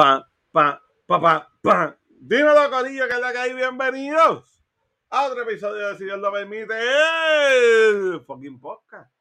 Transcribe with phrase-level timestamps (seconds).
[0.00, 1.96] Pa, pa, pa, pa, pa.
[2.08, 3.52] Dímelo, Corillo, que es la que hay.
[3.52, 4.64] Bienvenidos
[5.10, 6.72] a otro episodio de Si Dios lo permite.
[6.72, 9.12] El fucking podcast.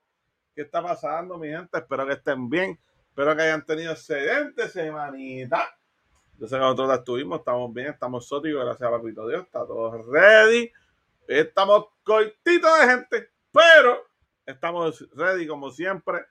[0.56, 1.80] ¿Qué está pasando, mi gente?
[1.80, 2.80] Espero que estén bien.
[3.10, 5.68] Espero que hayan tenido excelente semanita.
[6.38, 10.02] Yo sé que nosotros estuvimos, estamos bien, estamos sóticos, gracias a Papito Dios, está todo
[10.04, 10.72] ready.
[11.28, 14.08] Estamos cortitos de gente, pero
[14.46, 16.25] estamos ready como siempre.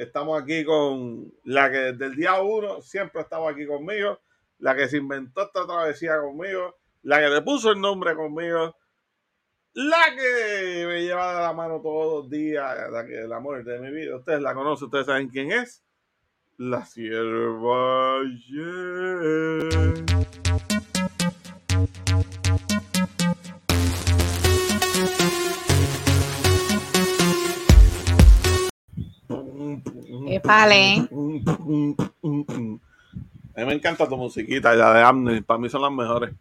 [0.00, 4.18] Estamos aquí con la que desde el día uno siempre estaba aquí conmigo,
[4.58, 8.74] la que se inventó esta travesía conmigo, la que le puso el nombre conmigo,
[9.74, 13.78] la que me lleva de la mano todos los días, la que el amor de
[13.78, 14.16] mi vida.
[14.16, 15.84] Ustedes la conocen, ustedes saben quién es.
[16.56, 20.06] La sierva Yen.
[30.44, 31.08] Épale.
[33.56, 35.44] A mí me encanta tu musiquita, la de Amner.
[35.44, 36.34] Para mí son las mejores.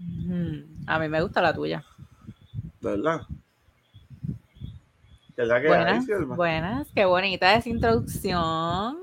[0.88, 1.83] A mí me gusta la tuya.
[2.81, 3.22] ¿De verdad?
[5.36, 6.36] ¿Qué es la que hay, Buenas, Sierva?
[6.36, 8.97] buenas, qué bonita esa introducción.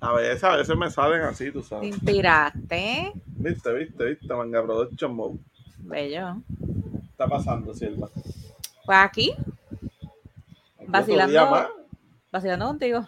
[0.00, 1.88] A veces, a veces me salen así, tú Te sabes.
[1.88, 3.12] inspiraste.
[3.26, 5.38] Viste, viste, viste, Manga Production Mode.
[5.78, 6.36] Bello.
[6.58, 8.08] ¿Qué está pasando, Sierva?
[8.86, 9.32] Pues aquí,
[10.86, 11.68] Vacilando.
[12.32, 13.06] vacilando contigo.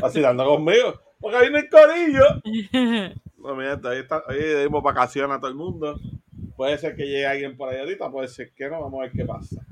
[0.00, 1.00] Vacilando conmigo.
[1.20, 3.14] Porque viene el corillo.
[3.38, 5.98] No, mira, hoy, está, le dimos vacaciones a todo el mundo.
[6.56, 8.80] Puede ser que llegue alguien por ahí ahorita, puede ser que no.
[8.80, 9.64] Vamos a ver qué pasa.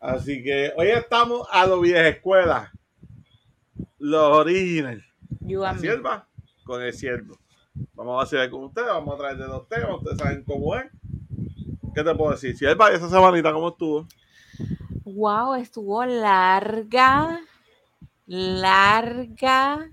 [0.00, 2.70] Así que hoy estamos a los viejas escuelas.
[3.98, 5.04] Los originales.
[5.40, 6.28] La sierva
[6.64, 7.38] con el siervo.
[7.94, 10.84] Vamos a vacilar con ustedes, vamos a traer de dos temas, ustedes saben cómo es.
[11.94, 12.56] ¿Qué te puedo decir?
[12.56, 14.06] Sierva, esa semanita, ¿cómo estuvo?
[15.04, 17.40] Wow, estuvo larga,
[18.26, 19.90] larga,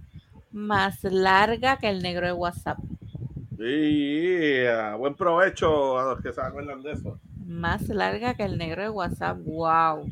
[0.52, 2.80] más larga que el negro de WhatsApp.
[3.58, 4.96] Yeah.
[4.96, 7.20] Buen provecho a los que se acuerdan de eso.
[7.46, 9.38] Más larga que el negro de WhatsApp.
[9.44, 10.08] Wow.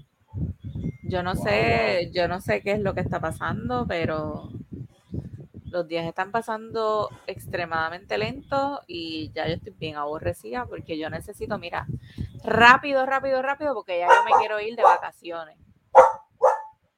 [1.04, 4.50] Yo no Wow, sé, yo no sé qué es lo que está pasando, pero
[5.66, 11.58] los días están pasando extremadamente lentos y ya yo estoy bien aborrecida porque yo necesito,
[11.58, 11.88] mira,
[12.44, 15.58] rápido, rápido, rápido, porque ya yo me quiero ir de vacaciones.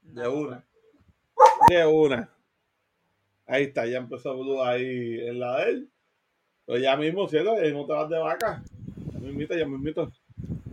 [0.04, 0.64] De una.
[1.86, 2.30] Una.
[3.46, 5.90] Ahí está, ya empezó Blue ahí en la de él.
[6.66, 7.56] Pero ya mismo, ¿cierto?
[7.58, 8.64] Ya mismo te vas de vaca.
[9.12, 10.12] Ya me invito, ya me invito.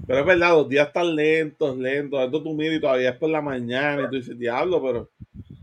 [0.07, 2.25] Pero es verdad, los días están lentos, lentos.
[2.25, 5.11] Esto tú miras y todavía es por la mañana y tú dices, diablo, pero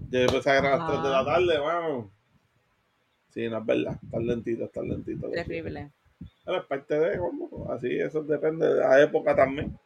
[0.10, 2.06] ya empecé a grabar a las 3 de la tarde, vamos.
[3.30, 4.00] Sí, no es verdad.
[4.04, 5.30] Está lentito, está lentito.
[5.30, 5.92] Terrible.
[6.44, 7.72] Pero es parte de cómo.
[7.72, 9.78] Así, eso depende de la época también.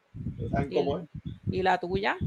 [0.49, 1.05] Saben cómo es.
[1.49, 2.17] ¿Y la tuya?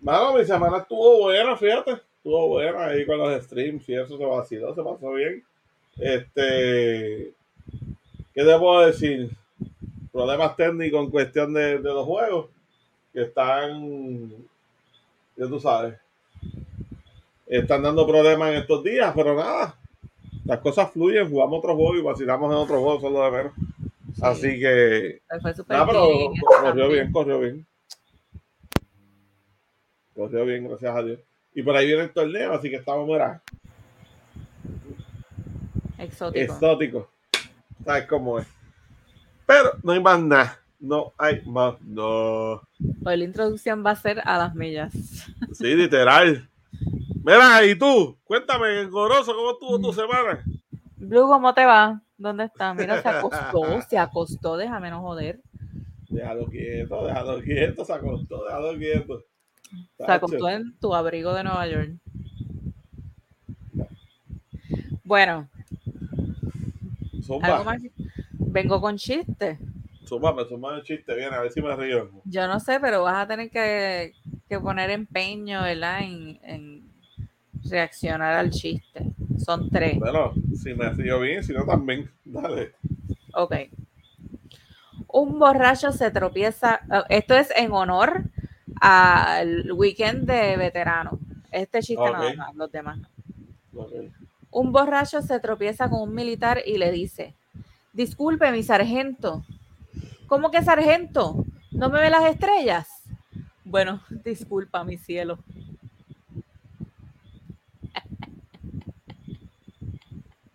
[0.00, 1.92] Mano, mi semana estuvo buena, fíjate.
[2.24, 5.44] Estuvo buena ahí con los streams y eso se vaciló, se pasó bien.
[5.98, 7.34] Este.
[8.32, 9.30] ¿Qué te puedo decir?
[10.10, 12.46] Problemas técnicos en cuestión de, de los juegos
[13.12, 14.30] que están.
[15.36, 15.98] Ya tú sabes.
[17.46, 19.76] Están dando problemas en estos días, pero nada.
[20.46, 23.52] Las cosas fluyen, jugamos otro juego y vacilamos en otro juego, solo de menos.
[24.14, 24.22] Sí.
[24.22, 25.20] Así que.
[25.42, 27.66] Fue súper Nada, pero bien, corrió bien, corrió bien.
[30.14, 31.20] Corrió bien, gracias a Dios.
[31.54, 33.40] Y por ahí viene el torneo, así que estamos, mira,
[35.98, 36.40] Exótico.
[36.40, 37.06] exóticos.
[37.84, 38.46] ¿Sabes cómo es?
[39.46, 40.60] Pero no hay más nada.
[40.80, 42.60] No hay más no.
[43.04, 44.92] Hoy la introducción va a ser a las millas.
[45.52, 46.48] Sí, literal.
[47.24, 50.44] Mira, y tú, cuéntame, Goroso, ¿cómo estuvo tu semana?
[50.96, 52.02] Blue, ¿cómo te va?
[52.18, 52.74] ¿Dónde está?
[52.74, 55.40] Mira, se acostó, se acostó, déjame no joder.
[56.08, 59.24] Déjalo quieto, déjalo quieto, se acostó, déjalo quieto.
[59.98, 61.92] Se acostó en tu abrigo de Nueva York.
[65.04, 65.48] Bueno,
[67.42, 67.82] algo más.
[68.32, 69.58] Vengo con chistes.
[70.06, 72.10] zumba, zumba el chiste, bien, a ver si me río.
[72.24, 74.12] Yo no sé, pero vas a tener que,
[74.48, 76.00] que poner empeño, ¿verdad?
[76.02, 76.90] En, en
[77.68, 79.12] reaccionar al chiste.
[79.38, 79.98] Son tres.
[79.98, 80.32] Bueno,
[80.62, 82.72] si me río bien, si no también, dale.
[83.34, 83.54] Ok.
[85.08, 86.80] Un borracho se tropieza.
[86.90, 88.24] ah, Esto es en honor
[88.80, 91.14] al weekend de veteranos.
[91.50, 92.36] Este chiste nada Ok.
[92.36, 92.98] más, los demás.
[92.98, 93.08] no.
[93.82, 93.92] Ok.
[94.50, 97.34] Un borracho se tropieza con un militar y le dice:
[97.92, 99.44] Disculpe, mi sargento,
[100.26, 101.44] ¿Cómo que sargento?
[101.70, 102.88] ¿No me ve las estrellas?
[103.64, 105.38] Bueno, disculpa, mi cielo.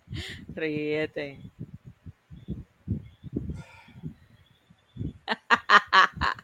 [0.56, 1.40] Ríete.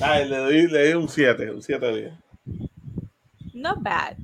[0.00, 2.14] Ay, le doy, le doy un 7, un 7 de 10.
[3.54, 4.16] Not bad.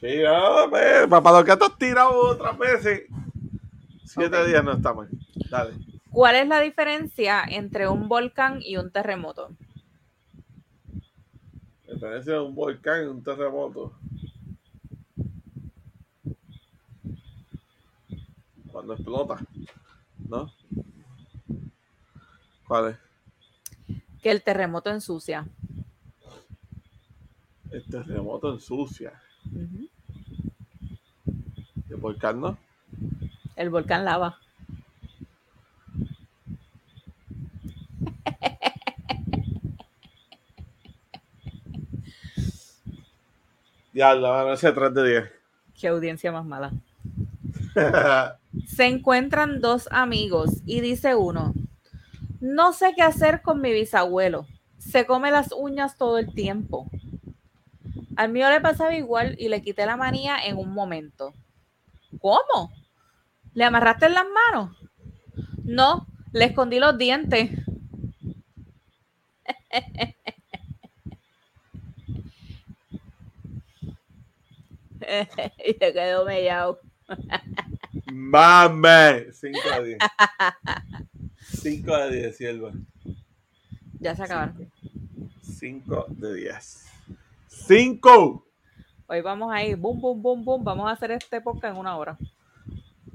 [0.00, 3.02] Sí, no, pues, para lo que has tirado otras veces,
[4.04, 4.46] 7 Ok.
[4.46, 5.08] días no está mal.
[5.50, 5.74] Dale.
[6.10, 9.50] ¿Cuál es la diferencia entre un volcán y un terremoto?
[11.86, 13.92] La diferencia de un volcán y un terremoto.
[18.70, 19.38] Cuando explota,
[20.28, 20.50] ¿no?
[22.66, 22.96] ¿Cuál es?
[24.22, 25.46] Que el terremoto ensucia.
[27.72, 29.20] El terremoto ensucia.
[31.90, 32.56] El volcán, ¿no?
[33.56, 34.38] El volcán lava.
[43.94, 45.30] Ya, la van a hacer 3 de
[45.78, 46.72] Qué audiencia más mala.
[47.74, 48.66] 10.
[48.66, 51.52] Se encuentran dos amigos y dice uno,
[52.42, 54.46] no sé qué hacer con mi bisabuelo.
[54.76, 56.90] Se come las uñas todo el tiempo.
[58.16, 61.34] Al mío le pasaba igual y le quité la manía en un momento.
[62.20, 62.72] ¿Cómo?
[63.54, 64.76] ¿Le amarraste en las manos?
[65.62, 67.50] No, le escondí los dientes.
[75.64, 76.80] y se quedó mellado.
[78.12, 79.32] Mame.
[79.32, 79.98] 5 de 10.
[81.62, 82.72] 5 de 10, Silva.
[84.00, 84.68] Ya se acabaron.
[85.42, 86.86] 5 de 10.
[87.46, 88.46] 5.
[89.06, 90.64] Hoy vamos a ir, boom, boom, boom, boom.
[90.64, 92.18] Vamos a hacer este podcast en una hora.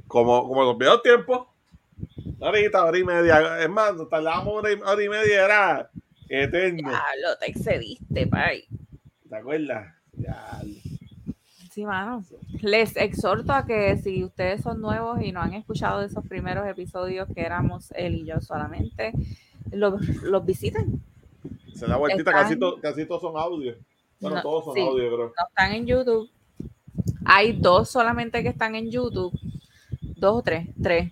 [0.07, 1.53] Como, como nos vio tiempo.
[2.39, 3.61] Ahorita, hora y media.
[3.61, 5.43] Es más, nos tardamos hora hora y media.
[5.43, 5.91] Era
[6.29, 6.89] eterno.
[6.93, 8.65] Ah, lo te excediste, pay.
[9.27, 9.93] ¿Te acuerdas?
[10.13, 10.61] Ya.
[11.77, 12.23] Sí, mano.
[12.63, 17.27] Les exhorto a que si ustedes son nuevos y no han escuchado esos primeros episodios
[17.35, 19.11] que éramos él y yo solamente,
[19.71, 20.99] los, los visiten.
[21.75, 22.31] Se da vueltita.
[22.31, 23.75] Están- Casi, to- casi todos son audio.
[24.19, 24.81] Bueno, No, todos son sí.
[24.81, 25.25] audio, creo.
[25.37, 26.27] No están en YouTube.
[27.25, 29.39] Hay dos solamente que están en YouTube.
[30.01, 30.67] Dos o tres.
[30.81, 31.11] Tres.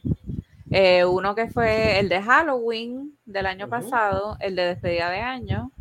[0.71, 5.71] Eh, uno que fue el de Halloween del año pasado, el de despedida de año,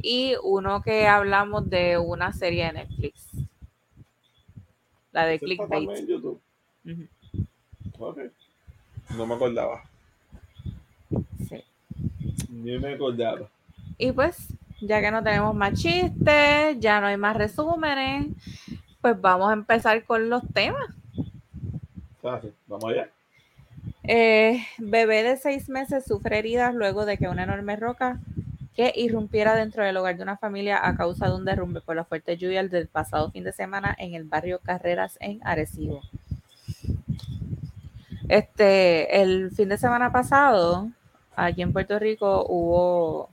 [0.00, 3.27] y uno que hablamos de una serie de Netflix.
[5.18, 5.98] La de ¿Ese está también Clickbait.
[6.00, 6.40] en YouTube?
[6.84, 7.46] Ujú,
[7.98, 8.18] Ok.
[9.16, 9.82] No me acordaba.
[11.48, 11.64] sí.
[12.50, 13.48] Ni me acordaba.
[13.96, 14.48] Y pues,
[14.80, 18.26] ya que no tenemos más chistes, ya no hay más resúmenes,
[19.00, 20.88] pues vamos a empezar con los temas.
[22.22, 22.52] Fácil.
[22.68, 23.08] Vamos allá.
[24.04, 28.20] Eh, bebé de seis meses sufre heridas luego de que una enorme roca
[28.78, 32.04] que irrumpiera dentro del hogar de una familia a causa de un derrumbe por la
[32.04, 36.00] fuerte lluvia del pasado fin de semana en el barrio Carreras en Arecibo.
[38.28, 40.92] Este, el fin de semana pasado,
[41.34, 43.30] aquí en Puerto Rico hubo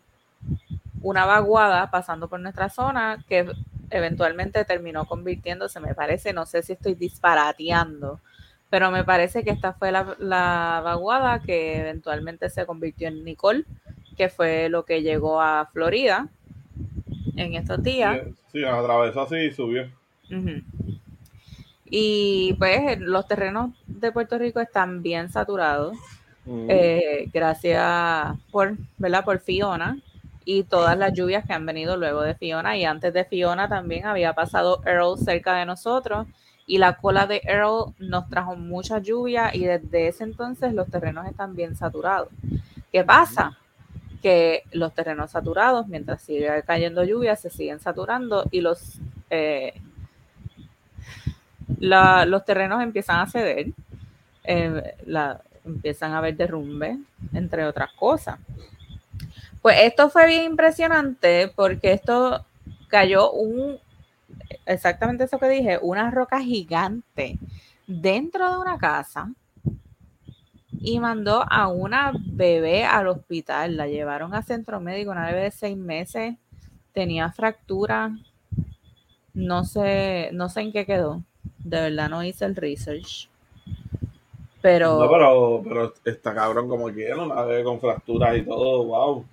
[1.03, 3.47] una vaguada pasando por nuestra zona que
[3.91, 8.19] eventualmente terminó convirtiéndose, me parece, no sé si estoy disparateando,
[8.71, 13.63] pero me parece que esta fue la, la vaguada que eventualmente se convirtió en Nicole,
[14.15, 16.27] que fue lo que llegó a Florida
[17.35, 18.21] en estos días.
[18.25, 19.87] Sí, sí, atravesó así y subió.
[21.89, 25.97] Y pues los terrenos de Puerto Rico están bien saturados,
[26.47, 26.67] Mm.
[26.69, 29.25] eh, gracias por, ¿verdad?
[29.25, 29.97] por Fiona
[30.45, 32.77] y todas las lluvias que han venido luego de Fiona.
[32.77, 36.27] Y antes de Fiona también había pasado Earl cerca de nosotros
[36.67, 41.25] y la cola de Earl nos trajo mucha lluvia y desde ese entonces los terrenos
[41.27, 42.29] están bien saturados.
[42.91, 43.57] ¿Qué pasa?
[44.25, 49.79] Que los terrenos saturados, mientras sigue cayendo lluvia, se siguen saturando y los, eh,
[51.79, 53.67] los terrenos empiezan a ceder.
[54.47, 56.97] eh, la- empiezan a haber derrumbe,
[57.33, 58.37] entre otras cosas.
[59.61, 62.45] Pues esto fue bien impresionante porque esto
[62.87, 63.79] cayó un,
[64.67, 67.39] exactamente eso que dije, una roca gigante
[67.87, 69.31] dentro de una casa
[70.79, 73.77] y mandó a una bebé al hospital.
[73.77, 76.35] La llevaron a centro médico, una bebé de seis meses,
[76.93, 78.17] tenía fractura,
[79.33, 81.23] no sé, no sé en qué quedó.
[81.59, 83.29] De verdad no hice el research.
[84.61, 89.25] Pero, No, pero, pero está cabrón como quiera, una vez con fracturas y todo, wow.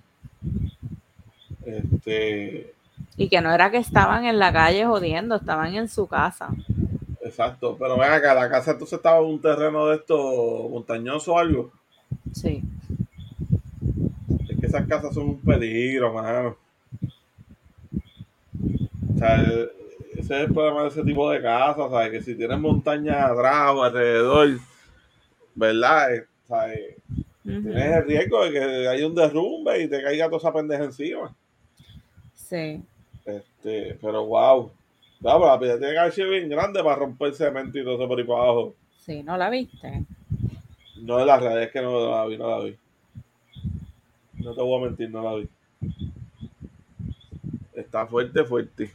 [1.65, 2.73] Este,
[3.15, 6.49] y que no era que estaban en la calle jodiendo, estaban en su casa.
[7.25, 7.75] Exacto.
[7.79, 11.71] Pero ven acá, la casa entonces estaba en un terreno de esto montañoso o algo.
[12.33, 12.63] Sí.
[14.61, 16.57] esas casas son un peligro, mano.
[19.13, 19.69] O sea, ese
[20.17, 22.11] es el problema de ese tipo de casas, ¿sabes?
[22.11, 24.59] Que si tienes montañas atrás o alrededor,
[25.55, 26.15] ¿verdad?
[26.15, 26.95] Eh, ¿sabes?
[27.43, 31.35] Tienes el riesgo de que haya un derrumbe y te caiga toda esa pendeja encima.
[32.33, 32.81] Sí.
[33.25, 34.71] Este, pero wow.
[35.23, 37.95] No, pero la piedra tiene que haber sido bien grande para romper cemento y todo
[37.95, 38.75] eso por ahí para abajo.
[38.97, 40.05] Sí, ¿no la viste?
[40.97, 42.77] No, la realidad es que no la vi, no la vi.
[44.33, 45.49] No te voy a mentir, no la vi.
[47.73, 48.93] Está fuerte, fuerte.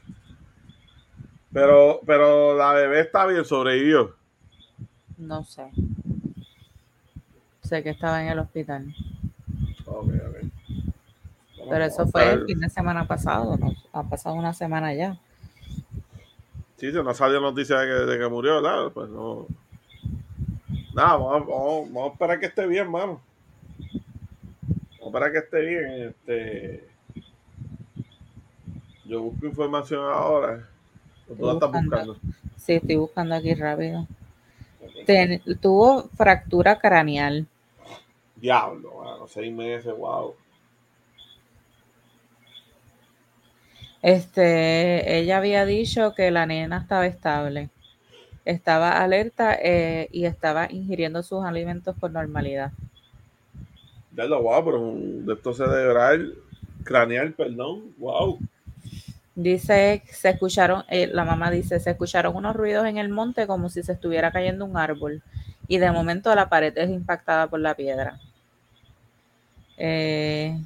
[1.50, 4.14] Pero, pero la bebé está bien, sobrevivió.
[5.16, 5.70] No sé.
[7.62, 8.94] Sé que estaba en el hospital.
[9.86, 10.36] Ok, ok.
[11.70, 13.72] Pero eso fue el fin de semana pasado, ¿no?
[13.92, 15.18] Ha pasado una semana ya.
[16.78, 18.90] Sí, si no salió noticia de que, de que murió, ¿verdad?
[18.92, 19.46] Pues no.
[20.94, 23.20] Nada, vamos, a- vamos- vamos a esperar que esté bien, mano.
[25.00, 26.08] Vamos a esperar que esté bien.
[26.08, 26.88] Este.
[29.04, 30.68] Yo busco información ahora.
[31.30, 32.14] ¿O ¿Tú la estás buscando.
[32.14, 32.34] buscando?
[32.58, 34.06] Sí, estoy buscando aquí rápido.
[35.06, 37.46] Ten- tuvo fractura craneal.
[38.36, 40.34] Diablo, mano, seis meses, wow.
[44.02, 47.68] Este, ella había dicho que la nena estaba estable,
[48.44, 52.72] estaba alerta eh, y estaba ingiriendo sus alimentos con normalidad.
[54.12, 56.34] Diablo, wow, pero un de esto cerebral,
[56.84, 58.38] craneal, perdón, wow.
[59.34, 63.68] Dice, se escucharon, eh, la mamá dice, se escucharon unos ruidos en el monte como
[63.68, 65.22] si se estuviera cayendo un árbol
[65.68, 68.18] y de momento la pared es impactada por la piedra.
[69.76, 70.58] Eh,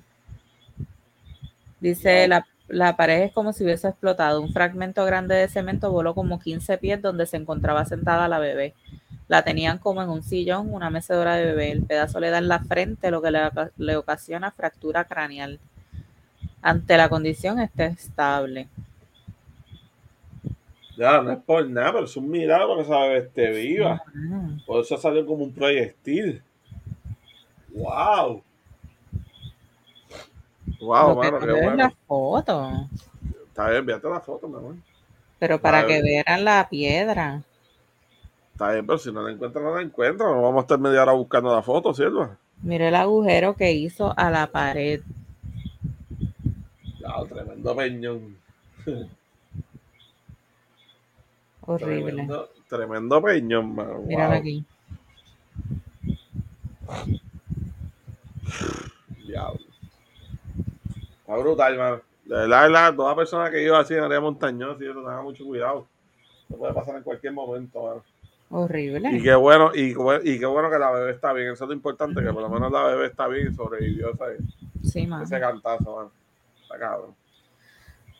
[1.80, 2.28] dice, Wow.
[2.28, 4.40] la, la pared es como si hubiese explotado.
[4.40, 8.74] Un fragmento grande de cemento voló como 15 pies donde se encontraba sentada la bebé.
[9.28, 11.72] La tenían como en un sillón, una mecedora de bebé.
[11.72, 15.60] El pedazo le da en la frente, lo que le, oca- le ocasiona fractura craneal.
[16.62, 18.68] Ante la condición está estable.
[20.96, 24.02] Ya, no es por nada, pero es un milagro que esa bebé esté viva.
[24.66, 26.42] Por eso salió como un proyectil.
[27.74, 28.44] Wow.
[30.80, 31.76] Wow, mano, no qué bueno.
[31.76, 32.88] la foto.
[33.48, 34.74] Está bien, envíate la foto, mi amor.
[35.38, 37.42] Pero para que vieran la piedra.
[38.52, 40.30] Está bien, pero si no la encuentran, no la encuentran.
[40.30, 42.36] No vamos a estar media hora buscando la foto, ¿cierto?
[42.62, 45.00] Mire el agujero que hizo a la pared.
[47.00, 48.36] Ya, tremendo peñón.
[51.66, 52.12] Horrible.
[52.12, 53.98] Tremendo, tremendo peñón, mano.
[54.00, 54.38] Míralo Wow.
[54.40, 54.64] aquí.
[59.26, 59.71] Diablo.
[61.32, 62.00] Está brutal, mano.
[62.24, 65.22] De verdad, de verdad, toda persona que iba así en área montañosa y eso, tenga
[65.22, 65.86] mucho cuidado.
[66.46, 68.04] Eso puede pasar en cualquier momento, mano.
[68.04, 69.22] Y Horrible.
[69.22, 71.52] qué bueno, y, qué y qué bueno que la bebé está bien.
[71.52, 74.42] Eso es lo importante, que por lo menos la bebé está bien y sobrevivió ese,
[74.82, 76.12] Sí, ese cantazo, mano.
[76.62, 77.14] Está cabrón.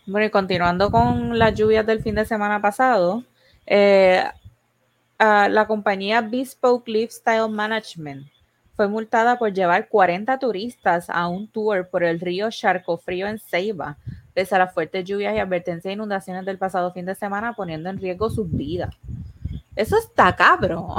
[0.06, 3.24] Bueno, y continuando con las lluvias del fin de semana pasado,
[3.66, 4.24] eh,
[5.18, 8.31] la compañía Bespoke Lifestyle Management
[8.82, 13.96] fue multada por llevar 40 turistas a un tour por el río Charcofrío en Ceiba,
[14.34, 17.88] pese a las fuertes lluvias y advertencias de inundaciones del pasado fin de semana, poniendo
[17.90, 18.92] en riesgo sus vidas.
[19.76, 20.98] Eso está cabrón.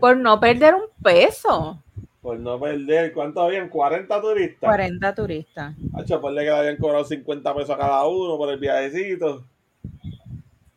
[0.00, 1.82] Por no perder un peso.
[2.20, 3.70] Por no perder, ¿cuántos habían?
[3.70, 4.68] 40 turistas.
[4.68, 5.74] 40 turistas.
[5.94, 9.46] Hacho, ponle que le habían cobrado 50 pesos a cada uno por el viajecito.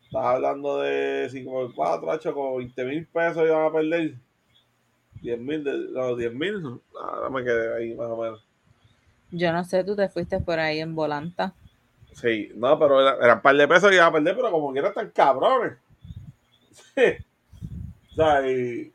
[0.02, 4.14] Estás hablando de 5 por 4, hacho, con 20 mil pesos iban a perder.
[5.26, 6.80] 10 mil, de- no, 10 mil.
[7.00, 8.44] Ahora me quedé ahí más o menos.
[9.32, 11.52] Yo no sé, tú te fuiste por ahí en volanta.
[12.12, 14.72] Sí, no, pero era- eran un par de pesos que iban a perder, pero como
[14.72, 15.74] quiera están cabrones.
[16.72, 17.02] Sí.
[18.12, 18.90] O sea, y.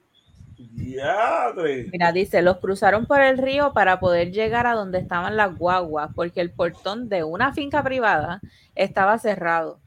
[0.57, 1.89] Diadre.
[1.91, 6.09] Mira, dice, los cruzaron por el río para poder llegar a donde estaban las guaguas,
[6.15, 8.41] porque el portón de una finca privada
[8.73, 9.79] estaba cerrado.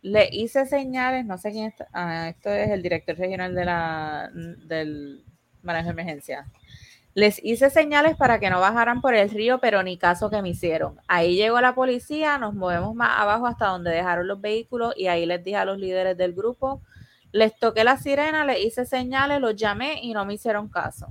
[0.00, 4.30] Le hice señales, no sé quién está, ah, esto es el director regional de la,
[4.32, 5.22] del
[5.62, 6.46] manejo de emergencia.
[7.14, 10.48] Les hice señales para que no bajaran por el río, pero ni caso que me
[10.48, 10.98] hicieron.
[11.08, 15.26] Ahí llegó la policía, nos movemos más abajo hasta donde dejaron los vehículos y ahí
[15.26, 16.80] les dije a los líderes del grupo,
[17.30, 21.08] les toqué la sirena, les hice señales, los llamé y no me hicieron caso.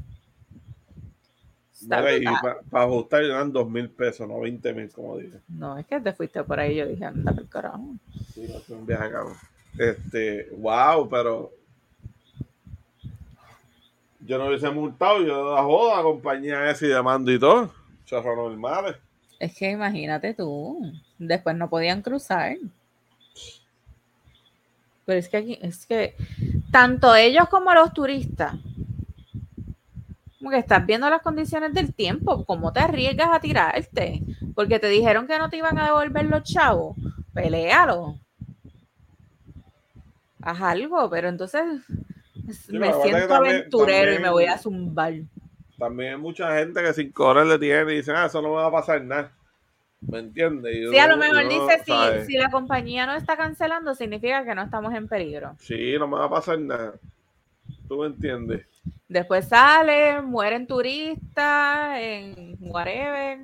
[1.83, 2.23] Mira, y
[2.69, 5.39] para ajustar eran 2 mil pesos, no 20 mil, como dije.
[5.47, 7.95] No, es que te fuiste por ahí, yo dije, anda por carajo.
[8.33, 9.37] Sí, no, un viaje cabrón.
[9.77, 11.51] Este, wow, pero
[14.25, 17.73] yo no hubiese multado, yo la joda, compañía esa y demando y todo.
[18.05, 18.95] Chorro normales.
[19.39, 20.79] Es que imagínate tú,
[21.17, 22.57] después no podían cruzar.
[25.05, 26.15] Pero es que aquí, es que
[26.71, 28.55] tanto ellos como los turistas
[30.37, 34.21] Como que estás viendo las condiciones del tiempo, ¿cómo te arriesgas a tirarte?
[34.53, 36.95] Porque te dijeron que no te iban a devolver los chavos.
[37.33, 38.19] Pelealo.
[40.41, 41.63] Haz algo, pero entonces
[42.69, 45.13] me siento aventurero y me voy a zumbar.
[45.77, 48.55] También hay mucha gente que sin correr le tiene y dicen, ah, eso no me
[48.55, 49.31] va a pasar nada.
[50.01, 50.89] ¿Me entiendes?
[50.89, 54.63] Sí, a lo mejor dice, si, si la compañía no está cancelando, significa que no
[54.63, 55.55] estamos en peligro.
[55.59, 56.93] Sí, no me va a pasar nada.
[57.87, 58.65] ¿Tú me entiendes?
[59.07, 63.39] Después sale, mueren turistas en whatever.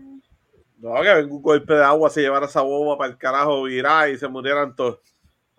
[0.77, 4.09] No, que venga un golpe de agua, se llevara esa boba para el carajo, virar
[4.09, 4.99] y se murieran todos.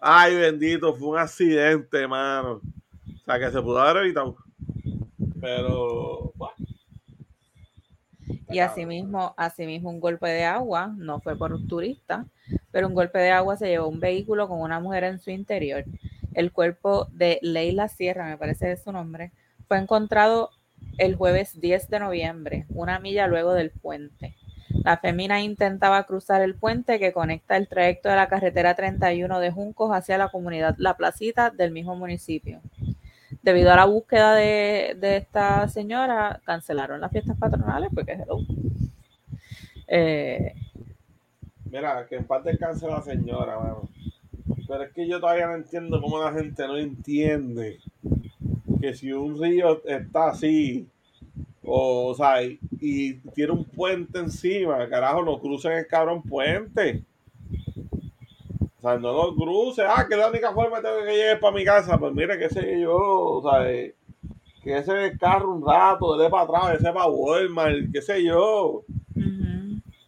[0.00, 2.60] Ay, bendito, fue un accidente, mano.
[3.28, 4.36] Sea, que se pudo haber evitado.
[5.38, 6.54] Pero, bueno.
[8.48, 12.24] Y asimismo, asimismo un golpe de agua, no fue por un turista,
[12.70, 15.84] pero un golpe de agua se llevó un vehículo con una mujer en su interior.
[16.32, 19.32] El cuerpo de Leila Sierra, me parece es su nombre,
[19.66, 20.48] fue encontrado
[20.96, 24.36] el jueves 10 de noviembre, una milla luego del puente.
[24.84, 29.50] La fémina intentaba cruzar el puente que conecta el trayecto de la carretera 31 de
[29.50, 32.62] Juncos hacia la comunidad La Placita del mismo municipio.
[33.48, 38.20] Debido a la búsqueda de, esta señora, cancelaron las fiestas patronales porque es
[39.86, 40.52] eh,
[41.64, 43.56] Mira, que en parte descanse la señora,
[44.68, 47.78] Pero es que yo todavía no entiendo cómo la gente no entiende
[48.82, 50.86] que si un río está así,
[51.62, 57.02] o, sea, y, tiene un puente encima, carajo, no crucen el cabrón puente.
[58.78, 59.82] O sea, no lo cruce.
[59.82, 61.98] Ah, que la única forma tengo que llegue para mi casa.
[61.98, 63.94] Pues mire, qué sé yo, o sea, que
[64.64, 68.84] ese carro un rato, dé para atrás, ese para Walmart, qué sé yo.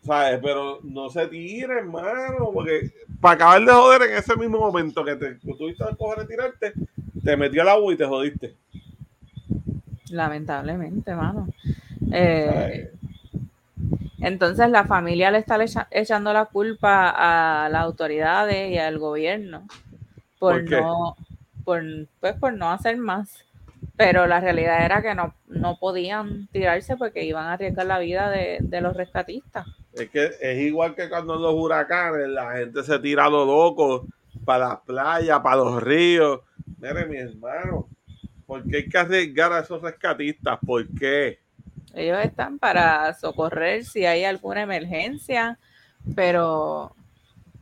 [0.03, 0.41] ¿Sabes?
[0.43, 5.15] Pero no se tire, hermano, porque para acabar de joder en ese mismo momento que
[5.15, 6.73] te que tuviste coger de tirarte,
[7.23, 8.57] te metió al agua y te jodiste.
[10.11, 11.49] Lamentablemente, hermano.
[12.13, 12.91] Eh,
[14.21, 15.59] entonces la familia le está
[15.91, 17.11] echando la culpa
[17.65, 19.67] a las autoridades y al gobierno
[20.39, 21.17] por, no
[21.65, 21.83] por,
[22.19, 23.45] pues, por no hacer más.
[23.97, 28.31] Pero la realidad era que no, no podían tirarse porque iban a arriesgar la vida
[28.31, 29.67] de, los rescatistas.
[29.93, 34.03] Es que es igual que cuando los huracanes la gente se tira a los locos
[34.45, 36.41] para las playas, para los ríos.
[36.79, 37.89] Mire, mi hermano,
[38.47, 40.59] ¿por qué hay que arriesgar a esos rescatistas?
[40.65, 41.39] ¿Por qué?
[41.95, 45.59] Ellos están para socorrer si hay alguna emergencia,
[46.15, 46.95] pero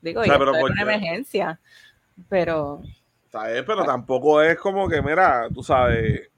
[0.03, 1.59] digo, yo pero una emergencia,
[2.29, 2.83] pero
[3.31, 3.63] ¿sabes?
[3.65, 6.31] Pero tampoco es como que, mira, tú sabes,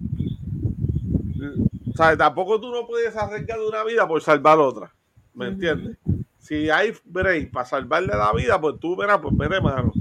[1.94, 2.18] ¿sabes?
[2.18, 4.92] Tampoco tú no puedes arriesgar una vida por salvar otra,
[5.35, 5.96] ¿me entiendes?
[6.38, 9.92] Si hay break para salvarle la vida, pues tú verás, pues veré, mano.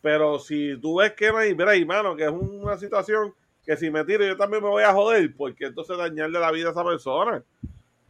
[0.00, 3.90] Pero si tú ves que no hay break, mano, que es una situación que si
[3.90, 6.84] me tiro yo también me voy a joder, porque entonces dañarle la vida a esa
[6.84, 7.42] persona.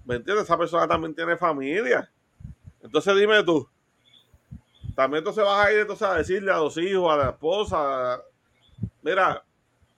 [0.05, 0.45] ¿Me entiendes?
[0.45, 2.11] Esa persona también tiene familia.
[2.83, 3.69] Entonces dime tú,
[4.95, 8.23] también entonces vas a ir entonces a decirle a los hijos, a la esposa,
[9.03, 9.43] mira,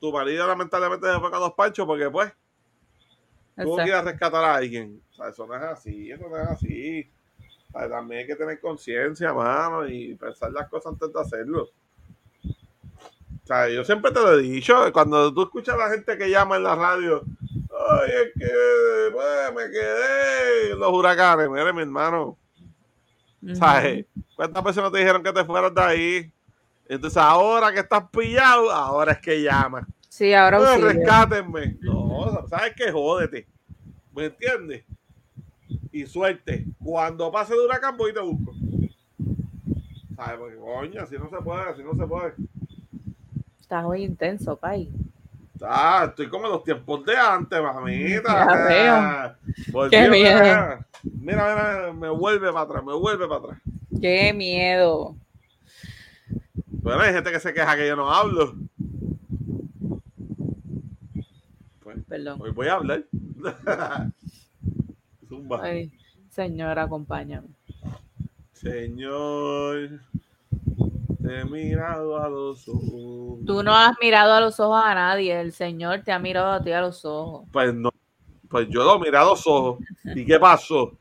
[0.01, 2.33] tu marido lamentablemente se fue con dos panchos porque pues
[3.57, 5.03] tú quieres rescatar a alguien.
[5.11, 7.11] O sea, eso no es así, eso no es así.
[7.73, 11.71] también hay que tener conciencia, mano, y pensar las cosas antes de hacerlo.
[13.42, 16.31] O sea, yo siempre te lo he dicho, cuando tú escuchas a la gente que
[16.31, 17.25] llama en la radio,
[17.70, 22.38] ay, es que pues, me quedé los huracanes, mire mi hermano.
[23.55, 24.07] ¿Sabes?
[24.37, 26.33] ¿Cuántas personas te dijeron que te fueras de ahí?
[26.88, 29.87] Entonces ahora que estás pillado, ahora es que llama.
[30.09, 31.77] Sí, ahora pues, rescátenme.
[31.81, 32.90] No, ¿sabes qué?
[32.90, 33.47] Jódete.
[34.14, 34.85] ¿Me entiendes?
[35.92, 36.64] Y suerte.
[36.83, 38.55] Cuando pase de huracán voy y te busco.
[40.16, 40.38] ¿Sabes?
[40.38, 42.35] Porque coño, así no se puede, así no se puede.
[43.64, 44.90] Estás muy intenso, Pai.
[45.62, 49.38] Ah, estoy como en los tiempos de antes, mamita.
[49.90, 50.85] Qué miedo.
[51.03, 51.46] Mira,
[51.83, 53.59] mira, me vuelve para atrás, me vuelve para atrás.
[53.98, 55.16] Qué miedo.
[56.66, 58.55] Bueno, hay gente que se queja que yo no hablo.
[62.07, 62.42] Perdón.
[62.42, 63.05] Hoy voy a hablar.
[65.27, 65.61] Zumba.
[65.62, 65.90] Ay,
[66.29, 67.48] señor, acompáñame.
[68.53, 70.00] Señor.
[71.25, 73.45] Te he mirado a los ojos.
[73.47, 76.63] Tú no has mirado a los ojos a nadie, el Señor te ha mirado a
[76.63, 77.49] ti a los ojos.
[77.51, 77.89] Pues no,
[78.51, 79.79] pues yo lo miré a los ojos.
[80.05, 80.99] ¿Y qué pasó?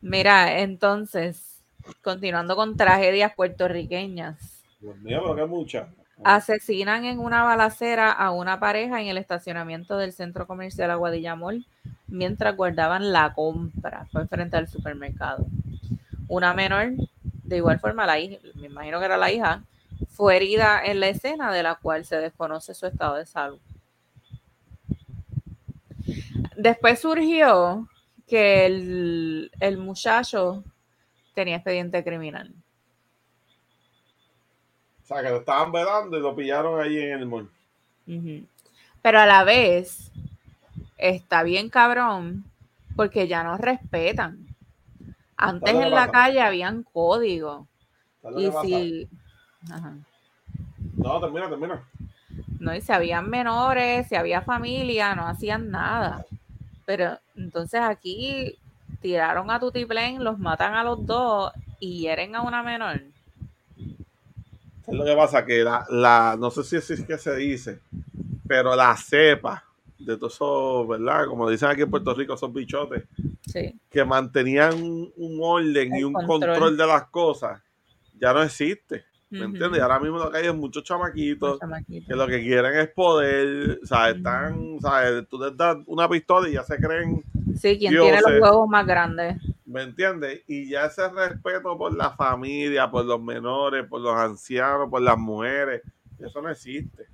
[0.00, 1.62] Mira, entonces,
[2.00, 4.64] continuando con tragedias puertorriqueñas.
[4.80, 5.86] Dios mío, pero que muchas.
[6.24, 11.66] Asesinan en una balacera a una pareja en el estacionamiento del centro comercial Aguadilla Mall
[12.08, 14.06] mientras guardaban la compra.
[14.10, 15.44] Fue frente al supermercado.
[16.26, 16.92] Una menor
[17.50, 19.64] de igual forma, la hija, me imagino que era la hija,
[20.08, 23.58] fue herida en la escena de la cual se desconoce su estado de salud.
[26.56, 27.88] después surgió
[28.28, 30.62] que el, el muchacho
[31.34, 32.54] tenía expediente criminal.
[35.02, 37.50] O sea, que lo estaban velando y lo pillaron ahí en el mall.
[39.02, 40.12] Pero a la vez
[40.98, 42.44] está bien cabrón
[42.94, 44.49] porque ya nos respetan.
[45.42, 47.66] Antes ¿Sabes lo que en la calle habían códigos.
[48.20, 49.08] ¿Sabes lo Y si,
[49.70, 49.94] ajá.
[50.96, 51.82] No, termina, termina.
[52.58, 56.26] no, y si habían menores, si había familia, no hacían nada.
[56.84, 58.58] Pero entonces aquí
[59.00, 63.00] tiraron a Tutiplén, los matan a los dos y hieren a una menor.
[64.84, 65.46] ¿Sabes lo que pasa?
[65.46, 67.80] Que la, la no sé si es que se dice,
[68.46, 69.64] pero la cepa
[70.00, 71.26] de todos esos, ¿verdad?
[71.26, 73.04] Como dicen aquí en Puerto Rico, esos bichotes,
[73.46, 73.78] Sí.
[73.90, 76.38] que mantenían un, un orden y un control.
[76.40, 76.76] control.
[76.76, 77.60] de las cosas,
[78.18, 79.04] ya no existe.
[79.30, 79.78] ¿Me entiendes?
[79.78, 81.60] Y ahora mismo lo que hay es muchos chamaquitos
[82.08, 84.16] que lo que quieren es poder, ¿sabes?
[84.16, 85.28] Están, ¿sabes?
[85.28, 87.22] Tú les das una pistola y ya se creen,
[87.56, 89.36] Sí, quien tiene los huevos más grandes.
[89.66, 90.42] ¿me entiendes?
[90.48, 95.16] Y ya ese respeto por la familia, por los menores, por los ancianos, por las
[95.16, 95.82] mujeres,
[96.18, 97.06] eso no existe.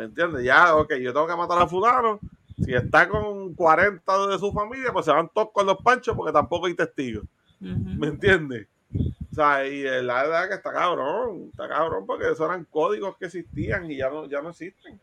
[0.00, 0.42] ¿Me entiendes?
[0.42, 2.18] Ya, ok, yo tengo que matar a fulano.
[2.64, 6.32] Si está con 40 de su familia, pues se van todos con los panchos porque
[6.32, 7.24] tampoco hay testigos.
[7.60, 8.66] ¿Me entiendes?
[8.94, 13.26] O sea, y la verdad que está cabrón, está cabrón porque esos eran códigos que
[13.26, 14.98] existían y ya no, ya no existen.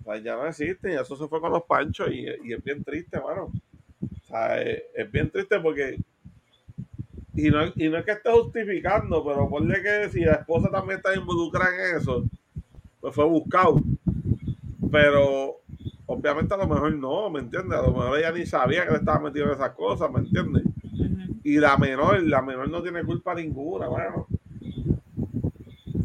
[0.00, 2.64] O sea, ya no existen y eso se fue con los panchos y, y es
[2.64, 3.52] bien triste, mano.
[4.00, 5.98] O sea, es, es bien triste porque...
[7.34, 10.96] Y no, y no es que esté justificando, pero ponle que si la esposa también
[10.96, 12.24] está involucrada en eso,
[13.02, 13.81] pues fue buscado.
[14.92, 15.62] Pero
[16.04, 17.78] obviamente a lo mejor no, ¿me entiendes?
[17.78, 20.64] A lo mejor ella ni sabía que le estaba metido en esas cosas, ¿me entiendes?
[21.42, 24.26] Y la menor, la menor no tiene culpa ninguna, bueno.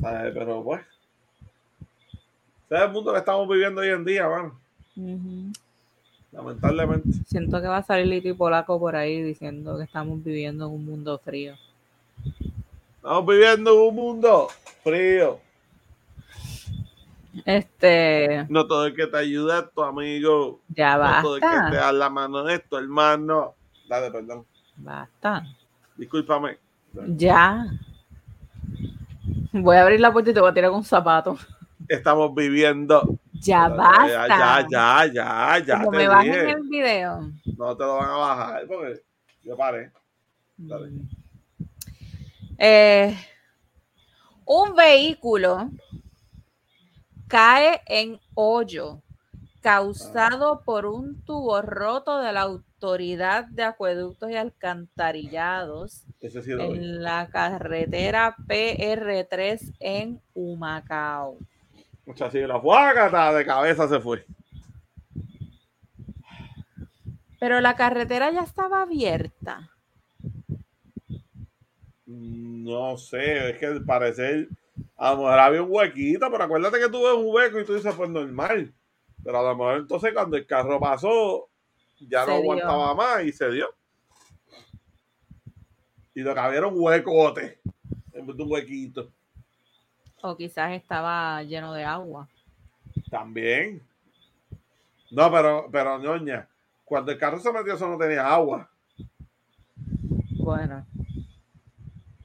[0.02, 0.34] ¿Sabes?
[0.34, 0.82] Pero pues.
[2.70, 4.60] Ese es el mundo que estamos viviendo hoy en día, mano.
[4.96, 5.52] Ujú.
[6.32, 7.10] Lamentablemente.
[7.26, 10.86] Siento que va a salir Liti Polaco por ahí diciendo que estamos viviendo en un
[10.86, 11.56] mundo frío.
[12.96, 14.48] Estamos viviendo en un mundo
[14.82, 15.40] frío.
[17.46, 20.62] Este, No todo el que te ayuda es tu amigo.
[20.70, 21.76] ya No todo el que te basta.
[21.78, 23.56] da la mano es tu hermano.
[23.88, 24.46] Dale, perdón.
[24.78, 25.44] Basta.
[25.96, 26.58] Discúlpame.
[27.16, 27.66] Ya.
[29.52, 31.38] Voy a abrir la puerta y te voy a tirar con un zapato.
[31.88, 33.18] Estamos viviendo.
[33.34, 34.28] Ya basta.
[34.28, 35.78] ya, ya, ya, ya.
[35.84, 36.52] Como me bajen dije.
[36.52, 37.32] el video.
[37.58, 39.02] No te lo van a bajar porque
[39.44, 39.92] yo paré.
[40.58, 40.92] Dale.
[42.58, 43.16] Eh,
[44.46, 45.70] un vehículo
[47.28, 49.02] cae en hoyo
[49.62, 57.04] causado por un tubo roto de la Autoridad de Acueductos y Alcantarillados Ese sí en
[57.04, 61.38] la carretera PR3 en Humacao.
[62.06, 64.26] Mucha si la fuácata de cabeza se fue.
[67.40, 69.70] Pero la carretera ya estaba abierta.
[72.06, 74.48] No sé, es que al parecer
[74.98, 77.76] a lo mejor había un huequito, pero acuérdate que tú ves un hueco y tú
[77.76, 78.74] dices, pues normal.
[79.24, 81.50] Pero a lo mejor entonces cuando el carro pasó,
[82.00, 82.52] ya Se no dio.
[82.52, 83.68] aguantaba más y se dio.
[86.16, 87.60] Y lo que había era un huecote,
[88.14, 89.12] en vez de un huequito.
[90.22, 92.28] O quizás estaba lleno de agua.
[93.12, 93.82] También.
[95.12, 96.48] No, pero, pero ñoña,
[96.84, 98.70] cuando el carro se metió eso no tenía agua.
[100.32, 100.86] Bueno,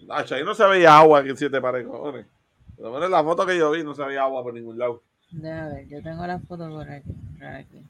[0.09, 2.27] ahí no se veía agua aquí en Siete Pares, cojones.
[2.83, 4.77] Por lo menos en la foto que yo vi no se veía agua por ningún
[4.77, 5.05] lado.
[5.31, 7.13] déjame ver, yo tengo la foto por aquí.
[7.39, 7.81] por aquí.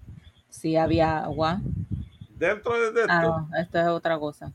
[0.51, 1.63] Sí había agua.
[2.37, 3.07] Dentro de esto.
[3.09, 4.53] Ah, no, esto es otra cosa.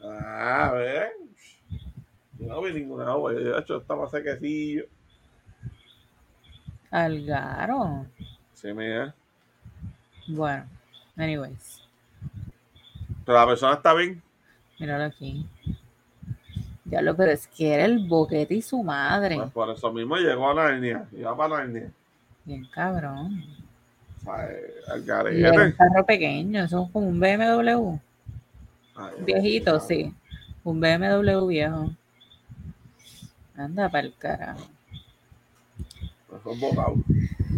[0.00, 1.10] Ah, a ver.
[2.38, 3.32] Yo no vi ninguna agua.
[3.32, 4.84] Yo, de hecho, estaba sequecillo.
[6.92, 8.06] Algaro.
[8.54, 9.12] Sí, mira.
[10.28, 10.66] Bueno,
[11.16, 11.82] anyways,
[13.26, 14.22] Pero la persona está bien.
[14.78, 15.44] míralo aquí.
[16.90, 19.36] Ya lo, pero es que era el boquete y su madre.
[19.36, 21.06] Pues por eso mismo llegó a Narnia.
[21.12, 21.90] Iba para Narnia.
[22.44, 23.44] Bien cabrón.
[24.20, 25.76] O sea, eh, Y era un garete.
[25.76, 27.96] carro pequeño, eso es como un BMW.
[28.96, 30.12] Ay, Viejito, sí.
[30.64, 31.90] Un BMW viejo.
[33.56, 34.66] Anda para el carajo.
[36.28, 36.94] pues fue bocado.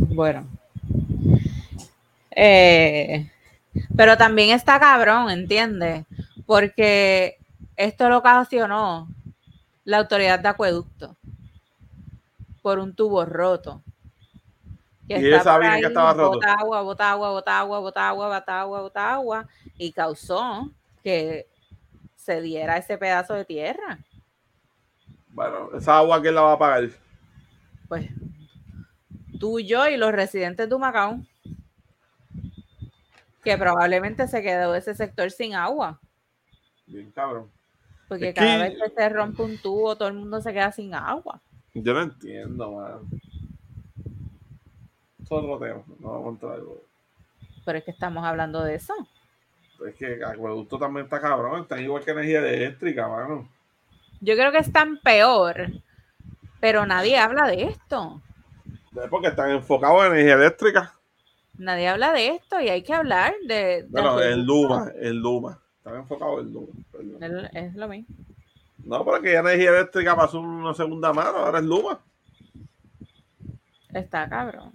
[0.08, 0.46] Bueno.
[2.30, 3.30] Eh,
[3.96, 6.04] pero también está cabrón, ¿entiendes?
[6.46, 7.38] Porque
[7.76, 9.08] esto lo ocasionó
[9.84, 11.16] la autoridad de acueducto
[12.62, 13.82] por un tubo roto.
[15.08, 16.30] Que Y que estaba roto.
[16.30, 20.70] Bota agua, bota agua, bota agua, bota agua, bota agua, bota agua, y causó
[21.02, 21.48] que
[22.14, 23.98] se diera ese pedazo de tierra.
[25.30, 26.88] Bueno, esa agua, ¿quién la va a pagar?
[27.88, 28.08] Pues
[29.40, 31.20] tú, yo y los residentes de Humacao.
[33.42, 36.00] que probablemente se quedó ese sector sin agua.
[36.86, 37.50] Bien cabrón.
[38.12, 40.70] Porque Es cada que- vez que se rompe un tubo, todo el mundo se queda
[40.72, 41.40] sin agua.
[41.74, 42.98] Yo no entiendo, man.
[45.22, 45.82] Es otro tema.
[46.00, 46.62] No vamos a en-
[47.64, 48.94] Pero es que estamos hablando de eso.
[49.86, 51.62] Es que acueducto también está cabrón.
[51.62, 53.48] Está igual que energía eléctrica, mano.
[54.20, 55.68] Yo creo que están peor,
[56.60, 58.20] pero nadie habla de esto.
[59.02, 60.94] Es porque están enfocados en energía eléctrica.
[61.58, 63.54] Nadie habla de esto y hay que hablar de.
[63.82, 64.44] de Bueno, el.
[64.44, 65.58] Luma, el Luma.
[65.78, 66.72] Están enfocados en Luma.
[67.20, 68.14] El- Es lo mismo.
[68.84, 72.00] No, porque ya energía eléctrica pasó una segunda mano, ahora es Luma.
[73.92, 74.72] Está cabrón.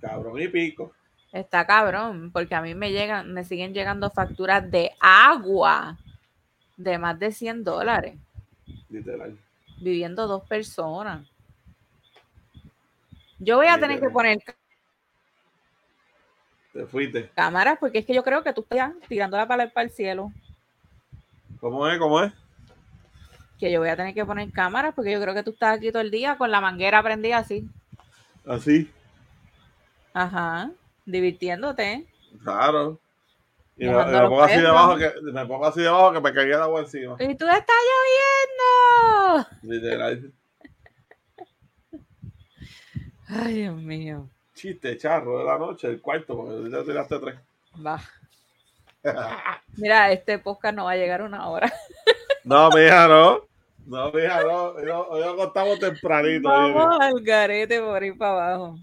[0.00, 0.92] Cabrón y pico.
[1.32, 5.98] Está cabrón, porque a mí me llegan, me siguen llegando facturas de agua
[6.76, 8.14] de más de 100 dólares,
[8.88, 9.36] Literal.
[9.80, 11.28] viviendo dos personas.
[13.38, 14.38] Yo voy a tener que poner
[16.72, 17.30] Te fuiste.
[17.34, 19.90] cámaras porque es que yo creo que tú estás ya tirando la palabra para el
[19.90, 20.32] cielo.
[21.64, 21.98] ¿Cómo es?
[21.98, 22.30] ¿Cómo es?
[23.58, 25.90] Que yo voy a tener que poner cámaras porque yo creo que tú estás aquí
[25.90, 27.66] todo el día con la manguera prendida así.
[28.46, 28.92] Así.
[30.12, 30.72] Ajá.
[31.06, 32.06] Divirtiéndote.
[32.42, 33.00] Claro.
[33.78, 36.80] Y me, pongo así debajo que me pongo así debajo que me caiga el agua
[36.80, 37.16] encima.
[37.18, 37.76] Y tú estás
[39.32, 39.48] lloviendo.
[39.62, 40.32] Literal.
[43.26, 44.28] Ay, Dios mío.
[44.52, 47.36] Chiste, charro de la noche, el cuarto, porque ya tiraste tres.
[47.74, 48.02] Va.
[49.76, 51.72] Mira, este podcast no va a llegar una hora.
[52.44, 53.42] no, mija, no.
[53.86, 54.64] No, mija, no.
[54.68, 56.48] Hoy nos contamos tempranito.
[56.48, 58.78] Vamos al garete por ir para abajo.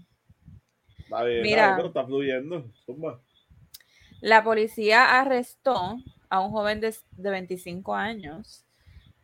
[0.98, 1.62] Está bien, Mira.
[1.62, 2.70] está bien, está fluyendo.
[2.86, 3.20] Zumba.
[4.20, 5.96] La policía arrestó
[6.30, 8.64] a un joven de, de 25 años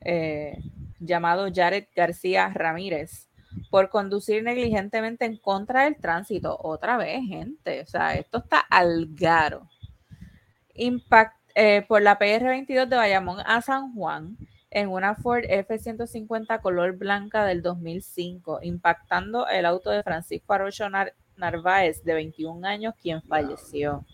[0.00, 0.58] eh,
[0.98, 3.28] llamado Jared García Ramírez
[3.70, 6.58] por conducir negligentemente en contra del tránsito.
[6.60, 7.82] Otra vez, gente.
[7.82, 9.68] O sea, esto está al garo.
[10.78, 14.36] Impact, eh, por la PR22 de Bayamón a San Juan
[14.70, 21.14] en una Ford F-150 color blanca del 2005, impactando el auto de Francisco Arroyo Nar-
[21.36, 24.04] Narváez, de 21 años, quien falleció.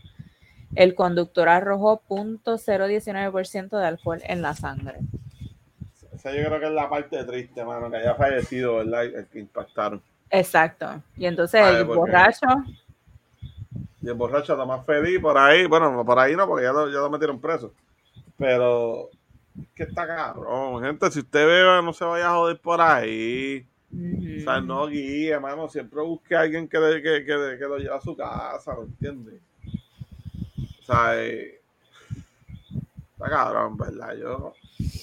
[0.74, 4.98] El conductor arrojó .019% de alcohol en la sangre.
[6.12, 9.04] Esa yo creo que es la parte triste, mano, que haya fallecido, ¿verdad?
[9.04, 10.02] El que impactaron.
[10.30, 11.02] Exacto.
[11.16, 12.46] Y entonces el borracho,
[14.02, 15.66] Y el borracho está más feliz por ahí.
[15.66, 17.72] Bueno, no, por ahí no, porque ya lo, ya lo metieron preso.
[18.36, 19.10] Pero,
[19.74, 20.82] que está cabrón.
[20.82, 23.66] Gente, si usted bebe, no se vaya a joder por ahí.
[23.92, 25.68] O sea, no guíe, hermano.
[25.68, 29.40] Siempre busque a alguien que, que, que, que lo lleve a su casa, ¿me entiendes?
[30.80, 31.62] O sea, eh,
[33.12, 34.16] está cabrón, ¿verdad?
[34.16, 34.52] Yo,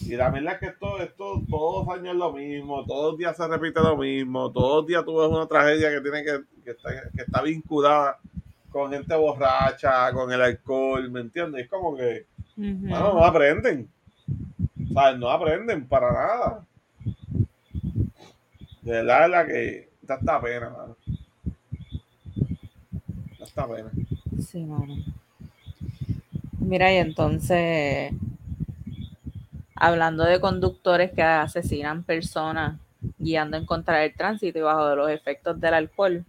[0.01, 3.17] y la verdad es que esto, esto todos los años es lo mismo, todos los
[3.17, 6.41] días se repite lo mismo, todos los días tú ves una tragedia que tiene que,
[6.63, 8.19] que, está, que está vinculada
[8.71, 11.63] con gente borracha, con el alcohol, ¿me entiendes?
[11.63, 13.89] Es como que, mano, no aprenden.
[14.89, 16.65] O sea, no aprenden para nada.
[18.81, 20.95] De verdad, verdad que da esta pena, mano.
[23.37, 23.91] Da esta pena.
[24.41, 24.95] Sí, mano.
[26.59, 28.13] Mira, y entonces,
[29.75, 32.79] hablando de conductores que asesinan personas
[33.17, 36.25] guiando en contra del tránsito y bajo los efectos del alcohol,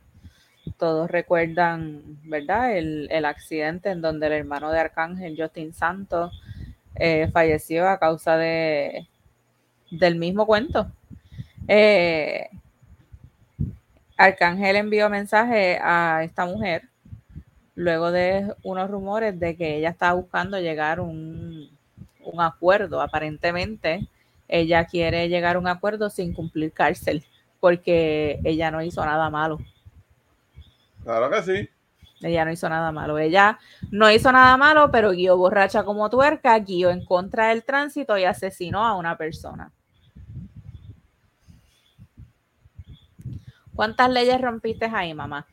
[0.83, 2.77] todos recuerdan, ¿verdad?
[2.77, 6.33] El, accidente en donde el hermano de Arcángel, Justin Santos,
[6.97, 9.07] eh, falleció a causa de
[9.93, 10.91] del mismo cuento.
[11.69, 12.49] Eh,
[14.17, 16.89] Arcángel envió mensaje a esta mujer
[17.77, 21.71] luego de unos rumores de que ella estaba buscando llegar a un,
[22.25, 23.01] un acuerdo.
[23.01, 24.09] Aparentemente,
[24.49, 27.25] ella quiere llegar a un acuerdo sin cumplir cárcel,
[27.61, 29.61] porque ella no hizo nada malo.
[31.05, 31.71] Claro que sí.
[32.23, 33.19] Ella no hizo nada malo.
[33.19, 33.59] Ella
[33.91, 38.25] no hizo nada malo, pero guió borracha como tuerca, guió en contra del tránsito y
[38.25, 39.73] asesinó a una persona.
[43.75, 45.47] ¿Cuántas leyes rompiste ahí, mamá?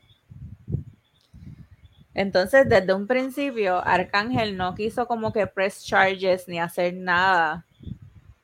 [2.13, 7.65] Entonces, desde un principio, Arcángel no quiso como que press charges ni hacer nada,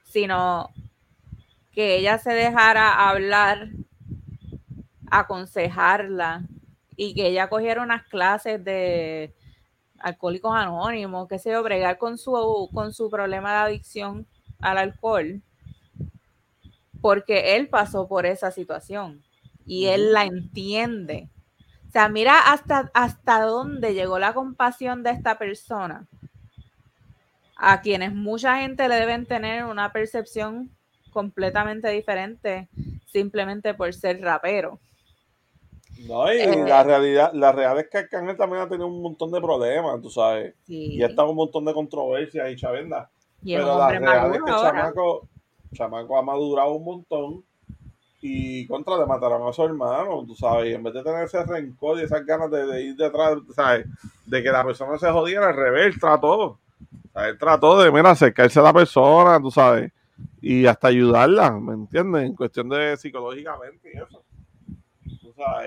[0.05, 0.71] sino
[1.73, 3.67] que ella se dejara hablar,
[5.11, 6.43] aconsejarla
[6.95, 9.33] y que ella cogiera unas clases de
[9.99, 14.27] alcohólicos anónimos, que sé yo, bregar con su, con su problema de adicción
[14.59, 15.41] al alcohol,
[17.01, 19.23] porque él pasó por esa situación
[19.65, 21.29] y él la entiende.
[21.87, 26.07] O sea, mira hasta, hasta dónde llegó la compasión de esta persona,
[27.55, 30.69] a quienes mucha gente le deben tener una percepción
[31.11, 32.67] completamente diferente
[33.05, 34.79] simplemente por ser rapero.
[36.07, 36.65] No, y Eh.
[36.67, 40.09] la realidad, la realidad es que Arcángel también ha tenido un montón de problemas, tú
[40.09, 40.53] sabes.
[40.65, 40.95] Sí.
[40.95, 43.09] Y ha estado un montón de controversias y chavenda.
[43.43, 45.27] Y Pero la hombre real es que el chamaco,
[45.73, 47.43] chamaco ha madurado un montón
[48.21, 51.43] y contra le mataron a su hermano, tú sabes, y en vez de tener ese
[51.43, 53.85] rencor y esas ganas de, de ir detrás, ¿sabes?
[54.25, 56.59] De que la persona se jodiera, al revés, trató.
[57.15, 59.91] Él trató de, mira, acercarse a la persona, tú sabes,
[60.41, 62.23] y hasta ayudarla, ¿me entiendes?
[62.23, 64.23] En cuestión de psicológicamente y eso.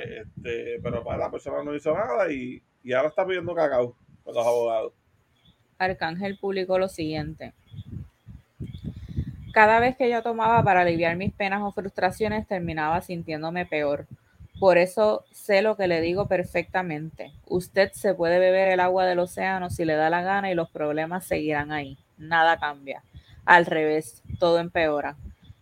[0.03, 4.35] Este, pero pues la persona no hizo nada y, y ahora está pidiendo cacao con
[4.35, 4.93] los abogados.
[5.79, 7.53] Arcángel publicó lo siguiente.
[9.53, 14.07] Cada vez que yo tomaba para aliviar mis penas o frustraciones, terminaba sintiéndome peor.
[14.61, 17.33] Por eso sé lo que le digo perfectamente.
[17.47, 20.69] Usted se puede beber el agua del océano si le da la gana y los
[20.71, 21.97] problemas seguirán ahí.
[22.19, 23.03] Nada cambia.
[23.45, 25.17] Al revés, todo empeora.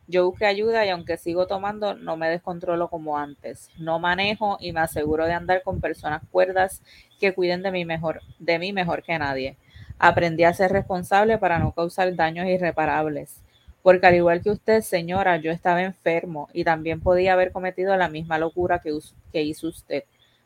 [0.09, 3.71] Yo busqué ayuda y aunque sigo tomando, no me descontrolo como antes.
[3.79, 6.83] No manejo y me aseguro de andar con personas cuerdas
[7.19, 9.57] que cuiden de mí mejor, de mí mejor que nadie.
[9.99, 13.43] Aprendí a ser responsable para no causar daños irreparables.
[13.83, 18.09] Porque al igual que usted, señora, yo estaba enfermo y también podía haber cometido la
[18.09, 18.97] misma locura que,
[19.33, 20.05] que hizo usted.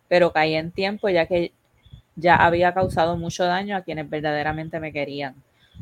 [0.08, 1.52] Pero caí en tiempo ya que
[2.16, 5.34] ya había causado mucho daño a quienes verdaderamente me querían.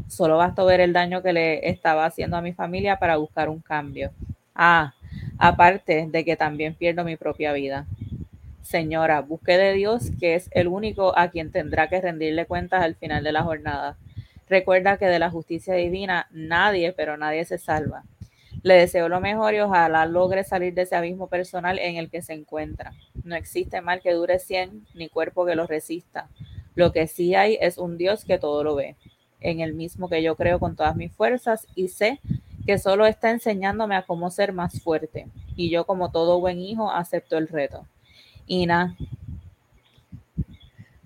[0.07, 3.61] Solo bastó ver el daño que le estaba haciendo a mi familia para buscar un
[3.61, 4.13] cambio.
[4.55, 4.95] Ah,
[5.39, 7.87] aparte de que también pierdo mi propia vida.
[8.63, 12.97] Señora, busque de Dios, que es el único a quien tendrá que rendirle cuentas al
[12.97, 13.97] final de la jornada.
[14.49, 18.05] Recuerda que de la justicia divina nadie, pero nadie se salva.
[18.63, 22.23] Le deseo lo mejor y ojalá logre salir de ese abismo personal en el que
[22.23, 22.93] se encuentra.
[23.25, 26.29] No existe mal que dure 100 ni cuerpo que lo resista.
[26.75, 28.97] Lo que sí hay es un Dios que todo lo ve,
[29.40, 32.20] en el mismo que yo creo con todas mis fuerzas y sé
[32.66, 35.27] que solo está enseñándome a cómo ser más fuerte.
[35.57, 37.87] Y yo, como todo buen hijo, acepto el reto.
[38.46, 38.96] Ina.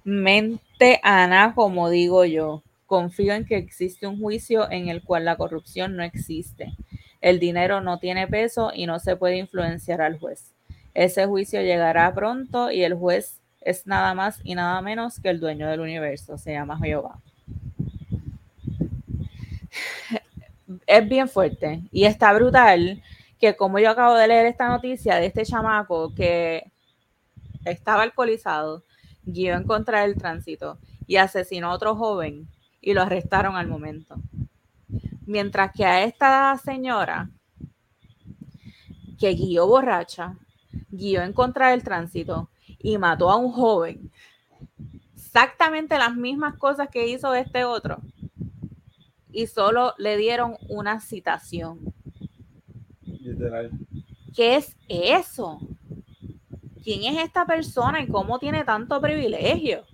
[0.05, 2.63] Mente Ana, como digo yo.
[2.87, 6.73] Confío en que existe un juicio en el cual la corrupción no existe.
[7.21, 10.53] El dinero no tiene peso y no se puede influenciar al juez.
[10.95, 15.41] Ese juicio llegará pronto y el juez es nada más y nada menos que el
[15.41, 16.37] dueño del universo.
[16.37, 17.21] Se llama Jehová.
[20.87, 23.03] Es bien fuerte y está brutal
[23.39, 26.71] que como yo acabo de leer esta noticia de este chamaco que
[27.65, 28.85] estaba alcoholizado,
[29.25, 32.49] guió en contra del tránsito y asesinó a otro joven
[32.81, 34.17] y lo arrestaron al momento.
[35.27, 37.31] Mientras que a esta señora
[39.19, 40.37] que guió borracha,
[40.91, 44.11] guió en contra del tránsito y mató a un joven,
[45.15, 48.03] exactamente las mismas cosas que hizo este otro,
[49.33, 51.81] y solo le dieron una citación.
[53.03, 53.71] Literal.
[54.35, 55.61] ¿Qué es eso?
[56.83, 59.85] ¿Quién es esta persona y cómo tiene tanto privilegio?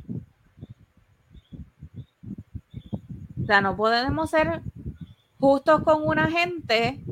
[3.41, 4.63] O sea, no podemos ser
[5.39, 7.05] justos con una gente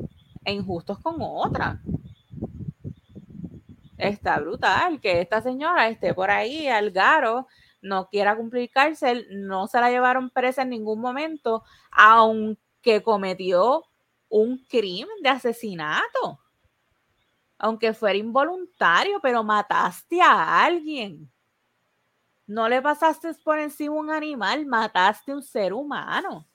[0.43, 1.81] e injustos con otra.
[3.97, 7.47] Está brutal que esta señora esté por ahí al garo,
[7.87, 13.85] no quiera cumplir cárcel, no se la llevaron presa en ningún momento, aunque cometió
[14.29, 16.39] un crimen de asesinato
[17.57, 21.29] aunque fuera involuntario, pero mataste a alguien.
[22.45, 26.47] No le pasaste por encima un animal, mataste un ser humano.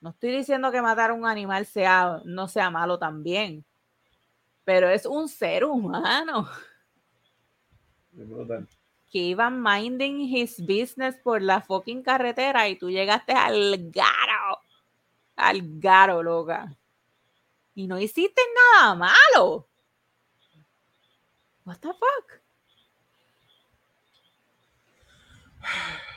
[0.00, 3.64] No estoy diciendo que matar a un animal sea, no sea malo también,
[4.64, 6.48] pero es un ser humano.
[9.10, 14.60] Que iba minding his business por la fucking carretera y tú llegaste al garo,
[15.36, 16.76] al garo, loca.
[17.74, 18.40] Y no hiciste
[18.74, 19.66] nada malo.
[21.64, 22.40] What the fuck?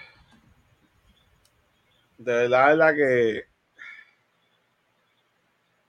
[2.18, 3.54] De verdad, de verdad que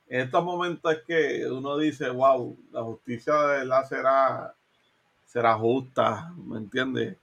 [0.09, 4.55] en estos momentos es que uno dice, wow, la justicia de verdad será,
[5.35, 7.19] será justa, ¿me entiendes?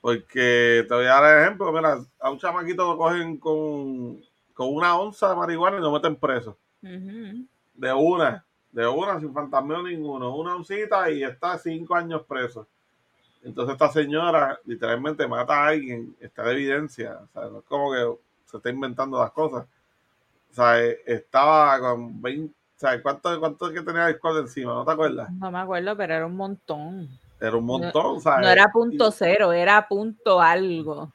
[0.00, 4.22] Porque te voy a dar el ejemplo, mira, a un chamaquito lo cogen con,
[4.54, 6.56] con una onza de marihuana y lo meten preso.
[6.80, 10.34] De una, de una, sin fantasmeo ninguno.
[10.34, 12.66] Una oncita y está cinco años preso.
[13.42, 17.18] Entonces esta señora literalmente mata a alguien, está de evidencia.
[17.22, 19.66] O sea, no es como que se está inventando las cosas.
[20.52, 24.72] O sea, eh, estaba con 20, o sea, ¿cuánto, cuánto es que tenía alcohol encima?
[24.72, 25.30] ¿No te acuerdas?
[25.32, 27.25] No me acuerdo, pero era un montón.
[27.40, 28.46] Era un montón, ¿sabes?
[28.46, 31.12] No era punto Y- cero, era punto algo.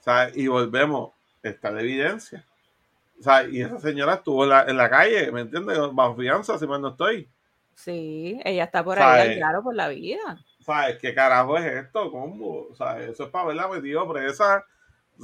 [0.00, 2.44] Sea, y volvemos, está de evidencia.
[3.20, 5.78] Sea, y esa señora estuvo en la, en la calle, ¿me entiendes?
[5.92, 7.28] Bajo fianza, si mal no estoy.
[7.74, 10.38] Sí, ella está por sea, ahí eh, claro por la vida.
[10.60, 12.10] ¿Sabes qué carajo es esto?
[12.10, 12.66] ¿Cómo?
[12.76, 13.10] ¿Sabes?
[13.10, 14.64] Eso es para verla metido presa.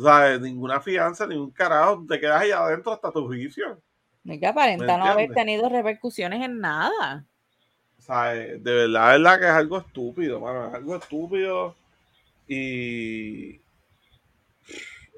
[0.01, 0.41] ¿Sabes?
[0.41, 2.05] Ninguna fianza, ningún carajo.
[2.09, 3.80] Te quedas ahí adentro hasta tu juicio.
[4.24, 7.24] Es que aparenta no haber tenido repercusiones en nada.
[8.09, 8.64] ¿Sabes?
[8.64, 10.68] De verdad, es verdad que es algo estúpido, mano.
[10.68, 11.76] Es algo estúpido.
[12.48, 13.56] Y.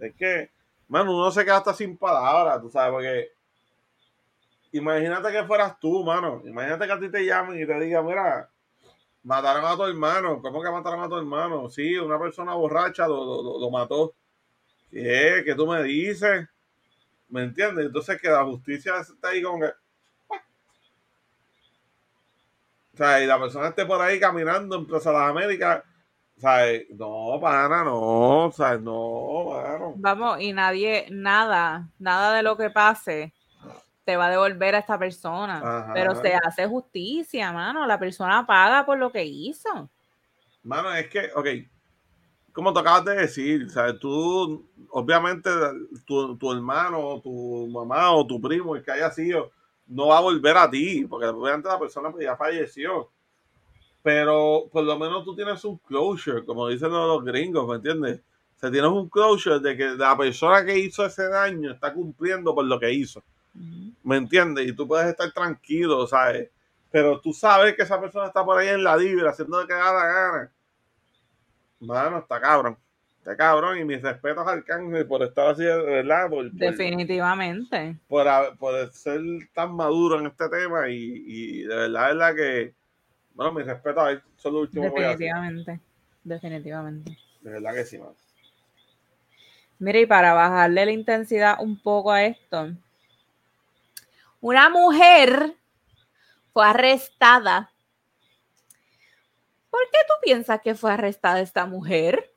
[0.00, 0.50] Es que,
[0.88, 3.30] mano, uno se queda hasta sin palabras, tú sabes, porque.
[4.72, 6.42] Imagínate que fueras tú, mano.
[6.44, 8.50] Imagínate que a ti te llamen y te digan, mira,
[9.22, 10.42] mataron a tu hermano.
[10.42, 11.70] ¿Cómo que mataron a tu hermano?
[11.70, 14.14] Sí, una persona borracha lo, mató.
[14.90, 15.42] ¿Qué?
[15.44, 16.48] ¿Qué tú me dices?
[17.28, 17.86] ¿Me entiendes?
[17.86, 19.72] Entonces que la justicia está ahí como que...
[22.89, 25.82] O sea, y la persona esté por ahí caminando en Plaza de las Américas.
[26.36, 29.92] Sea, no, pana, no, o sea, no, bueno.
[29.96, 33.34] Vamos, y nadie, nada, nada de lo que pase
[34.04, 35.90] te va a devolver a esta persona.
[35.94, 37.86] Pero se hace justicia, mano.
[37.86, 39.90] La persona paga por lo que hizo.
[40.62, 41.46] Mano, es que, ok,
[42.52, 43.98] como te acabas de decir, ¿sabes?
[43.98, 45.50] Tú, obviamente,
[46.06, 49.52] tu, tu hermano, tu mamá o tu primo, el que haya sido,
[49.90, 53.10] no va a volver a ti, porque obviamente la persona pues, ya falleció.
[54.02, 58.20] Pero por lo menos tú tienes un closure, como dicen los gringos, ¿me entiendes?
[58.56, 62.54] O sea, tienes un closure de que la persona que hizo ese daño está cumpliendo
[62.54, 63.22] por lo que hizo.
[64.04, 64.68] ¿Me entiendes?
[64.68, 66.50] Y tú puedes estar tranquilo, ¿sabes?
[66.90, 69.72] Pero tú sabes que esa persona está por ahí en la libra haciendo de que
[69.72, 70.52] haga la gana.
[71.80, 72.76] Mano, está cabrón.
[73.20, 73.78] Está cabrón.
[73.78, 76.28] Y mis respetos al cángel por estar así, ¿verdad?
[76.52, 77.96] Definitivamente.
[78.08, 78.26] Por,
[78.92, 79.20] ser
[79.54, 82.74] tan maduro en este tema y, de verdad, es la que.
[83.34, 84.22] Bueno, mis respetos a él.
[84.36, 85.80] Son los últimos Definitivamente.
[86.24, 87.18] Definitivamente.
[87.42, 88.12] De verdad que sí, man.
[89.78, 92.70] Mira, y para bajarle la intensidad un poco a esto,
[94.40, 95.54] una mujer
[96.52, 97.70] fue arrestada.
[99.70, 102.29] ¿Por qué tú piensas que fue arrestada esta mujer?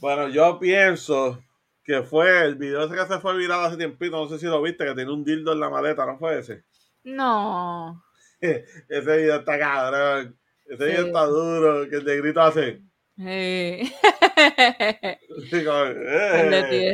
[0.00, 1.42] Bueno, yo pienso
[1.82, 4.62] que fue el video ese que se fue viral hace tiempito, no sé si lo
[4.62, 6.62] viste, que tiene un dildo en la maleta, ¿no fue ese?
[7.02, 8.04] No.
[8.40, 10.38] ese video está cabrón.
[10.66, 12.82] Ese video está duro, que el de grito hace.
[13.16, 13.24] Sí.
[13.24, 13.90] el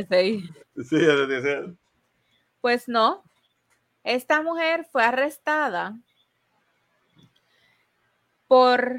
[0.09, 0.43] de
[0.89, 1.75] Sí, el de
[2.65, 3.23] pues no.
[4.05, 6.01] Esta mujer fue arrestada
[8.49, 8.97] por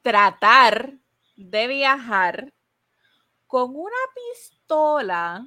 [0.00, 0.94] tratar
[1.36, 2.53] de viajar
[3.54, 3.94] con una
[4.32, 5.46] pistola.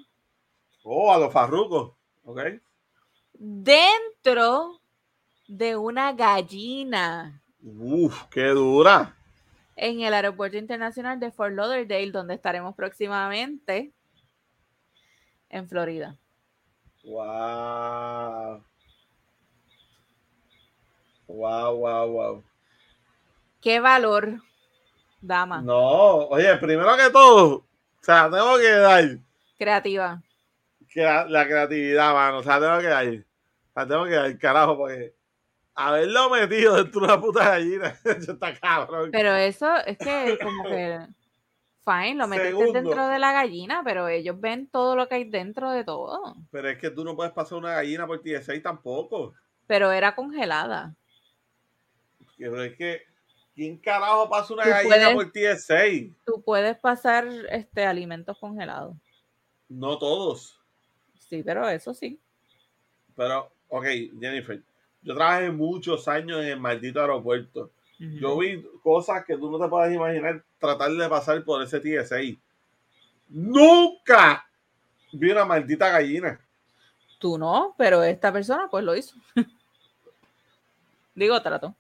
[0.85, 1.91] Oh, a los farrucos.
[2.23, 2.39] Ok.
[3.33, 4.79] Dentro
[5.45, 7.43] de una gallina.
[7.61, 9.13] Uf, qué dura.
[9.75, 13.91] En el aeropuerto internacional de Fort Lauderdale, donde estaremos próximamente
[15.49, 16.17] en Florida.
[17.03, 18.63] Wow.
[21.27, 22.43] Wow, wow, wow.
[23.59, 24.41] ¿Qué valor,
[25.19, 25.61] dama?
[25.61, 27.66] No, oye, primero que todo,
[28.07, 29.17] sea, tengo que dar.
[29.57, 30.21] Creativa.
[30.95, 33.07] la, creatividad, mano, o sea, tengo que dar.
[33.07, 35.13] O sea, tengo que dar, carajo, porque
[35.75, 39.11] haberlo metido dentro de una puta gallina, eso está cabrón.
[39.11, 40.99] Pero eso es que, como que
[41.85, 45.71] fine, lo metiste dentro de la gallina, pero ellos ven todo lo que hay dentro
[45.71, 46.35] de todo.
[46.51, 49.33] Pero es que tú no puedes pasar una gallina por TSA tampoco.
[49.67, 50.95] Pero era congelada.
[52.37, 53.01] Pero es que,
[53.57, 56.13] ¿quién carajo pasa una gallina por TSA?
[56.23, 58.95] Tú puedes pasar este alimentos congelados.
[59.67, 60.59] No todos.
[61.27, 62.19] Sí, pero eso sí.
[63.15, 63.85] Pero, ok,
[64.19, 64.61] Jennifer,
[65.01, 67.71] yo trabajé muchos años en el maldito aeropuerto.
[67.97, 72.19] Yo vi cosas que tú no te puedes imaginar tratar de pasar por ese TSA.
[73.27, 74.47] Nunca
[75.11, 76.39] vi una maldita gallina.
[77.17, 79.15] Tú no, pero esta persona pues lo hizo.
[81.15, 81.73] Digo, trato.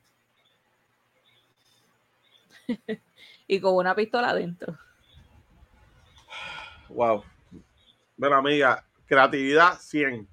[3.47, 4.77] y con una pistola adentro.
[6.89, 7.23] Wow.
[8.15, 10.27] Bueno, amiga, creatividad 100.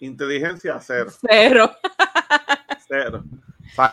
[0.00, 1.10] Inteligencia cero.
[1.20, 1.70] Cero.
[2.88, 3.24] cero.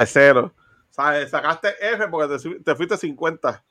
[0.05, 0.53] Cero.
[0.91, 3.63] Sacaste F porque te, fuiste 50.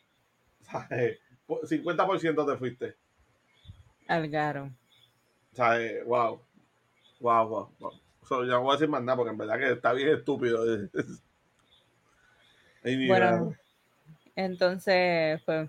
[1.49, 2.97] 50% te fuiste.
[4.07, 4.71] Algaro.
[5.53, 6.05] ¿Sabes?
[6.07, 6.41] Wow.
[7.21, 7.93] Wow, wow, wow.
[8.29, 10.65] So, ya no voy a decir más nada porque en verdad que está bien estúpido.
[12.83, 13.57] bueno,
[14.39, 15.69] entonces, pues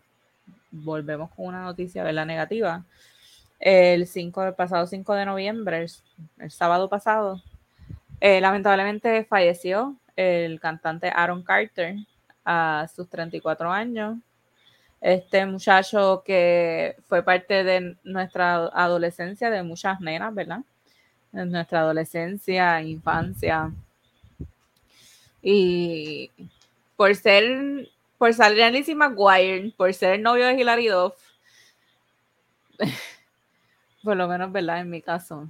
[0.69, 2.85] volvemos con una noticia, la Negativa.
[3.59, 5.87] El 5, el pasado 5 de noviembre,
[6.37, 7.41] el, sábado pasado,
[8.21, 11.95] eh, lamentablemente falleció el cantante Aaron Carter
[12.45, 14.19] a sus 34 años.
[15.01, 20.59] Este muchacho que fue parte de nuestra adolescencia, de muchas nenas, ¿verdad?
[21.31, 23.71] De nuestra adolescencia, infancia.
[25.41, 26.29] Y
[26.95, 27.89] por ser,
[28.19, 31.15] por salir en Lizzie McGuire, por ser el novio de Hilary Duff,
[34.03, 34.81] por lo menos, ¿verdad?
[34.81, 35.49] En mi caso,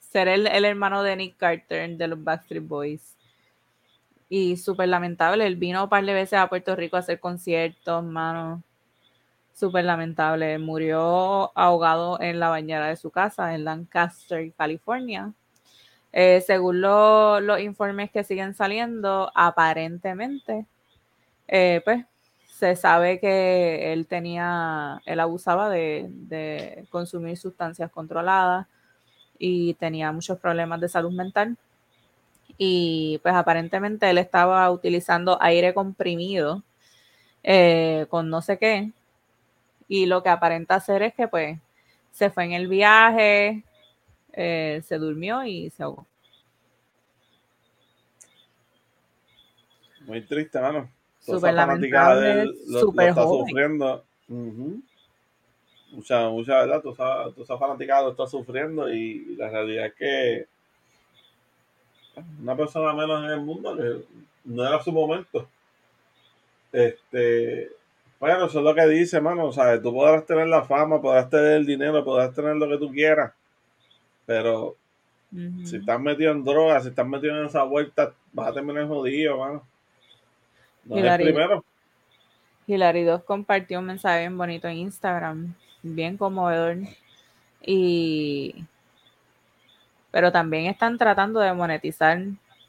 [0.00, 3.16] ser el, el hermano de Nick Carter de los Backstreet Boys.
[4.28, 8.02] Y súper lamentable, él vino un par de veces a Puerto Rico a hacer conciertos,
[8.02, 8.64] mano.
[9.54, 10.58] Súper lamentable.
[10.58, 15.32] Murió ahogado en la bañera de su casa en Lancaster, California.
[16.12, 20.66] Eh, según los informes que siguen saliendo, aparentemente,
[21.48, 22.04] eh, pues
[22.46, 28.66] se sabe que él tenía, él abusaba de, consumir sustancias controladas
[29.38, 31.58] y tenía muchos problemas de salud mental.
[32.56, 36.62] Y pues aparentemente él estaba utilizando aire comprimido
[37.42, 38.90] eh, con no sé qué.
[39.88, 41.58] Y lo que aparenta hacer es que pues
[42.10, 43.62] se fue en el viaje,
[44.32, 46.06] eh, se durmió y se ahogó.
[50.06, 50.95] Muy triste, mano.
[51.26, 53.48] Súper lamentable, lo, súper está joven.
[53.48, 54.04] sufriendo.
[54.28, 54.80] Ujú.
[55.92, 59.94] Mucha, mucha verdad, tú sabes, tú sabes fanaticada lo está sufriendo y la realidad es
[59.94, 60.46] que
[62.40, 64.04] una persona menos en el mundo que
[64.44, 65.48] no era su momento.
[66.72, 67.70] Este,
[68.20, 69.46] bueno, eso es lo que dice, mano.
[69.46, 72.78] O sea, tú podrás tener la fama, podrás tener el dinero, podrás tener lo que
[72.78, 73.32] tú quieras,
[74.24, 74.76] pero
[75.64, 79.36] si estás metido en drogas, si estás metido en esa vuelta, vas a terminar jodido,
[79.38, 79.62] mano.
[80.86, 81.24] No Hilary.
[81.24, 81.64] primero.
[82.66, 86.78] Hilary Duff compartió un mensaje bien bonito en Instagram, bien conmovedor.
[87.62, 88.64] Y
[90.16, 92.18] pero también están tratando de monetizar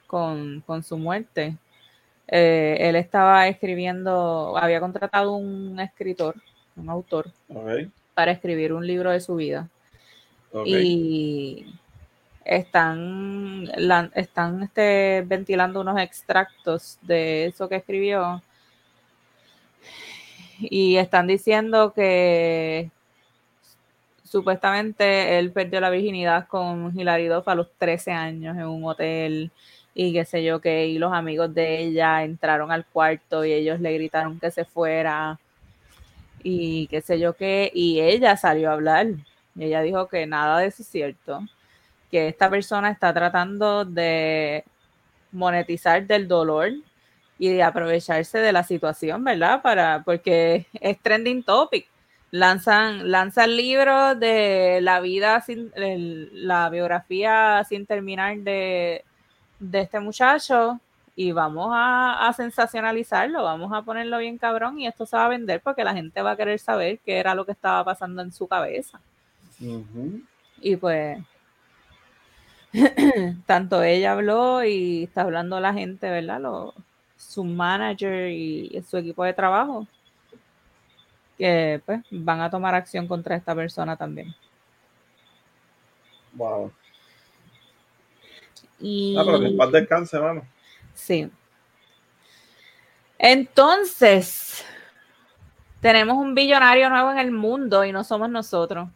[0.05, 1.55] con, con su muerte.
[2.27, 6.35] Eh, él estaba escribiendo, había contratado un escritor,
[6.75, 7.31] un autor,
[8.13, 9.69] para escribir un libro de su vida.
[10.65, 11.73] Y
[12.47, 13.69] están,
[14.15, 18.41] están este, ventilando unos extractos de eso que escribió.
[20.59, 22.89] Y están diciendo que
[24.23, 29.51] supuestamente él perdió la virginidad con Hilary Duff a los 13 años en un hotel
[29.93, 33.79] y qué sé yo qué, y los amigos de ella entraron al cuarto y ellos
[33.79, 35.39] le gritaron que se fuera
[36.43, 39.07] y qué sé yo qué, y ella salió a hablar.
[39.55, 41.41] Y ella dijo que nada de eso es cierto,
[42.11, 44.63] que esta persona está tratando de
[45.31, 46.69] monetizar del dolor
[47.39, 49.61] y de aprovecharse de la situación, ¿verdad?
[49.61, 51.87] Para, porque es trending topic.
[52.31, 59.03] Lanzan, lanzan libros de la vida sin, el- la biografía sin terminar de,
[59.59, 60.79] de este muchacho
[61.15, 65.29] y vamos a, a sensacionalizarlo, vamos a ponerlo bien cabrón y esto se va a
[65.29, 68.31] vender porque la gente va a querer saber qué era lo que estaba pasando en
[68.31, 68.99] su cabeza.
[70.61, 71.17] Y pues,
[73.45, 76.39] tanto ella habló y está hablando la gente, ¿verdad?
[76.41, 76.73] Lo-
[77.17, 79.87] su manager y su equipo de trabajo,
[81.37, 84.33] que pues van a tomar acción contra esta persona también.
[86.33, 86.71] Wow.
[88.79, 90.43] Y Ah, pero que paz descanse, mano.
[90.93, 91.29] sí.
[93.19, 94.63] Entonces,
[95.81, 98.89] tenemos un billonario nuevo en el mundo y no somos nosotros.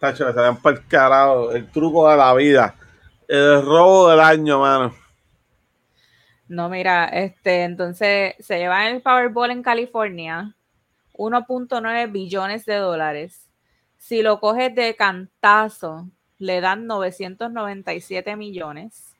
[0.00, 1.52] Tacho, le salían el carajo.
[1.52, 2.74] El truco de la vida.
[3.28, 4.94] El robo del año, mano.
[6.48, 10.54] No, mira, este, entonces se lleva el Powerball en California
[11.14, 13.48] 1.9 billones de dólares.
[13.96, 16.08] Si lo coges de cantazo,
[16.38, 19.14] le dan 997 millones.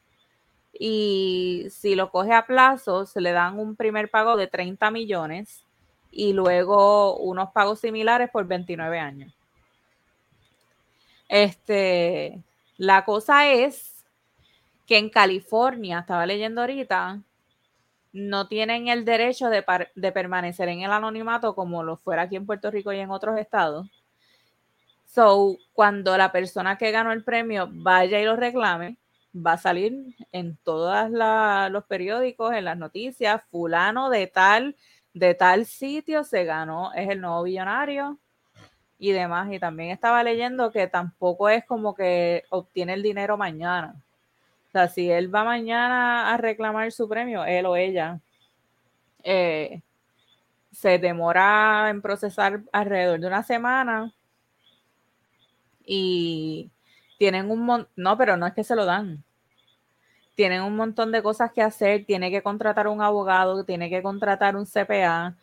[0.78, 5.64] Y si lo coge a plazos, le dan un primer pago de 30 millones
[6.11, 9.32] y luego unos pagos similares por 29 años.
[11.28, 12.42] Este,
[12.76, 13.91] la cosa es
[14.93, 17.22] que en California, estaba leyendo ahorita,
[18.12, 19.64] no tienen el derecho de,
[19.95, 23.38] de permanecer en el anonimato como lo fuera aquí en Puerto Rico y en otros
[23.38, 23.88] estados.
[25.07, 28.99] So, cuando la persona que ganó el premio vaya y lo reclame,
[29.34, 31.11] va a salir en todos
[31.70, 34.76] los periódicos, en las noticias, fulano de tal,
[35.14, 38.18] de tal sitio se ganó, es el nuevo billonario
[38.99, 39.51] y demás.
[39.51, 43.97] Y también estaba leyendo que tampoco es como que obtiene el dinero mañana.
[44.73, 48.20] O sea, si él va mañana a reclamar su premio, él o ella,
[49.23, 49.83] eh,
[50.70, 54.14] se demora en procesar alrededor de una semana
[55.85, 56.70] y
[57.18, 59.23] tienen un montón, no, pero no es que se lo dan.
[60.37, 64.57] Tienen un montón de cosas que hacer, tiene que contratar un abogado, tiene que contratar
[64.57, 65.37] un CPA,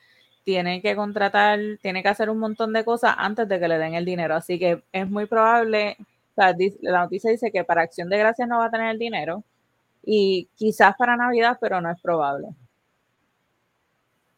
[0.43, 3.93] tiene que contratar, tiene que hacer un montón de cosas antes de que le den
[3.93, 4.35] el dinero.
[4.35, 5.97] Así que es muy probable,
[6.41, 9.43] sea, la noticia dice que para Acción de Gracias no va a tener el dinero
[10.03, 12.49] y quizás para Navidad, pero no es probable.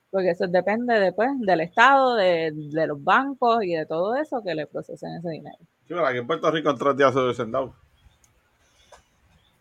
[0.09, 4.55] Porque eso depende después del Estado, de, de los bancos y de todo eso que
[4.55, 5.57] le procesen ese dinero.
[5.59, 7.73] Sí, pero aquí en Puerto Rico en tres días se hubiesen dado.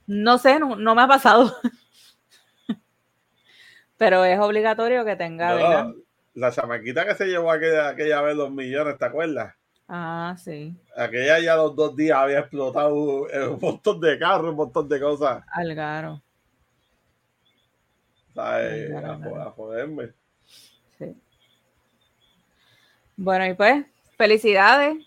[0.06, 1.54] No sé, no, no me ha pasado.
[3.96, 5.92] Pero es obligatorio que tenga,
[6.34, 9.54] la chamaquita que se llevó aquella, aquella vez los millones, ¿te acuerdas?
[9.92, 10.72] Ah, sí.
[10.96, 15.42] Aquella ya los dos días había explotado un montón de carros, un montón de cosas.
[15.48, 16.22] Algaro.
[18.32, 18.88] ¿Sabes?
[18.88, 20.12] Claro, A, a joderme.
[20.96, 21.20] Sí.
[23.16, 23.84] Bueno, y pues,
[24.16, 25.04] felicidades.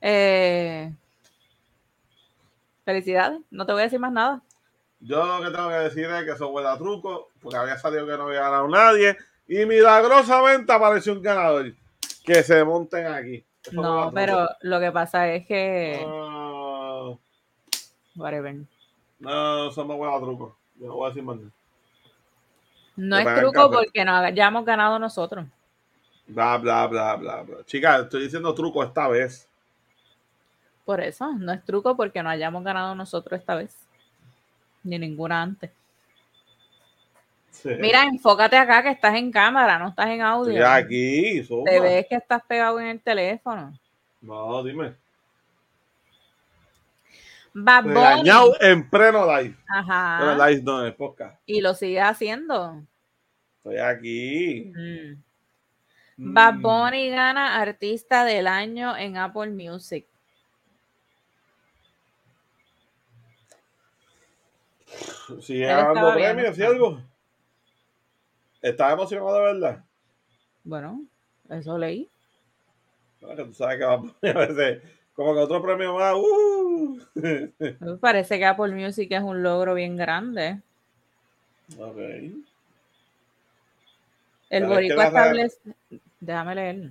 [0.00, 0.90] Eh,
[2.86, 3.40] felicidades.
[3.50, 4.42] No te voy a decir más nada.
[5.00, 8.16] Yo lo que tengo que decir es que eso huele truco, porque había salido que
[8.16, 9.18] no había ganado nadie.
[9.46, 11.74] Y milagrosamente apareció un ganador.
[12.24, 13.44] Que se monten aquí.
[13.64, 16.00] Eso No, pero lo que pasa es que.
[16.06, 17.18] No,
[18.16, 18.56] Whatever.
[19.18, 20.56] no, huele a truco.
[20.76, 21.50] Yo no voy a decir más nada.
[22.96, 25.46] No Que es truco porque no hayamos ganado nosotros.
[26.26, 27.64] Bla, bla, bla, bla, bla.
[27.64, 29.48] Chicas, estoy diciendo truco esta vez.
[30.84, 33.76] Por eso, no es truco porque no hayamos ganado nosotros esta vez.
[34.82, 35.70] Ni ninguna antes.
[37.50, 37.70] Sí.
[37.78, 40.52] Mira, enfócate acá que estás en cámara, no estás en audio.
[40.52, 41.46] Estoy aquí.
[41.64, 43.78] Te ves que estás pegado en el teléfono.
[44.20, 44.94] No, dime.
[47.52, 49.56] Regañado en pleno live.
[49.68, 50.18] Ajá.
[50.20, 51.40] Pero live no, es podcast.
[51.46, 52.82] Y lo sigues haciendo.
[53.58, 54.72] Estoy aquí.
[54.74, 55.22] Mm.
[56.16, 56.34] Mm.
[56.34, 60.06] Bad Bunny gana artista del año en Apple Music.
[65.40, 67.00] Sigue bien, premios y algo.
[68.62, 69.84] ¿Estás emocionado de verdad?
[70.64, 71.02] Bueno,
[71.48, 72.08] eso leí.
[73.20, 74.82] No, que tú sabes que va a poner a veces
[75.14, 76.14] como que otro premio más.
[76.14, 76.98] Uh.
[78.00, 80.60] Parece que Apple Music es un logro bien grande.
[81.78, 81.96] ok.
[84.50, 85.60] El boricua establece...
[86.18, 86.90] Déjame leer.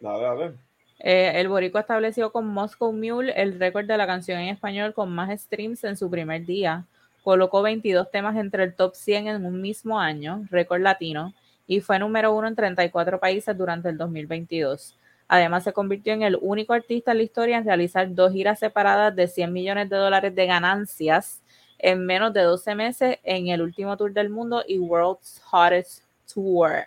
[0.00, 0.52] Dale, dale.
[0.98, 5.14] Eh, el boricua estableció con Moscow Mule el récord de la canción en español con
[5.14, 6.84] más streams en su primer día.
[7.26, 11.34] Colocó 22 temas entre el top 100 en un mismo año, récord latino,
[11.66, 14.96] y fue número uno en 34 países durante el 2022.
[15.26, 19.16] Además, se convirtió en el único artista en la historia en realizar dos giras separadas
[19.16, 21.42] de 100 millones de dólares de ganancias
[21.80, 26.84] en menos de 12 meses en el último tour del mundo y World's Hottest Tour.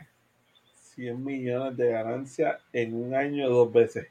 [0.95, 4.07] 100 millones de ganancias en un año dos veces.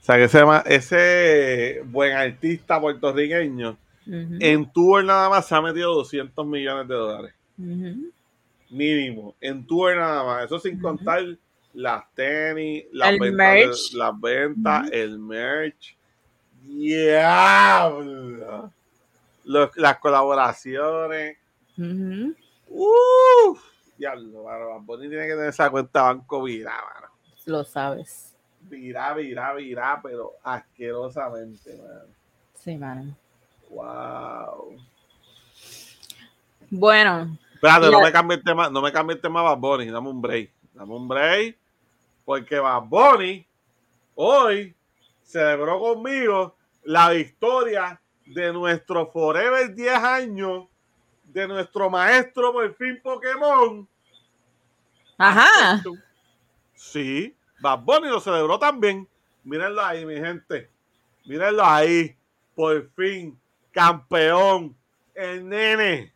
[0.00, 3.76] O sea que ese, ese buen artista puertorriqueño
[4.06, 7.34] En tour nada más se ha metido 200 millones de dólares.
[8.70, 9.34] Mínimo.
[9.40, 10.44] En tour nada más.
[10.44, 11.22] Eso sin contar
[11.72, 13.90] las tenis, las El ventas, merch.
[13.92, 15.96] de- las ventas el merch.
[17.44, 18.72] ¡Diablo!
[19.44, 21.36] Los- las colaboraciones.
[22.68, 23.60] ¡Uf!
[23.98, 24.80] Diablo, mano.
[24.80, 27.08] Bunny tiene que tener esa cuenta banco virá, mano.
[27.46, 28.34] Lo sabes.
[28.62, 32.04] Virá, virá, virá, pero asquerosamente, mano.
[32.54, 33.14] Sí, mano.
[33.74, 34.76] Wow.
[36.70, 40.08] Bueno, Espérate, no me cambie el tema, no me cambie el tema Bad Bunny, dame
[40.10, 40.50] un break.
[40.74, 41.56] Dame un break.
[42.24, 43.46] Porque Bad Bunny
[44.14, 44.74] hoy
[45.22, 50.66] celebró conmigo la victoria de nuestro Forever 10 años,
[51.24, 53.88] de nuestro maestro por fin Pokémon.
[55.18, 55.82] ajá.
[56.74, 59.08] Sí, Bad Bunny lo celebró también.
[59.42, 60.70] Mírenlo ahí, mi gente.
[61.24, 62.14] Mírenlo ahí.
[62.54, 63.38] Por fin,
[63.74, 64.74] campeón.
[65.14, 66.12] El nene.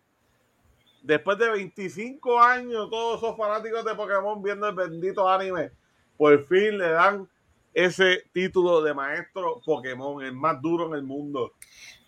[1.02, 5.70] Después de 25 años, todos esos fanáticos de Pokémon viendo el bendito anime,
[6.16, 7.28] por fin le dan
[7.72, 11.52] ese título de maestro Pokémon, el más duro en el mundo.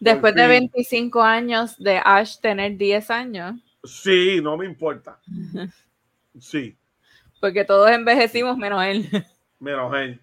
[0.01, 0.51] Después de fin.
[0.51, 5.18] 25 años de Ash tener 10 años, Sí, no me importa.
[6.38, 6.78] Sí,
[7.40, 9.09] porque todos envejecimos menos él.
[9.59, 10.20] menos él.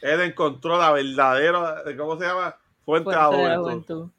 [0.00, 2.56] Él encontró la verdadera, ¿cómo se llama?
[2.84, 4.10] Fuente, Fuente de de la juventud.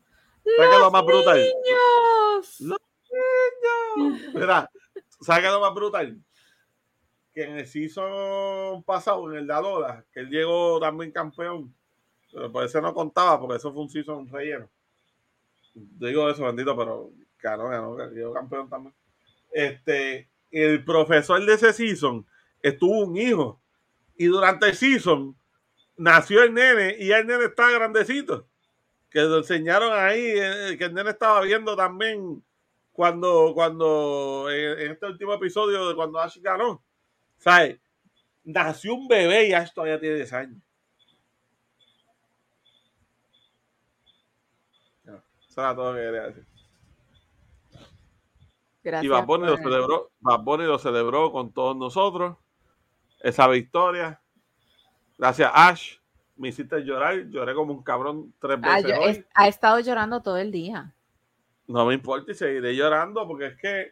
[0.57, 0.57] Juventud.
[0.57, 1.37] ¿Sabes qué es lo más brutal?
[1.37, 2.61] ¡Niños!
[2.61, 2.79] Los
[3.97, 4.33] niños.
[4.33, 4.71] Mira,
[5.19, 6.17] ¿sabes qué es lo más brutal?
[7.33, 11.73] Que en el season pasado, en el de Alola, que él llegó también campeón,
[12.31, 14.69] pero por eso no contaba, porque eso fue un season relleno.
[15.73, 18.93] Digo eso, bendito, pero ganó, ganó, llegó campeón también.
[19.51, 22.25] Este, el profesor de ese season
[22.61, 23.61] estuvo un hijo,
[24.17, 25.35] y durante el season
[25.95, 28.47] nació el nene, y ya el nene está grandecito
[29.11, 32.41] que lo enseñaron ahí, eh, que el nene estaba viendo también
[32.93, 36.81] cuando, cuando en, este último episodio de cuando Ash ganó.
[37.37, 37.79] ¿Sabes?
[38.45, 40.61] Nació un bebé y Ash todavía tiene 10 años.
[45.49, 46.47] Eso era todo lo que quería decir.
[48.83, 49.03] Gracias.
[49.05, 52.37] Y Bad Bunny, lo celebró, Bad Bunny lo celebró con todos nosotros.
[53.19, 54.21] Esa victoria.
[55.17, 56.00] Gracias, Ash.
[56.41, 57.29] Me hiciste llorar.
[57.29, 59.09] Lloré como un cabrón tres Ah, veces yo- hoy.
[59.11, 60.91] es- ha estado llorando todo el día.
[61.67, 63.91] No me importa y seguiré llorando porque es que.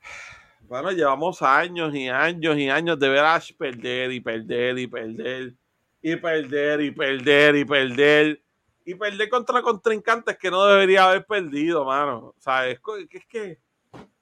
[0.62, 4.86] Bueno, llevamos años y años y años de ver a Ash perder y perder y
[4.86, 5.54] perder
[6.00, 8.42] y perder y perder y perder
[8.84, 12.34] y perder contra contrincantes que no debería haber perdido, mano.
[12.38, 12.78] O sea, es
[13.10, 13.58] que es que.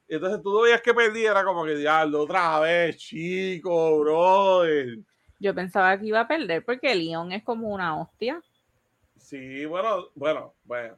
[0.09, 5.01] Entonces tú no veías que perdía, era como que diablo, otra vez, chico, brother.
[5.39, 8.43] Yo pensaba que iba a perder porque Leon es como una hostia.
[9.16, 10.97] Sí, bueno, bueno, bueno.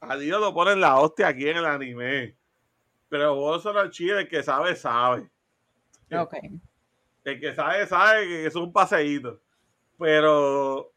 [0.00, 2.36] A Dios lo ponen la hostia aquí en el anime.
[3.08, 5.28] Pero vos son chile, el que sabe, sabe.
[6.12, 6.34] Ok.
[7.24, 9.40] El que sabe, sabe que es un paseíto.
[9.98, 10.92] Pero.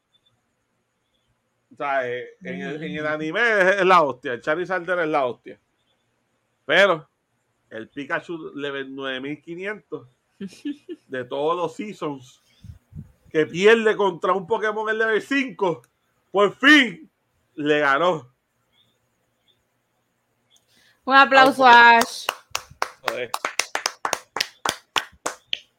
[1.72, 4.34] O sea, eh, en, el, en el anime es, es la hostia.
[4.34, 5.60] El Charizard es la hostia.
[6.66, 7.10] Pero
[7.70, 10.08] el Pikachu level 9500
[11.08, 12.42] de todos los seasons
[13.32, 15.82] que pierde contra un Pokémon en level 5,
[16.32, 17.10] por fin
[17.56, 18.32] le ganó.
[21.06, 22.28] Un aplauso a Ash.
[23.02, 23.32] Joder.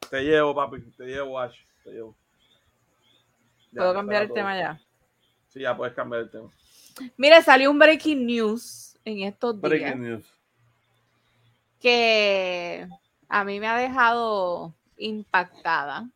[0.09, 0.81] Te llevo, papi.
[0.97, 1.55] Te llevo, Ash.
[1.83, 2.15] Te llevo.
[3.71, 4.35] Ya, ¿Puedo cambiar el todo.
[4.35, 4.81] tema ya?
[5.47, 6.49] Sí, ya puedes cambiar el tema.
[7.17, 10.25] Mire, salió un breaking news en estos días Breaking news.
[11.79, 12.87] que
[13.29, 16.09] a mí me ha dejado impactada.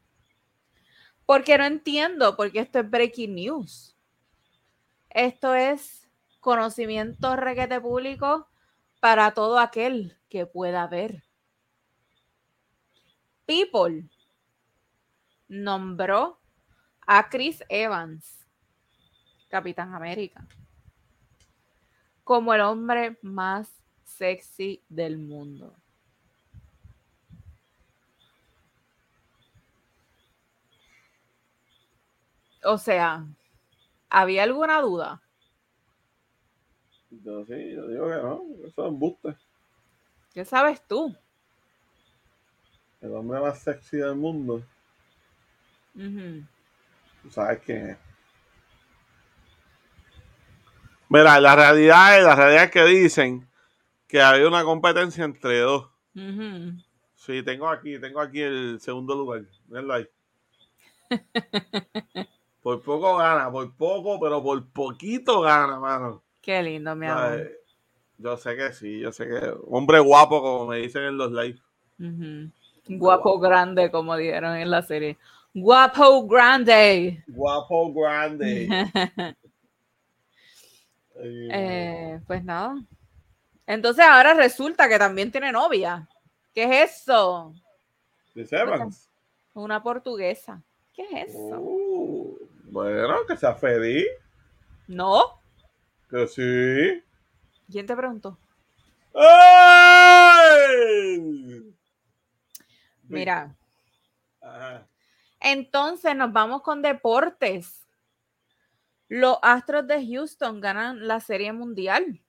[1.26, 3.96] Porque no entiendo por qué esto es breaking news.
[5.10, 6.10] Esto es
[6.40, 8.48] conocimiento requete público
[9.00, 11.24] para todo aquel que pueda ver.
[13.46, 14.10] People
[15.48, 16.40] nombró
[17.08, 18.48] a Chris Evans,
[19.48, 20.48] Capitán América,
[22.24, 25.76] como el hombre más sexy del mundo.
[32.66, 33.26] O sea,
[34.10, 35.22] ¿había alguna duda?
[37.12, 38.42] Yo sí, yo digo que no.
[38.66, 39.36] Eso es embuste.
[40.34, 41.16] ¿Qué sabes tú?
[43.02, 44.64] El hombre más sexy del mundo.
[45.94, 47.98] Tú sabes quién es.
[51.08, 53.48] Mira, la realidad es, la realidad es que dicen
[54.08, 55.88] que había una competencia entre dos.
[56.16, 56.82] Ujú.
[57.14, 59.44] Sí, tengo aquí, tengo aquí el segundo lugar.
[59.68, 60.08] Míralo ahí.
[62.66, 66.24] Por poco gana, por poco, pero por poquito gana, mano.
[66.42, 67.52] Qué lindo, mi Ay, amor.
[68.18, 71.62] Yo sé que sí, yo sé que hombre guapo, como me dicen en los live.
[72.00, 72.98] Ujú.
[72.98, 75.16] Guapo grande, como dijeron en la serie.
[75.54, 77.24] Guapo grande.
[77.28, 78.68] Guapo grande.
[81.18, 82.76] Eh, pues nada.
[83.66, 86.10] Entonces ahora resulta que también tiene novia.
[86.54, 87.54] ¿Qué es eso?
[88.36, 89.10] Evans.
[89.54, 90.62] Una portuguesa.
[90.94, 91.60] ¿Qué es eso?
[91.60, 92.25] Uh,
[92.76, 94.06] bueno, que sea feliz.
[94.88, 95.40] ¿No?
[96.10, 97.02] Que sí.
[97.72, 98.38] ¿Quién te preguntó?
[100.36, 101.74] ¡Ay!
[103.04, 103.56] Mira,
[104.42, 104.86] Ajá.
[105.40, 107.88] entonces nos vamos con deportes.
[109.08, 112.22] Los Astros de Houston ganan la Serie Mundial.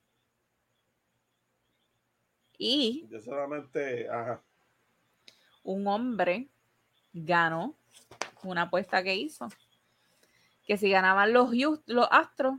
[2.56, 4.08] Y Yo solamente.
[4.08, 4.40] Ajá.
[5.64, 6.48] un hombre
[7.12, 7.76] ganó
[8.44, 9.48] una apuesta que hizo.
[10.66, 11.50] Que si ganaban los,
[11.86, 12.56] los Astros,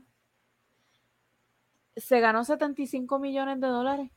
[1.96, 4.12] se ganó 75 millones de dólares.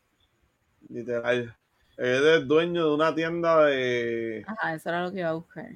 [0.89, 1.57] Literal.
[1.97, 5.67] Él es dueño de una tienda de, Ajá, eso era lo que iba a buscar.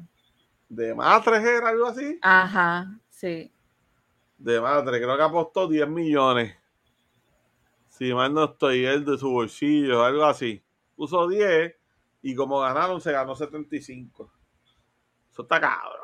[0.69, 2.19] de matres, ¿era algo así?
[2.23, 3.53] Ajá, sí.
[4.39, 6.57] De matres, creo que apostó 10 millones.
[7.89, 10.62] Si mal no estoy, él de su bolsillo, algo así.
[10.97, 11.75] Puso 10
[12.23, 14.33] y como ganaron, se ganó 75.
[15.31, 16.04] Eso está cabrón.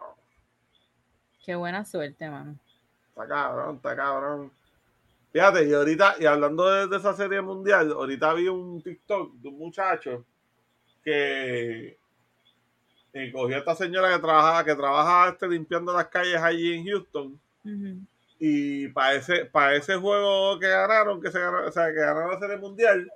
[1.45, 2.57] Qué buena suerte, mano.
[3.11, 4.53] Está cabrón, está cabrón.
[5.33, 9.49] Fíjate, y ahorita, y hablando de, de esa serie mundial, ahorita vi un TikTok de
[9.49, 10.25] un muchacho
[11.05, 11.97] que,
[13.33, 17.41] cogió a esta señora que trabajaba, que trabaja este, limpiando las calles allí en Houston.
[18.39, 22.31] Y para ese, para ese juego que ganaron, que se ganó- o sea, que ganaron
[22.33, 23.11] la serie mundial,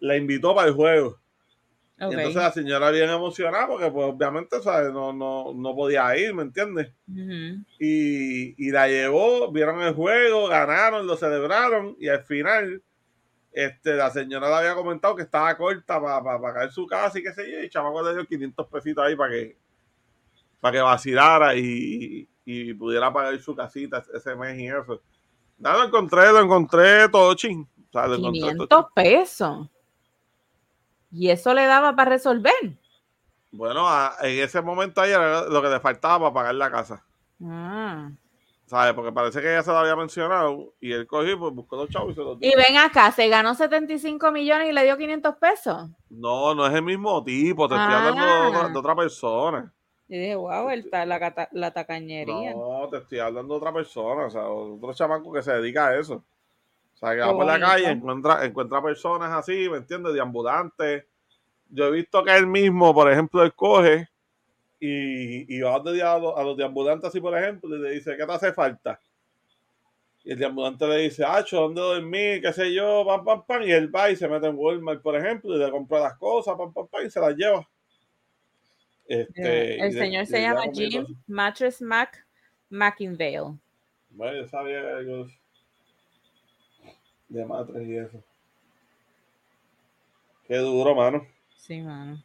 [0.00, 1.18] la invitó para el juego.
[1.98, 4.92] Entonces la señora bien emocionada porque pues obviamente ¿sabes?
[4.92, 6.92] No, no, no podía ir, ¿me entiendes?
[7.78, 12.82] Y, y la llevó, vieron el juego, ganaron, lo celebraron y al final
[13.50, 17.32] este, la señora le había comentado que estaba corta para pagar su casa y qué
[17.32, 19.56] sé yo, y el chamaco le dio 500 pesitos ahí para que
[20.60, 25.00] para que vacilara y, y pudiera pagar su casita ese mes y eso.
[25.58, 27.66] Nada, lo encontré, lo encontré todo chin.
[27.88, 29.70] O sea, lo encontré todo 500 pesos.
[31.10, 32.52] Y eso le daba para resolver.
[33.52, 37.04] Bueno, a- en ese momento ahí era lo que le faltaba para pagar la casa.
[37.44, 38.10] Ah.
[38.66, 38.94] ¿Sabes?
[38.94, 42.10] Porque parece que ella se lo había mencionado y él cogió, pues buscó los chavos
[42.12, 42.50] y se los dio.
[42.50, 45.88] Y ven acá, se ganó 75 millones y le dio 500 pesos.
[46.10, 48.08] No, no es el mismo tipo, te estoy Ah.
[48.08, 49.72] hablando de otra, de otra persona.
[50.08, 52.52] Y dije, wow, el ta- la, la tacañería.
[52.54, 55.98] No, te estoy hablando de otra persona, o sea, otro chamaco que se dedica a
[55.98, 56.24] eso.
[56.96, 60.14] O sea, que va por la calle, encuentra, encuentra personas así, ¿me entiendes?
[60.14, 61.04] De ambulantes.
[61.68, 64.08] Yo he visto que él mismo, por ejemplo, él coge
[64.80, 68.24] y, y va a los, a los deambulantes así, por ejemplo, y le dice, ¿qué
[68.24, 68.98] te hace falta?
[70.24, 72.40] Y el deambulante le dice, Acho, ¿dónde dormí?
[72.40, 73.04] ¿Qué sé yo?
[73.06, 73.62] Pam, pam, pam.
[73.62, 76.56] Y él va y se mete en Walmart, por ejemplo, y le compra las cosas,
[76.56, 77.68] pam, pam, pam, y se las lleva.
[79.06, 81.06] Este, y el señor se le llama Jim.
[81.26, 82.26] Mattress Mac
[82.70, 83.56] McInvale.
[84.10, 85.26] Bueno, yo sabía algo
[87.28, 88.18] de matres y eso.
[90.46, 91.26] Qué duro, mano.
[91.56, 92.22] Sí, mano.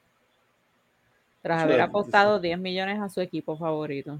[1.41, 1.81] Tras Sí, haber sí.
[1.81, 4.19] apostado 10 millones a su equipo favorito.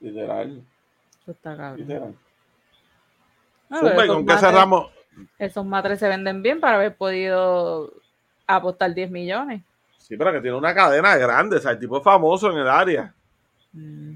[0.00, 0.62] Literal,
[1.22, 1.80] Eso está cabrón.
[1.80, 2.14] literal.
[3.68, 4.90] No, Zumba, pero ¿y esos con qué matres- cerramos?
[5.38, 7.92] Esos matres se venden bien para haber podido
[8.46, 9.62] apostar 10 millones.
[9.98, 12.68] Sí, pero que tiene una cadena grande, o sea, el tipo es famoso en el
[12.68, 13.12] área.
[13.72, 14.14] Mm.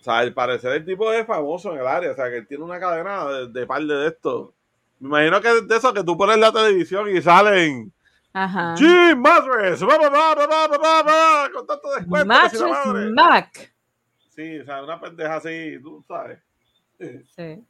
[0.00, 2.46] O sea, al parecer el tipo es famoso en el área, o sea, que él
[2.48, 4.52] tiene una cadena de, de par de esto.
[5.00, 7.92] Me imagino que de eso que tú pones la televisión y salen.
[8.32, 8.76] Ajá.
[8.76, 12.26] Jim Matres, va, con tanto descuento.
[12.26, 12.62] Matres
[13.12, 13.74] Mac.
[14.28, 16.38] Sí, o sea, una pendeja así, tú sabes.
[17.34, 17.64] Sí.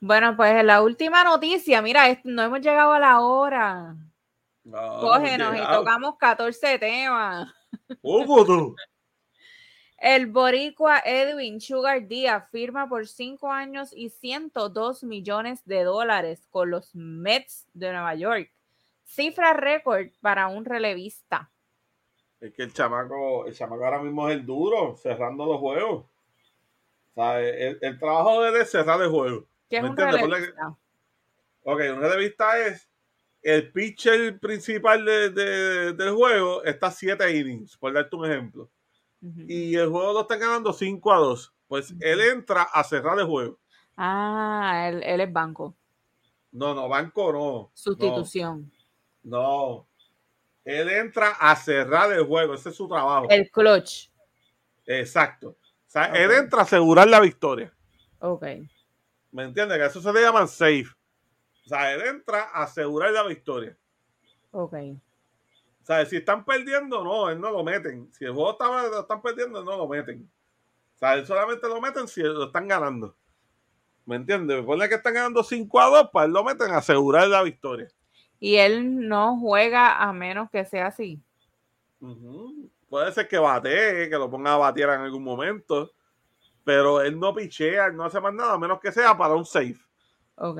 [0.00, 3.94] Bueno, pues la última noticia, mira, no hemos llegado a la hora.
[4.64, 7.48] No, Cógenos y tocamos 14 temas.
[8.02, 8.74] ¡Oh, tú!
[9.98, 16.70] El boricua Edwin Sugar Díaz firma por 5 años y 102 millones de dólares con
[16.70, 18.50] los Mets de Nueva York.
[19.04, 21.50] Cifra récord para un relevista.
[22.40, 26.04] Es que el chamaco, el chamaco ahora mismo es el duro, cerrando los juegos.
[26.04, 29.46] O sea, el, el trabajo de él es cerrar el juego.
[29.70, 30.76] ¿Qué es ¿Me un relevista?
[31.64, 32.86] Ok, un relevista es
[33.42, 38.68] el pitcher principal de- de- del juego, está 7 innings, por darte un ejemplo.
[39.48, 41.54] Y el juego lo están ganando 5 a 2.
[41.68, 43.58] Pues él entra a cerrar el juego.
[43.96, 45.76] Ah, él, él es banco.
[46.52, 47.70] No, no, banco no.
[47.74, 48.70] Sustitución.
[49.22, 49.88] No, no.
[50.64, 53.28] Él entra a cerrar el juego, ese es su trabajo.
[53.30, 54.08] El clutch.
[54.84, 55.50] Exacto.
[55.50, 55.56] O
[55.86, 57.72] sea, él entra a asegurar la victoria.
[58.18, 58.44] Ok.
[59.30, 59.78] ¿Me entiendes?
[59.78, 60.88] Que eso se le llaman safe.
[61.64, 63.76] O sea, él entra a asegurar la victoria.
[64.50, 64.74] Ok.
[65.86, 68.10] O sea, si están perdiendo, no, él no lo meten.
[68.12, 70.28] Si el juego estaba, lo están perdiendo, no lo meten.
[70.96, 73.14] O sea, él solamente lo meten si lo están ganando.
[74.04, 74.56] ¿Me entiendes?
[74.56, 77.86] Recuerda que están ganando 5 a 2, para él lo meten a asegurar la victoria.
[78.40, 81.22] Y él no juega a menos que sea así.
[82.88, 85.92] Puede ser que batee, que lo ponga a batear en algún momento,
[86.64, 89.44] pero él no pichea, él no hace más nada, a menos que sea para un
[89.46, 89.78] safe.
[90.34, 90.58] Ok.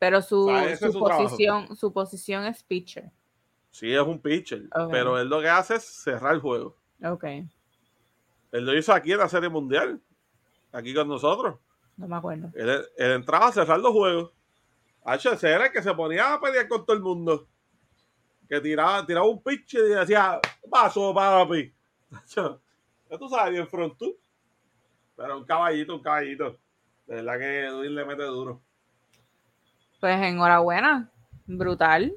[0.00, 0.50] Pero su,
[0.80, 1.22] su trabajo.
[1.22, 3.12] posición, su posición es pitcher.
[3.74, 6.76] Sí, es un pitcher, pero él lo que hace es cerrar el juego.
[7.02, 7.24] Ok.
[7.24, 10.00] Él lo hizo aquí en la Serie Mundial,
[10.70, 11.58] aquí con nosotros.
[11.96, 12.52] No me acuerdo.
[12.54, 14.30] Él, él entraba a cerrar los juegos.
[15.04, 17.48] HC era el que se ponía a pelear con todo el mundo.
[18.48, 21.74] Que tiraba, tiraba un pitch y decía, paso, papi.
[22.36, 24.16] Ya tú sabes, bien front tú.
[25.16, 26.60] Pero un caballito, un caballito.
[27.08, 28.62] De verdad que Edwin le mete duro.
[29.98, 31.10] Pues enhorabuena.
[31.46, 32.16] Brutal.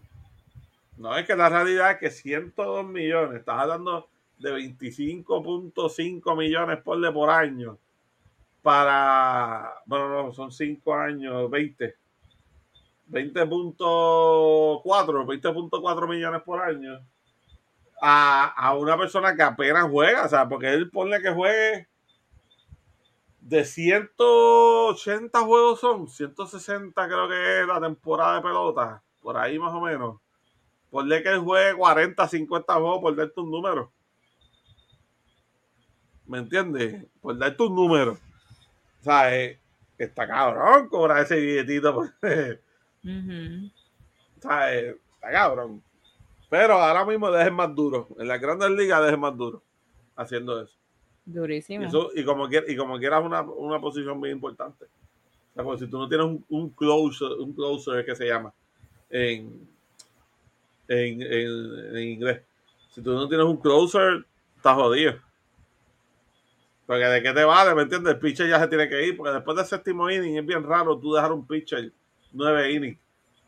[0.98, 7.14] No, es que la realidad es que 102 millones, estás hablando de 25.5 millones por
[7.14, 7.78] por año.
[8.62, 11.96] Para, bueno, no, son 5 años, 20.
[13.10, 17.00] 20.4, 20.4 millones por año.
[18.02, 21.88] A, a una persona que apenas juega, o sea, porque él pone que juegue
[23.48, 29.74] de 180 juegos son, 160 creo que es la temporada de pelota, por ahí más
[29.74, 30.18] o menos.
[30.90, 33.92] Ponle que él juegue 40, 50 juegos por darte un número.
[36.26, 37.06] ¿Me entiendes?
[37.22, 38.14] Por darte un número.
[39.02, 39.60] O sea, eh,
[39.98, 42.00] está cabrón cobrar ese billetito.
[42.00, 43.72] Ujú.
[44.38, 45.84] o sea, eh, está cabrón.
[46.50, 48.08] Pero ahora mismo dejen más duro.
[48.18, 49.62] En las grandes ligas dejen más duro
[50.16, 50.74] haciendo eso.
[51.26, 51.86] Y, Durísimo.
[51.86, 54.86] eso, y como quieras, y como quieras una, una posición bien importante.
[54.86, 58.54] O sea, porque si tú no tienes un, un closer, un closer que se llama
[59.10, 59.68] en,
[60.88, 62.42] en, en, en inglés.
[62.90, 64.26] Si tú no tienes un closer,
[64.56, 65.16] estás jodido.
[66.86, 68.14] Porque de qué te vale, ¿me entiendes?
[68.14, 70.98] El pitcher ya se tiene que ir, porque después del séptimo inning es bien raro
[70.98, 71.92] tú dejar un pitcher
[72.32, 72.98] nueve innings.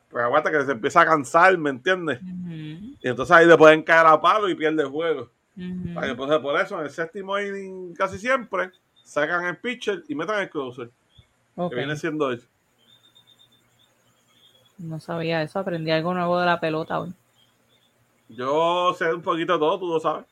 [0.10, 2.20] Pues aguanta que se empieza a cansar, ¿me entiendes?
[2.22, 5.30] Y entonces ahí le pueden caer a palo y pierde el juego.
[5.56, 5.94] ujú.
[5.94, 8.72] Para que, Entonces, por eso, en el séptimo inning casi siempre
[9.04, 10.90] sacan el pitcher y metan el closer,
[11.56, 12.44] que viene siendo él.
[14.80, 17.14] No sabía eso, aprendí algo nuevo de la pelota hoy.
[18.30, 20.26] Yo sé un poquito de todo, tú lo sabes.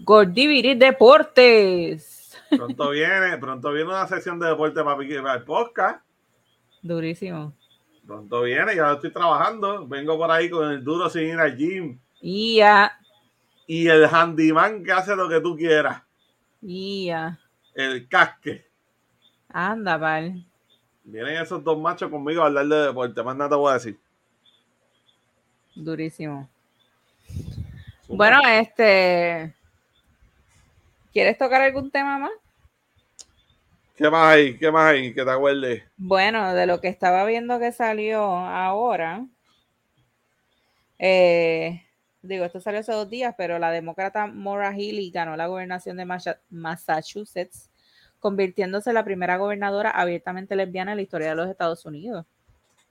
[0.00, 2.36] Gordiviris Deportes.
[2.50, 6.04] Pronto viene, pronto viene una sección de deporte para el podcast.
[6.82, 7.52] Durísimo.
[8.06, 9.86] Pronto viene, ya estoy trabajando.
[9.86, 11.98] Vengo por ahí con el duro sin ir al gym.
[12.20, 12.98] Y ya,
[13.66, 16.02] Y el handyman que hace lo que tú quieras.
[16.60, 17.38] y ya.
[17.74, 18.66] El casque.
[19.48, 20.44] Anda, pal.
[21.04, 23.22] Vienen esos dos machos conmigo a hablar de deporte.
[23.22, 23.98] Más nada te voy a decir.
[25.74, 26.48] Durísimo.
[28.08, 29.54] Bueno, este.
[31.12, 32.32] ¿Quieres tocar algún tema más?
[33.96, 34.58] ¿Qué más hay?
[34.58, 35.14] ¿Qué más hay?
[35.14, 35.84] Que te acuerdes.
[35.96, 39.24] Bueno, de lo que estaba viendo que salió ahora,
[40.98, 41.84] eh,
[42.22, 46.06] digo, esto salió hace dos días, pero la demócrata Maura Healey ganó la gobernación de
[46.50, 47.70] Massachusetts,
[48.18, 52.26] convirtiéndose en la primera gobernadora abiertamente lesbiana en la historia de los Estados Unidos.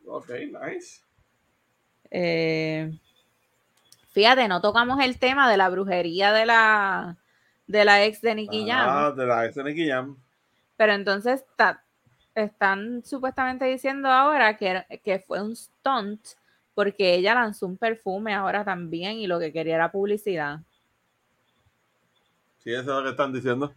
[0.05, 1.01] Ok, nice.
[2.11, 2.91] Eh,
[4.13, 7.17] fíjate, no tocamos el tema de la brujería de la,
[7.67, 8.87] de la ex de Nicky Jam.
[8.89, 10.15] Ah, de la ex de Nicky Jam.
[10.77, 11.83] Pero entonces ta-
[12.35, 16.21] están supuestamente diciendo ahora que, que fue un stunt
[16.73, 20.59] porque ella lanzó un perfume ahora también y lo que quería era publicidad.
[22.59, 23.73] Sí, eso es lo que están diciendo.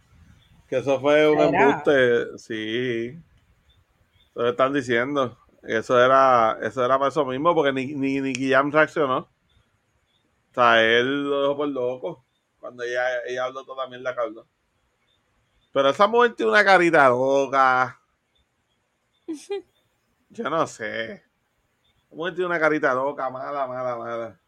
[0.68, 2.38] Que eso fue un embuste.
[2.38, 3.18] Sí.
[4.30, 5.36] Eso lo están diciendo.
[5.62, 9.28] Eso era, eso era para eso mismo, porque ni, ni Jam reaccionó.
[10.56, 12.24] O sea, él lo dejó por loco.
[12.58, 14.46] Cuando ella, ella habló toda mierda que habló.
[15.70, 18.00] Pero esa mujer tiene una carita loca.
[20.30, 21.12] Yo no sé.
[21.12, 24.40] Esa mujer tiene una carita loca, mala, mala, mala.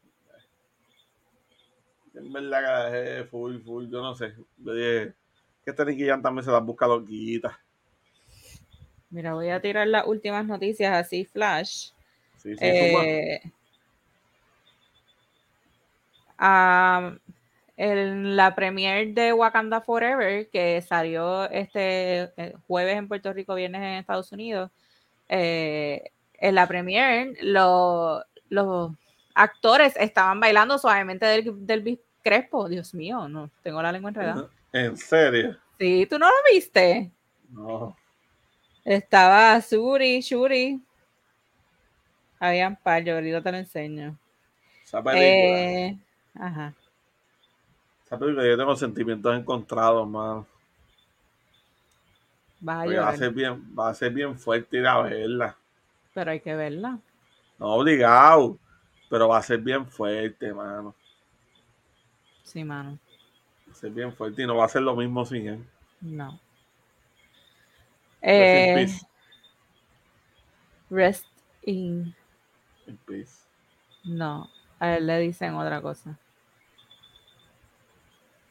[2.14, 4.34] En verdad que la dejé full, full, yo no sé.
[4.56, 5.14] Yo dije
[5.62, 7.54] que este Nicky Jam también se las busca loquitas.
[9.10, 11.90] Mira, voy a tirar las últimas noticias así, flash.
[12.38, 12.58] Sí, sí.
[12.60, 13.52] Eh,
[16.38, 17.14] ah,
[17.76, 23.80] en la premiere de Wakanda Forever, que salió este eh, jueves en Puerto Rico, viernes
[23.82, 24.70] en Estados Unidos,
[25.28, 28.92] eh, en la premiere lo- los
[29.34, 32.68] actores estaban bailando suavemente del, del Crespo.
[32.68, 34.48] Dios mío, no tengo la lengua enredada.
[34.72, 35.56] En serio.
[35.78, 37.10] Sí, ¿tú no lo viste?
[37.50, 37.96] No.
[38.84, 40.80] Estaba Suri, Shuri.
[42.40, 44.18] Habían par, yo ahorita te lo enseño.
[44.84, 45.58] Esa película.
[45.60, 45.98] Eh,
[46.38, 46.74] ajá.
[48.04, 50.46] Esa película yo tengo sentimientos encontrados, mano.
[52.60, 55.56] Vas a Porque va a ser bien, va a ser bien fuerte ir a verla.
[56.14, 56.98] pero hay que verla.
[57.58, 58.58] No obligado.
[59.10, 60.94] Pero va a ser bien fuerte, mano.
[62.42, 62.98] Sí, mano.
[63.68, 65.64] Va a ser bien fuerte y no va a ser lo mismo sin él.
[66.00, 66.38] No.
[68.20, 69.06] Rest in Eh, peace.
[70.90, 71.26] rest
[71.62, 72.14] in.
[72.86, 73.46] In peace.
[74.04, 74.48] No.
[74.80, 76.18] A él le dicen otra cosa.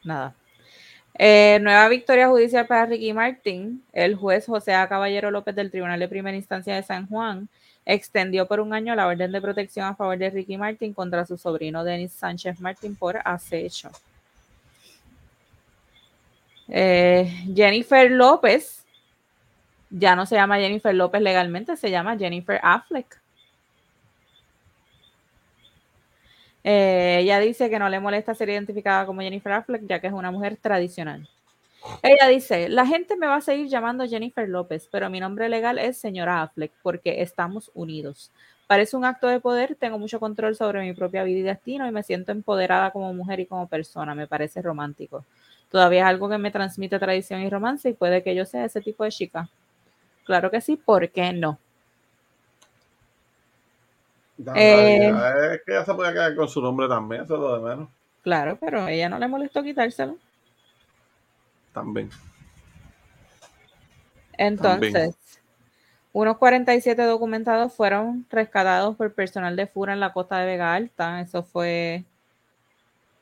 [0.08, 0.34] Nada.
[1.18, 3.84] Eh, nueva victoria judicial para Ricky Martin.
[3.92, 4.88] El juez José A.
[4.88, 7.48] Caballero López del Tribunal de Primera Instancia de San Juan
[7.84, 11.36] extendió por un año la orden de protección a favor de Ricky Martin contra su
[11.36, 13.90] sobrino Denis Sánchez Martin por acecho.
[16.68, 18.84] Eh, Jennifer López
[19.90, 23.20] ya no se llama Jennifer López legalmente, se llama Jennifer Affleck.
[26.70, 30.12] Eh, ella dice que no le molesta ser identificada como Jennifer Affleck, ya que es
[30.12, 31.26] una mujer tradicional.
[32.02, 35.78] Ella dice, la gente me va a seguir llamando Jennifer López, pero mi nombre legal
[35.78, 38.30] es señora Affleck, porque estamos unidos.
[38.66, 41.90] Parece un acto de poder, tengo mucho control sobre mi propia vida y destino y
[41.90, 45.24] me siento empoderada como mujer y como persona, me parece romántico.
[45.70, 48.82] Todavía es algo que me transmite tradición y romance y puede que yo sea ese
[48.82, 49.48] tipo de chica.
[50.24, 51.58] Claro que sí, ¿por qué no?
[54.54, 55.08] Eh.
[55.54, 57.88] es que ella se puede quedar con su nombre también, eso es lo de menos.
[58.22, 60.16] Claro, pero a ella no le molestó quitárselo.
[61.72, 62.10] También.
[64.36, 65.16] Entonces,
[66.12, 71.20] unos 47 documentados fueron rescatados por personal de FURA en la costa de Vega Alta.
[71.20, 72.04] Eso fue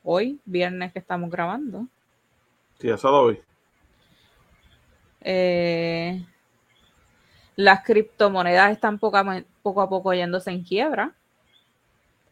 [0.03, 1.87] hoy, viernes que estamos grabando.
[2.79, 3.39] Sí, eso lo vi.
[5.21, 6.23] Eh,
[7.55, 11.13] las criptomonedas están poco a, poco a poco yéndose en quiebra.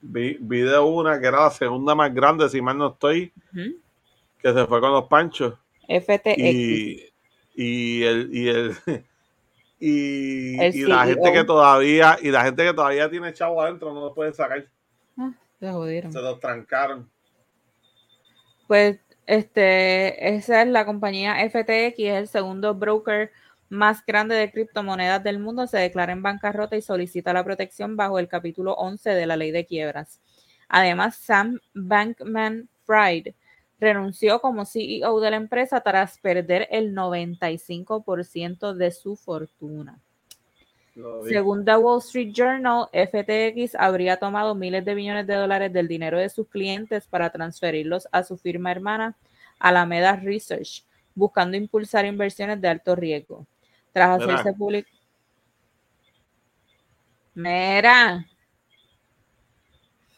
[0.02, 3.34] Vi, vi de una que era la segunda más grande, si mal no estoy,
[4.40, 5.56] que se fue con los panchos.
[5.88, 6.38] FTX.
[6.38, 7.14] Y,
[7.56, 8.76] y el, y el
[9.80, 13.94] y, El y la gente que todavía y la gente que todavía tiene chavo adentro
[13.94, 14.66] no lo pueden sacar.
[15.18, 16.14] Ah, se jodieron.
[16.14, 17.10] Se los trancaron.
[18.68, 23.32] Pues este, esa es la compañía FTX, es el segundo broker
[23.70, 28.20] más grande de criptomonedas del mundo, se declara en bancarrota y solicita la protección bajo
[28.20, 30.20] el capítulo 11 de la ley de quiebras.
[30.68, 33.34] Además, Sam Bankman Fried
[33.80, 40.00] renunció como CEO de la empresa tras perder el 95% de su fortuna.
[41.28, 46.18] Según The Wall Street Journal, FTX habría tomado miles de millones de dólares del dinero
[46.18, 49.18] de sus clientes para transferirlos a su firma hermana
[49.60, 53.46] Alameda Research, buscando impulsar inversiones de alto riesgo.
[53.96, 54.34] Tras Mira.
[54.34, 54.90] hacerse público.
[57.34, 58.26] Mira.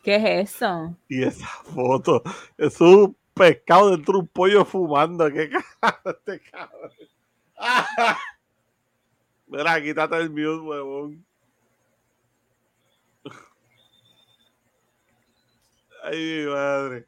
[0.04, 0.98] ¿Qué es eso?
[1.08, 2.24] Y esa foto,
[2.58, 5.32] es un pescado dentro de un pollo fumando.
[5.32, 5.50] ¿Qué
[5.80, 6.92] carajo este cabrón?
[7.60, 8.18] ¡Ah!
[9.46, 11.24] Mira, quítate el mute, huevón.
[16.04, 17.06] Ay, mi madre.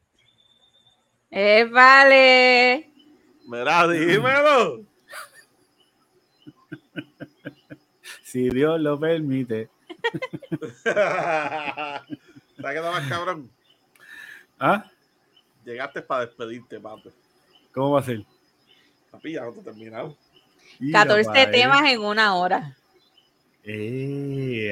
[1.32, 2.93] ¡Eh, vale!
[3.47, 4.88] Mira, dímelo.
[8.30, 9.69] Si Dios lo permite.
[10.84, 12.03] ¿Sabes
[12.57, 13.49] qué más cabrón?
[14.59, 14.86] ¿Ah?
[15.65, 17.09] Llegaste para despedirte, papi.
[17.73, 18.23] ¿Cómo va a ser?
[19.11, 20.15] Papi, ya no te he terminado.
[20.80, 21.47] Mira, 14 padre.
[21.47, 22.75] temas en una hora.
[23.63, 24.71] Eh.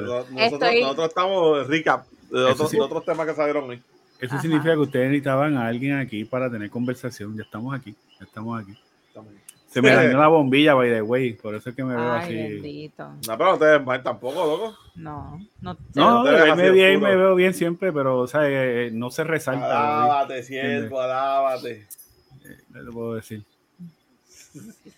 [0.00, 2.76] Nosotros, Estoy- nosotros estamos recap de otros, sí.
[2.76, 3.82] de otros temas que salieron hoy.
[4.20, 4.42] Eso Ajá.
[4.42, 7.36] significa que ustedes necesitaban a alguien aquí para tener conversación.
[7.36, 7.94] Ya estamos aquí.
[8.18, 8.78] Ya estamos aquí.
[9.08, 9.32] Estamos-
[9.74, 11.34] Se me dañó la bombilla, by the way.
[11.34, 12.34] Por eso es que me veo Ay, así.
[12.34, 13.08] bendito.
[13.26, 14.76] No, pero no te ves mal tampoco, loco.
[14.94, 15.76] No, no.
[15.94, 17.10] No, te ves verme así bien, oscuro.
[17.10, 20.04] me veo bien siempre, pero o sea, eh, no se resalta.
[20.04, 21.86] Alábate, siervo, alábate.
[22.32, 22.40] ¿no?
[22.72, 23.42] ¿Qué te puedo decir?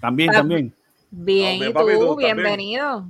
[0.00, 0.38] También, Papi.
[0.38, 0.72] también.
[1.10, 2.00] Bien, Bien, ¿y papi, tú?
[2.00, 2.36] tú también.
[2.36, 3.06] Bienvenido.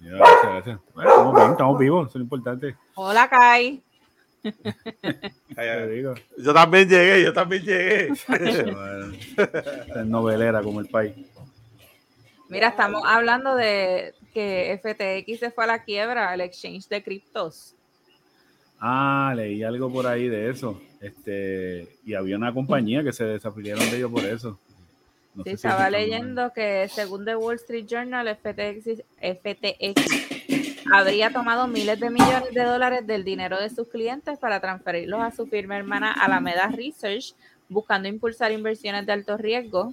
[0.00, 0.78] Gracias, gracias.
[0.94, 2.76] Bueno, estamos bien, estamos vivos, eso es lo importante.
[2.94, 3.82] Hola, Kai.
[6.38, 8.08] Yo también llegué, yo también llegué.
[8.28, 9.14] Bueno,
[9.96, 11.14] es novelera como el país.
[12.48, 17.74] Mira, estamos hablando de que FTX se fue a la quiebra, el exchange de criptos.
[18.80, 20.80] Ah, leí algo por ahí de eso.
[21.00, 24.58] Este, y había una compañía que se desafiliaron de ellos por eso.
[25.34, 31.66] No Sí, si estaba leyendo que según The Wall Street Journal, FTX, FTX habría tomado
[31.68, 35.76] miles de millones de dólares del dinero de sus clientes para transferirlos a su firma
[35.76, 37.34] hermana Alameda Research,
[37.68, 39.92] buscando impulsar inversiones de alto riesgo.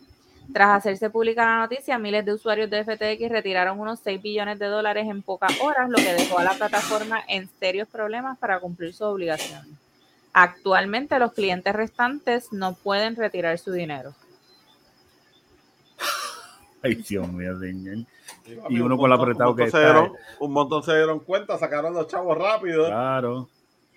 [0.51, 4.65] Tras hacerse pública la noticia, miles de usuarios de FTX retiraron unos 6 billones de
[4.65, 8.93] dólares en pocas horas, lo que dejó a la plataforma en serios problemas para cumplir
[8.93, 9.71] sus obligaciones.
[10.33, 14.15] Actualmente los clientes restantes no pueden retirar su dinero.
[16.81, 18.05] Ay, Dios mío, señor.
[18.69, 19.93] Y uno un con montón- apretado un que montón se está.
[20.01, 22.85] dieron- un montón se dieron cuenta, sacaron los chavos rápido.
[22.87, 23.49] Claro.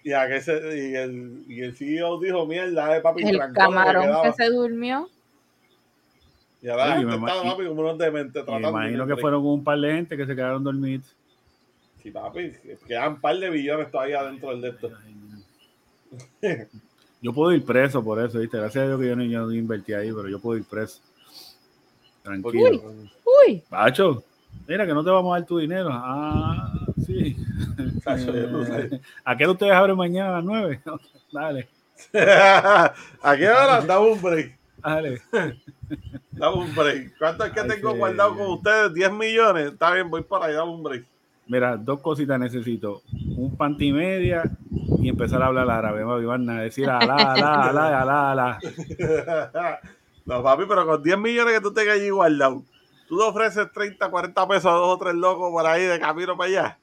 [0.05, 0.53] Y, a que se,
[0.91, 4.23] y, el, y el CEO dijo: Mierda, eh, papi, El que camarón quedaba".
[4.25, 5.09] que se durmió.
[6.61, 9.45] Y ahora la Sí, gente estaba, papi, como unos dementes Me imagino de- que fueron
[9.47, 11.07] un par de gente que se quedaron dormidos.
[12.03, 12.53] Sí, papi,
[12.87, 14.91] quedan un par de billones todavía dentro del de esto.
[17.21, 18.57] Yo puedo ir preso por eso, ¿viste?
[18.59, 21.01] Gracias a Dios que yo no, yo no invertí ahí, pero yo puedo ir preso.
[22.23, 22.81] Tranquilo.
[22.81, 23.11] Porque-
[23.49, 24.23] Uy, Pacho,
[24.69, 25.89] mira que no te vamos a dar tu dinero.
[25.93, 26.73] Ah,
[27.05, 27.37] sí.
[29.25, 30.81] ¿A qué hora ustedes abren mañana a las 9?
[31.33, 31.69] dale,
[33.23, 33.81] ¿A qué hora?
[33.83, 34.59] Dame un break.
[34.79, 35.21] dale.
[36.33, 37.17] Dame un break.
[37.19, 37.99] ¿Cuánto es que Ay, tengo sí.
[37.99, 38.95] guardado con ustedes?
[38.95, 39.73] 10 millones.
[39.73, 41.05] Está bien, voy para ahí, dame un break.
[41.47, 43.03] Mira, dos cositas necesito.
[43.37, 44.45] Un panty media
[45.01, 46.03] y empezar a hablar árabe.
[46.03, 48.59] A decir alá, alá, alá, alá, alá.
[50.25, 52.63] No, papi, pero con 10 millones que tú tengas allí guardado,
[53.09, 56.37] tú te ofreces 30, 40 pesos a dos o tres locos por ahí de camino
[56.37, 56.79] para allá.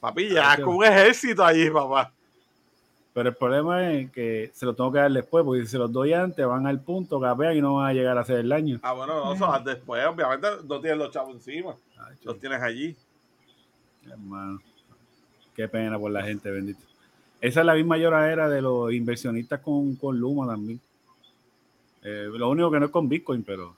[0.00, 2.12] Papi, ya con un ejército allí, papá.
[3.12, 5.90] Pero el problema es que se lo tengo que dar después, porque si se los
[5.90, 8.78] doy antes, van al punto, capean y no van a llegar a hacer el daño.
[8.80, 12.96] Ah, bueno, no, eso después, obviamente no tienes los chavos encima, Ay, los tienes allí.
[14.08, 14.60] hermano.
[15.52, 16.78] Qué pena por la gente, bendito.
[17.40, 20.80] Esa es la misma lloradera de los inversionistas con, con Luma también.
[22.02, 23.76] Eh, lo único que no es con Bitcoin, pero,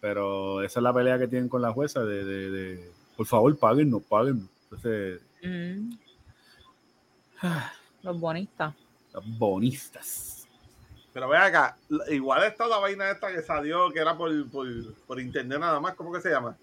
[0.00, 3.56] pero esa es la pelea que tienen con la jueza de, de, de, por favor,
[3.58, 4.48] paguen, paguen.
[4.64, 5.92] Entonces, mm.
[8.02, 8.74] los bonistas.
[9.12, 10.48] los bonistas.
[11.12, 11.78] Pero ve acá,
[12.10, 14.66] igual está la vaina esta que salió, que era por, por,
[15.06, 16.56] por internet nada más, ¿cómo que se llama?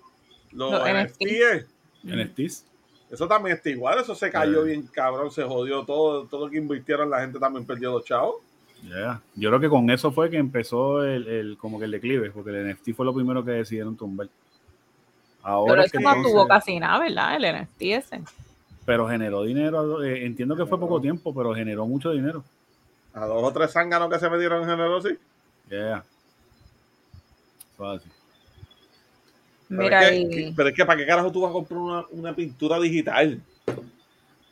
[0.52, 1.66] Los Los NFTs.
[2.04, 2.66] NFTs.
[3.10, 4.70] Eso también está igual, eso se cayó Eh.
[4.70, 8.38] bien cabrón, se jodió todo, todo lo que invirtieron, la gente también perdió los chavos.
[8.88, 9.22] Yeah.
[9.36, 12.50] Yo creo que con eso fue que empezó el, el- como que el declive, porque
[12.52, 14.28] el NFT fue lo primero que decidieron tumbar.
[15.42, 17.36] Ahora Pero es eso que no entonces- tuvo casi nada, ¿verdad?
[17.36, 18.22] El NFT ese.
[18.86, 22.44] pero generó dinero, eh, entiendo que fue poco tiempo, pero generó mucho dinero.
[23.14, 25.18] A dos o tres zánganos que se metieron en género, sí.
[25.70, 26.04] Yeah.
[27.78, 28.12] Fácil.
[29.70, 31.54] Pero Mira, es que, y- que- pero es que, ¿para qué carajo tú vas a
[31.54, 33.42] comprar una, una pintura digital?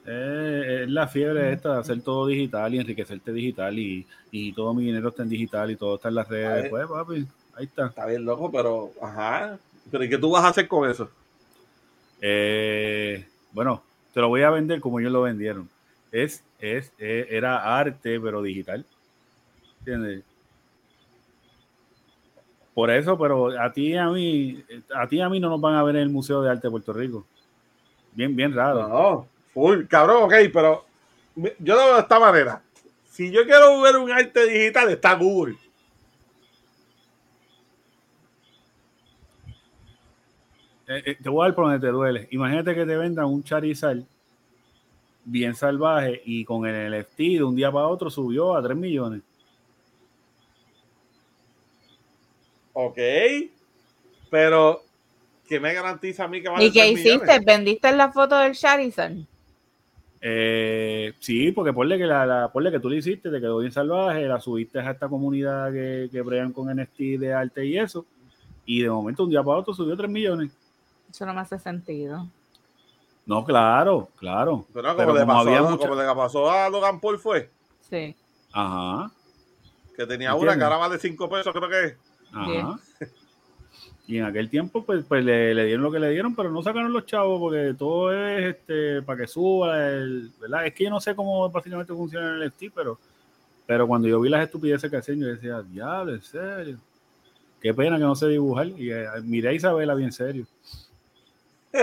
[0.06, 4.74] Eh, es la fiebre esta de hacer todo digital y enriquecerte digital y, y todo
[4.74, 6.70] mi dinero está en digital y todo está en las redes.
[6.70, 7.88] Pues, papi, ahí está.
[7.88, 9.60] Está bien loco, pero, ajá.
[9.92, 11.10] Pero ¿y qué tú vas a hacer con eso?
[12.20, 13.84] Eh, bueno,
[14.14, 15.70] te lo voy a vender como ellos lo vendieron.
[16.12, 18.86] Es, es, eh, era arte, pero digital.
[19.80, 20.24] ¿Entiendes?
[22.74, 24.64] Por eso, pero a ti y a mí,
[24.96, 26.68] a ti y a mí no nos van a ver en el Museo de Arte
[26.68, 27.26] de Puerto Rico.
[28.14, 28.88] Bien, bien raro.
[28.88, 30.86] No, full, cabrón, ok, pero
[31.36, 32.62] yo lo veo de esta manera.
[33.10, 35.56] Si yo quiero ver un arte digital, está Google.
[40.88, 42.28] Eh, eh, te voy a dar por donde te duele.
[42.32, 44.04] Imagínate que te vendan un Charizard
[45.24, 49.22] bien salvaje y con el NFT de un día para otro subió a 3 millones.
[52.74, 52.98] Ok,
[54.30, 54.84] pero
[55.48, 57.20] ¿qué me garantiza a mí que van a ¿Y qué hiciste?
[57.20, 57.46] millones?
[57.46, 59.18] ¿Vendiste la foto del Charizard?
[60.24, 63.72] Eh, sí, porque ponle que la, la- ponle que tú le hiciste, te quedó bien
[63.72, 68.06] salvaje, la subiste a esta comunidad que, que bregan con NFT de arte y eso,
[68.66, 70.52] y de momento un día para otro subió 3 millones.
[71.10, 72.28] Eso no me hace sentido.
[73.26, 74.66] No, claro, claro.
[74.74, 77.50] Pero como, Pero le como pasó, había mucha- como le pasó a Logan Paul fue,
[77.90, 78.16] Sí.
[78.54, 79.12] Ajá,
[79.98, 81.96] que tenía una que ahora vale 5 pesos, creo que es.
[82.32, 82.80] ajá.
[84.08, 86.62] Y en aquel tiempo, pues, pues le, le dieron lo que le dieron, pero no
[86.64, 90.66] sacaron los chavos porque todo es este para que suba, el, ¿verdad?
[90.66, 93.00] Es que yo no sé cómo básicamente funciona el NFT, pero,
[93.66, 96.78] pero cuando yo vi las estupideces que hacían, yo decía, diablo, en serio.
[97.62, 98.68] Qué pena que no sé dibujar.
[98.68, 100.46] Y eh, miré a Isabela bien serio.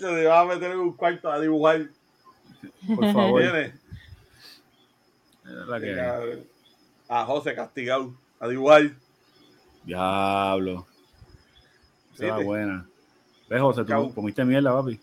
[0.00, 1.86] Yo te iba a meter en un cuarto a dibujar.
[2.94, 3.42] Por favor.
[5.44, 6.42] La que-
[7.08, 8.90] a José castigado a dibujar.
[9.84, 10.86] Diablo.
[12.14, 12.86] Esa buena.
[13.48, 13.84] ¿Ves, José?
[13.84, 15.00] Tú comiste mierda, papi.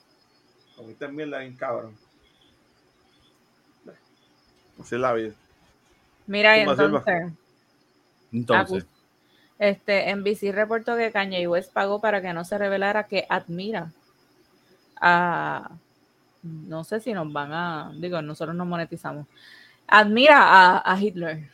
[0.76, 1.96] Comiste mierda bien cabrón.
[4.80, 5.34] Así es la vida.
[6.26, 7.34] Mira, y entonces,
[8.32, 8.86] Entonces,
[9.60, 13.92] este, NBC reportó que Kanye West pagó para que no se revelara que admira
[15.00, 15.72] a,
[16.42, 19.28] no sé si nos van a, digo, nosotros nos monetizamos,
[19.88, 21.50] admira a, a Hitler.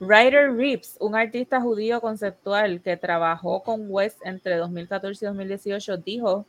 [0.00, 6.46] Ryder Reeves, un artista judío conceptual que trabajó con West entre 2014 y 2018, dijo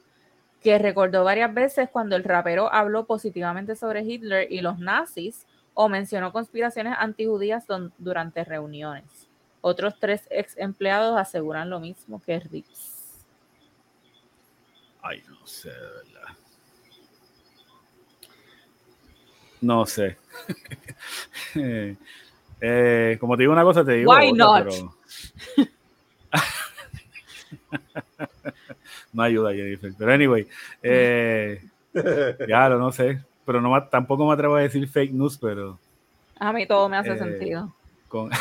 [0.61, 5.89] que recordó varias veces cuando el rapero habló positivamente sobre Hitler y los nazis o
[5.89, 7.65] mencionó conspiraciones antijudías
[7.97, 9.27] durante reuniones.
[9.61, 13.25] Otros tres ex empleados aseguran lo mismo que Reeves.
[15.01, 16.35] ay, no sé, verdad.
[19.61, 20.17] No sé.
[22.61, 24.65] Eh, como te digo una cosa, te digo Why otra, not?
[25.55, 25.69] pero-
[29.13, 29.91] no ayuda, Jennifer.
[29.97, 30.47] Pero anyway,
[30.83, 31.61] eh,
[32.47, 33.21] ya lo no sé.
[33.45, 35.79] Pero no, tampoco me atrevo a decir fake news, pero
[36.37, 37.73] A mí todo me hace Eh, sentido.
[38.07, 38.29] con,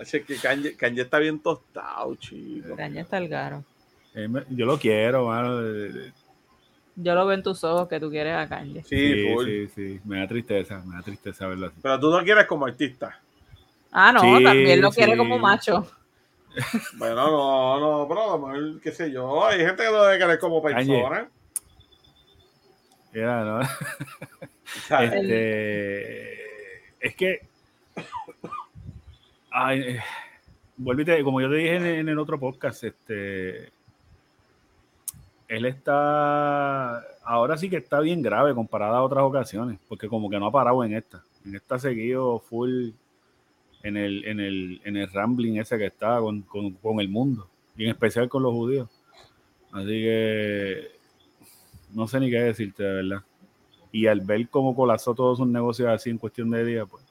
[0.00, 2.76] Así que Kanye, Kanye está bien tostado, chico.
[2.76, 3.64] Kanye está el garo.
[4.14, 5.60] eh, yo lo quiero, mano.
[7.00, 8.82] Yo lo veo en tus ojos que tú quieres a Kanye.
[8.82, 10.00] Sí, Sí, sí, sí.
[10.04, 11.76] Me da tristeza, me da tristeza verlo así.
[11.80, 13.20] Pero tú no quieres como artista.
[13.92, 15.86] Ah, no, Sí, también lo quiere como macho.
[16.96, 20.18] Bueno, no, no, pero a lo mejor, qué sé yo, hay gente que lo debe
[20.18, 20.92] querer como Kanye.
[21.02, 21.28] persona.
[23.14, 23.60] Ya, ¿no?
[24.88, 25.12] ¿sabes?
[25.12, 26.32] Este,
[27.00, 27.40] es que.
[29.50, 30.00] Ay, eh,
[30.76, 33.70] vuelvo y te- como yo te dije en, en el otro podcast, este.
[35.48, 36.98] Él está.
[37.24, 40.52] Ahora sí que está bien grave comparado a otras ocasiones, porque como que no ha
[40.52, 41.24] parado en esta.
[41.44, 42.90] En esta ha seguido full
[43.82, 47.48] en el, en el, en el rambling ese que está con, con, con el mundo,
[47.76, 48.88] y en especial con los judíos.
[49.72, 50.88] Así que
[51.94, 53.24] no sé ni qué decirte, de verdad.
[53.90, 57.04] Y al ver cómo colapsó todos sus negocios así en cuestión de días, pues,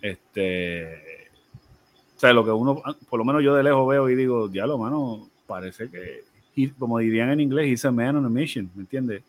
[0.00, 1.28] este,
[2.16, 4.78] o sea, lo que uno, por lo menos yo de lejos veo y digo, diablo,
[4.78, 6.24] mano, parece que,
[6.78, 9.22] como dirían en inglés, he's a man on a mission, ¿me entiendes?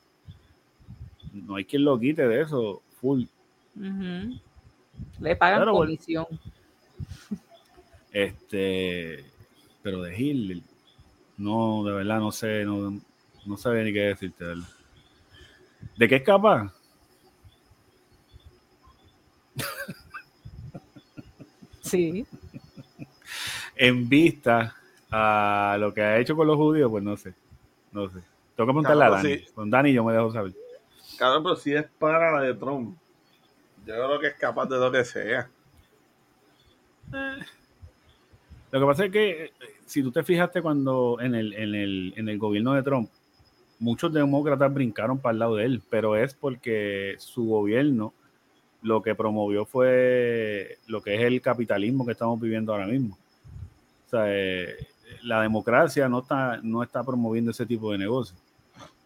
[1.34, 3.24] No hay quien lo quite de eso, full.
[5.20, 6.26] Le pagan Claro, comisión.
[8.12, 9.26] Este,
[9.82, 10.62] pero de Hitler,
[11.38, 13.02] no, de verdad, no sé, no,
[13.46, 14.70] no sabía ni qué decirte, de verdad.
[15.98, 16.72] ¿De qué es capaz?
[21.82, 22.26] Sí.
[23.76, 24.76] en vista
[25.16, 27.34] a lo que ha hecho con los judíos, pues no sé.
[27.92, 28.20] No sé.
[28.56, 29.38] Tengo que preguntarle a Claro, Dani.
[29.38, 29.46] sí.
[29.54, 30.54] Con Dani yo me dejo saber.
[31.18, 32.98] Cabrón, pero si es para la de Trump,
[33.86, 35.50] yo creo que es capaz de lo que sea.
[38.72, 39.52] Lo que pasa es que eh,
[39.86, 43.10] si tú te fijaste cuando en el, en el, en el gobierno de Trump,
[43.80, 48.14] muchos demócratas brincaron para el lado de él, pero es porque su gobierno
[48.82, 53.16] lo que promovió fue lo que es el capitalismo que estamos viviendo ahora mismo.
[54.08, 54.76] O sea, eh,
[55.24, 58.36] la democracia no está, no está promoviendo ese tipo de negocio.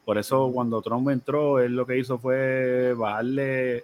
[0.06, 3.84] Por eso cuando Trump entró, él lo que hizo fue bajarle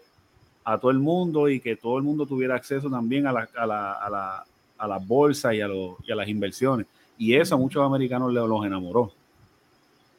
[0.64, 3.66] a todo el mundo y que todo el mundo tuviera acceso también a la, a
[3.66, 4.46] la, a la,
[4.78, 6.88] a las bolsas y a, los- y a las inversiones.
[7.18, 9.12] Y eso a muchos americanos los enamoró.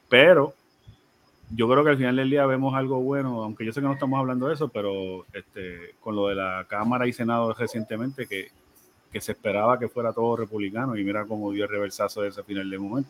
[0.09, 0.55] Pero
[1.51, 3.93] yo creo que al final del día vemos algo bueno, aunque yo sé que no
[3.94, 8.48] estamos hablando de eso, pero este, con lo de la Cámara y Senado recientemente, que,
[9.15, 12.43] que se esperaba que fuera todo republicano y mira cómo dio el reversazo de ese
[12.43, 13.09] final de momento.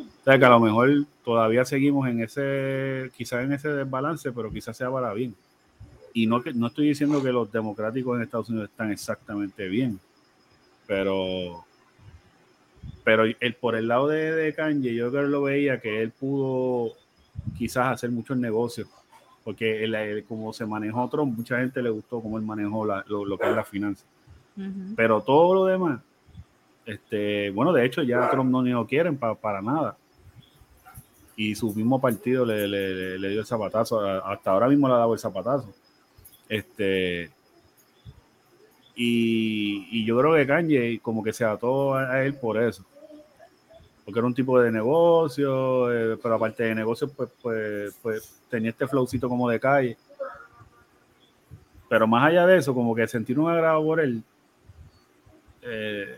[0.00, 0.90] O sea que a lo mejor
[1.24, 5.32] todavía seguimos en ese, quizás en ese desbalance, pero quizás sea para bien.
[6.12, 10.00] Y no, que, no estoy diciendo que los democráticos en Estados Unidos están exactamente bien,
[10.88, 11.64] pero,
[13.04, 16.10] pero el, por el lado de, de Kanye, yo creo que lo veía que él
[16.10, 16.94] pudo
[17.56, 18.88] quizás hacer muchos negocios,
[19.44, 23.04] porque él, él, como se manejó Trump, mucha gente le gustó cómo él manejó la-
[23.06, 24.04] lo, lo que es la finanza.
[24.96, 26.00] Pero todo lo demás,
[26.84, 29.96] este, bueno, de hecho ya Trump no ni lo quieren pa- para nada.
[31.36, 34.98] Y su mismo partido le, le- le- dio el zapatazo, hasta ahora mismo le ha
[34.98, 35.72] dado el zapatazo.
[36.48, 37.30] Este,
[38.94, 42.84] y, y yo creo que Kanye como que se ató a él por eso.
[44.04, 48.70] Porque era un tipo de negocio, eh, pero aparte de negocio, pues, pues, pues tenía
[48.70, 49.96] este flowcito como de calle.
[51.88, 54.22] Pero más allá de eso, como que sentir un agrado por él,
[55.62, 56.16] eh,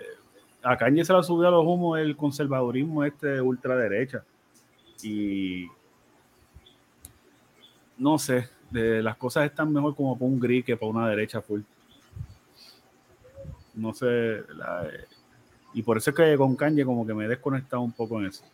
[0.63, 4.25] a Kanye se la subió a los humos el conservadurismo este de ultraderecha.
[5.03, 5.67] Y
[7.99, 11.61] no sé, las cosas están mejor como para un gris que para una derecha full.
[13.75, 14.89] No sé, la-
[15.75, 18.27] y por eso es que con Kanye como que me he desconectado un poco en
[18.27, 18.45] eso.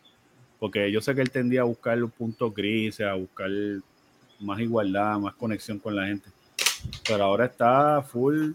[0.59, 3.49] Porque yo sé que él tendía a buscar los puntos grises, a buscar
[4.39, 6.29] más igualdad, más conexión con la gente.
[7.07, 8.51] Pero ahora está full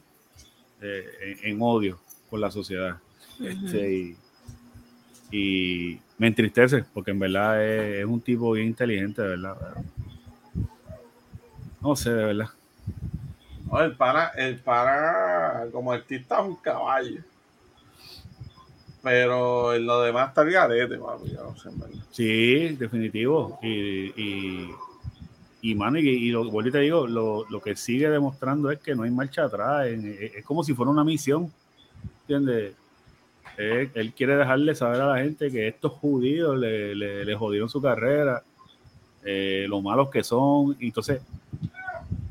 [0.82, 1.98] eh, en odio
[2.28, 2.96] con la sociedad.
[3.40, 4.16] Este, y,
[5.30, 9.56] y me entristece porque en verdad es, es un tipo bien inteligente, de verdad.
[11.80, 12.48] No sé, de verdad.
[13.70, 17.20] No, el para, el para como artista es un caballo.
[19.02, 22.04] Pero en lo demás está el garete, papi, yo no sé, en verdad.
[22.10, 23.58] Sí, definitivo.
[23.62, 24.70] Y, y,
[25.62, 28.80] y mano, y, y lo, vuelvo y te digo, lo, lo que sigue demostrando es
[28.80, 29.86] que no hay marcha atrás.
[29.86, 31.52] es como si fuera una misión.
[32.28, 32.74] ¿Entiendes?
[33.56, 37.68] Él, él quiere dejarle saber a la gente que estos judíos le, le- le jodieron
[37.68, 38.42] su carrera,
[39.24, 40.76] eh, lo malos que son.
[40.80, 41.20] Entonces,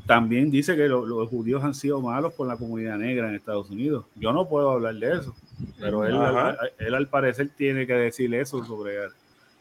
[0.06, 3.70] también dice que lo- los judíos han sido malos con la comunidad negra en Estados
[3.70, 4.06] Unidos.
[4.16, 5.36] Yo no puedo hablar de eso,
[5.80, 6.14] pero él,
[6.60, 8.96] al- él al parecer tiene que decir eso sobre,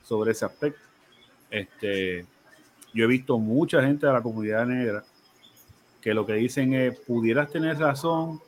[0.03, 0.81] sobre ese aspecto.
[1.51, 2.27] Este,
[2.93, 5.05] yo he visto mucha gente de la comunidad negra
[6.03, 8.41] que lo que dicen es, pudieras tener razón,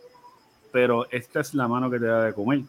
[0.73, 2.61] pero esta es la mano que te da de comer.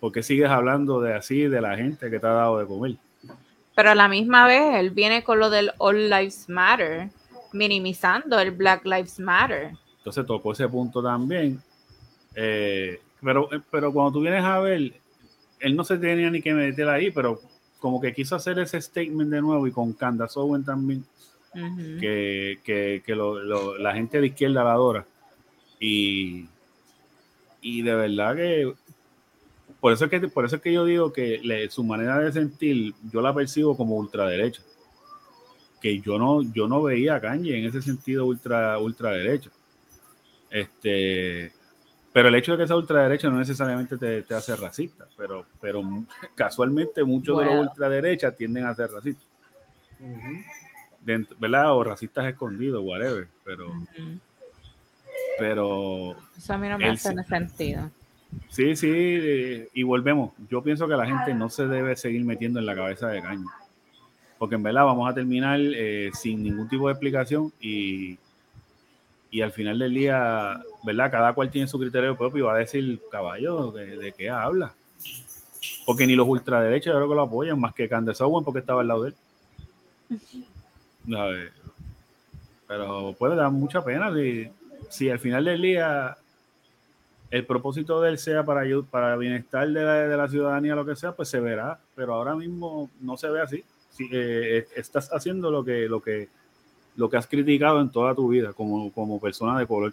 [0.00, 2.94] ¿Por qué sigues hablando de así, de la gente que te ha dado de comer?
[3.74, 7.08] Pero a la misma vez él viene con lo del All Lives Matter,
[7.52, 9.72] minimizando el Black Lives Matter.
[9.98, 11.60] Entonces tocó ese punto también.
[12.34, 14.92] Eh, pero, pero cuando tú vienes a ver,
[15.60, 17.40] él no se tenía ni que meter ahí, pero
[17.80, 21.04] como que quiso hacer ese statement de nuevo y con Candace Owen también,
[22.00, 25.04] que, que, que lo- lo- la gente de izquierda la adora.
[25.80, 26.46] Y,
[27.60, 28.72] y de verdad que
[29.80, 32.32] por eso es que por eso es que yo digo que le- su manera de
[32.32, 34.62] sentir yo la percibo como ultraderecha.
[35.80, 39.50] Que yo no yo no veía a Kanye en ese sentido ultra ultraderecha.
[40.50, 41.52] Este
[42.12, 45.82] pero el hecho de que sea ultraderecha no necesariamente te, te hace racista pero pero
[46.34, 49.26] casualmente muchos de los ultraderechas tienden a ser racistas.
[51.04, 51.74] Dent- ¿verdad?
[51.76, 53.72] o racistas escondidos whatever pero.
[55.38, 57.24] Pero Eso a mí no me hace sí.
[57.28, 57.90] sentido.
[58.50, 60.32] Sí, sí, eh, y volvemos.
[60.50, 63.46] Yo pienso que la gente no se debe seguir metiendo en la cabeza de caño.
[64.38, 68.18] Porque en verdad vamos a terminar eh, sin ningún tipo de explicación y,
[69.30, 71.10] y al final del día, ¿verdad?
[71.10, 74.72] Cada cual tiene su criterio propio y va a decir, caballo, ¿de, de qué habla?
[75.86, 78.82] Porque ni los ultraderechos yo creo que lo apoyan, más que Candace Owen porque estaba
[78.82, 80.20] al lado de él.
[81.10, 81.52] ¿Sabes?
[82.66, 84.48] Pero puede dar mucha pena si,
[84.88, 86.16] si al final del día
[87.30, 90.86] el propósito de él sea para, para el bienestar de la, de la ciudadanía, lo
[90.86, 93.64] que sea, pues se verá, pero ahora mismo no se ve así.
[93.90, 96.28] Si, eh, estás haciendo lo que, lo, que,
[96.96, 99.92] lo que has criticado en toda tu vida como, como persona de color.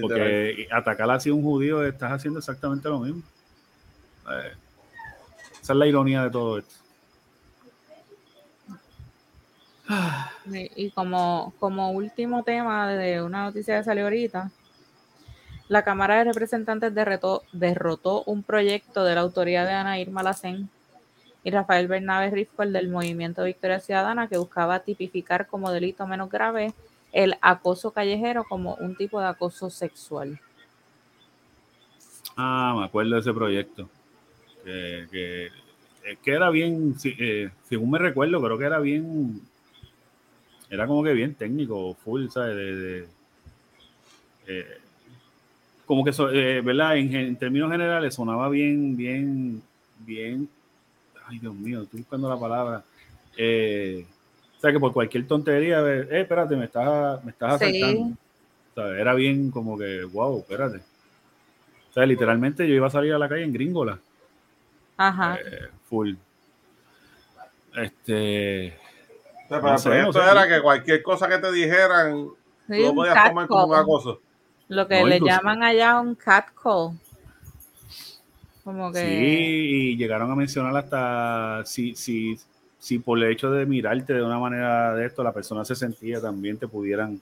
[0.00, 3.22] Porque atacar así a un judío estás haciendo exactamente lo mismo.
[4.30, 4.52] Eh,
[5.62, 6.74] esa es la ironía de todo esto.
[10.76, 14.50] Y como, como último tema de una noticia que salió ahorita,
[15.68, 20.68] la Cámara de Representantes derrotó, derrotó un proyecto de la autoría de Ana Irma Lacén
[21.42, 26.30] y Rafael Bernabe Rifco, el del Movimiento Victoria Ciudadana, que buscaba tipificar como delito menos
[26.30, 26.72] grave
[27.12, 30.40] el acoso callejero como un tipo de acoso sexual.
[32.36, 33.88] Ah, me acuerdo de ese proyecto.
[34.64, 35.50] Que,
[36.24, 39.40] era bien, eh, según me recuerdo, creo que era bien,
[40.74, 42.56] era como que bien técnico, full, ¿sabes?
[42.56, 43.06] De,
[44.46, 44.78] eh,
[45.86, 46.96] como que, eh, ¿verdad?
[46.96, 49.62] En, términos generales sonaba bien, bien,
[49.98, 50.48] bien.
[51.26, 52.84] Ay, Dios mío, estoy buscando la palabra.
[53.36, 54.06] Eh,
[54.56, 58.16] o sea, que por cualquier tontería, eh, espérate, me estás, me estás asaltando.
[58.70, 60.78] O sea, era bien como que, wow, espérate.
[61.90, 63.98] O sea, literalmente yo iba a salir a la calle en gringola.
[64.96, 65.36] Ajá.
[65.36, 66.14] Eh, full.
[67.76, 68.83] Este.
[69.48, 72.28] O sea, pero era que cualquier cosa que te dijeran,
[72.68, 74.20] sí, tú podías tomar como un acoso.
[74.68, 76.92] Lo que le llaman allá un catcall.
[78.64, 79.00] Como que...
[79.00, 82.38] Sí, y llegaron a mencionar hasta si, si,
[82.78, 86.20] si por el hecho de mirarte de una manera de esto, la persona se sentía,
[86.20, 87.20] también te pudieran,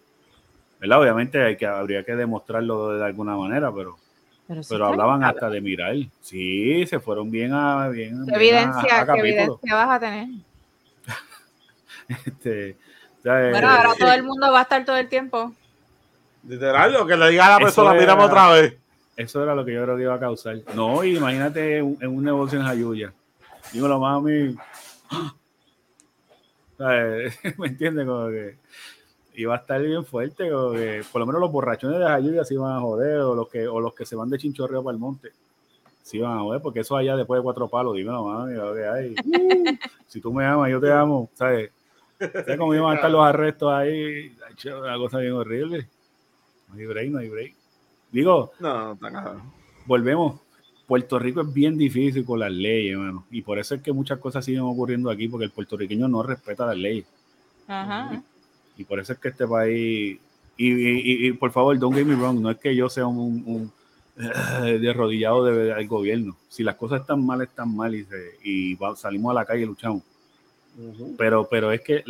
[0.78, 1.00] ¿verdad?
[1.00, 3.96] Obviamente hay que, habría que demostrarlo de alguna manera, pero,
[4.68, 5.96] pero, hablaban hasta de mirar.
[6.20, 7.88] Sí, se fueron bien a...
[7.88, 10.28] Bien, ¿Qué, evidencia, ¿qué evidencia vas a tener?
[12.26, 12.76] Este,
[13.24, 15.52] bueno, ahora todo el mundo va a estar todo el tiempo.
[16.46, 18.76] Literal, lo que le diga a la persona, miramos otra vez.
[19.16, 20.58] Eso era lo que yo creo que iba a causar.
[20.74, 23.12] No, imagínate en, un negocio en Jayuya.
[23.72, 24.56] Dímelo, mami.
[26.78, 28.06] ¿Me entiendes?
[28.06, 28.56] Como que
[29.34, 30.50] iba a estar bien fuerte.
[30.50, 33.48] Como que, por lo menos los borrachones de Jayuya se iban a joder, o los
[33.48, 35.30] que, o los que se van de chinchorreo para el monte.
[36.02, 38.84] Se iban a joder, porque eso allá después de cuatro palos, dímelo, mami, lo que
[38.84, 39.14] hay.
[40.08, 41.70] si tú me amas, yo te amo, ¿sabes?
[42.32, 44.36] ¿Sabes cómo iban a estar los arrestos ahí?
[44.66, 45.88] Una cosa bien horrible.
[46.68, 47.54] No hay break, no hay break.
[48.10, 48.98] Digo, no,
[49.86, 50.40] volvemos.
[50.86, 53.24] Puerto Rico es bien difícil con las leyes, hermano.
[53.30, 56.66] Y por eso es que muchas cosas siguen ocurriendo aquí, porque el puertorriqueño no respeta
[56.66, 57.06] las leyes.
[57.66, 58.22] Ajá.
[58.76, 60.18] Y, por eso es que este país.
[60.56, 63.72] Y, por favor, don't get me wrong, no es que yo sea un, un
[64.80, 66.36] derrodillado del gobierno.
[66.48, 68.06] Si las cosas están mal, están mal y,
[68.44, 70.02] y salimos a la calle y luchamos.
[71.18, 72.04] Pero, pero es que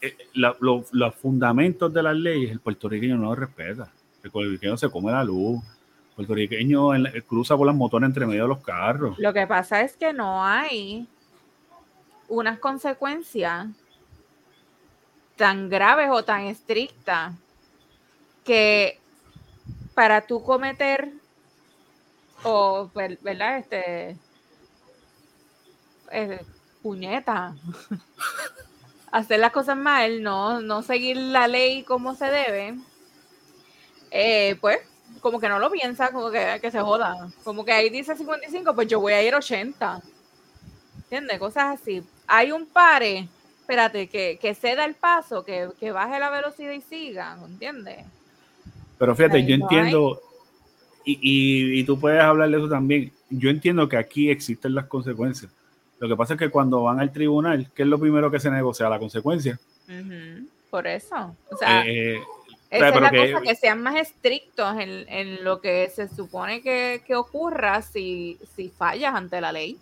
[0.00, 3.90] eh, los fundamentos de las leyes el puertorriqueño no los respeta.
[4.22, 5.62] El puertorriqueño se come la luz.
[6.10, 6.90] El puertorriqueño
[7.26, 9.18] cruza por las motoras entre medio de los carros.
[9.18, 11.08] Lo que pasa es que no hay
[12.28, 13.68] unas consecuencias
[15.36, 17.34] tan graves o tan estrictas
[18.44, 18.98] que
[19.94, 21.12] para tú cometer
[22.42, 23.58] o, ¿verdad?
[23.58, 24.16] Este,
[26.12, 26.40] eh,
[26.84, 27.54] puñeta.
[29.10, 32.74] Hacer las cosas mal, no, no seguir la ley como se debe,
[34.10, 34.80] eh, pues
[35.20, 37.30] como que no lo piensa, como que, que se joda.
[37.42, 40.02] Como que ahí dice 55, pues yo voy a ir 80.
[41.04, 41.38] ¿Entiendes?
[41.38, 42.02] Cosas así.
[42.26, 43.28] Hay un pare,
[43.60, 48.04] espérate, que, que ceda el paso, que, que baje la velocidad y siga, ¿entiendes?
[48.98, 50.20] Pero fíjate, yo entiendo,
[51.04, 54.86] y, y, y, tú puedes hablar de eso también, yo entiendo que aquí existen las
[54.86, 55.50] consecuencias.
[56.04, 58.50] Lo que pasa es que cuando van al tribunal, ¿qué es lo primero que se
[58.50, 58.90] negocia?
[58.90, 59.58] La consecuencia.
[60.68, 61.34] Por eso.
[61.50, 62.20] O sea, eh,
[62.68, 67.80] esa es la cosa, que sean más estrictos en, lo que se supone que, ocurra
[67.80, 69.78] si, si, fallas ante la ley.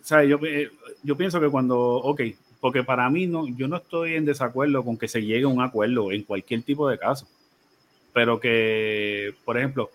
[0.00, 0.70] O sea, yo, eh,
[1.02, 2.20] yo pienso que cuando, ok,
[2.60, 5.60] porque para mí no, yo no estoy en desacuerdo con que se llegue a un
[5.60, 7.26] acuerdo en cualquier tipo de caso,
[8.12, 9.90] pero que, por ejemplo,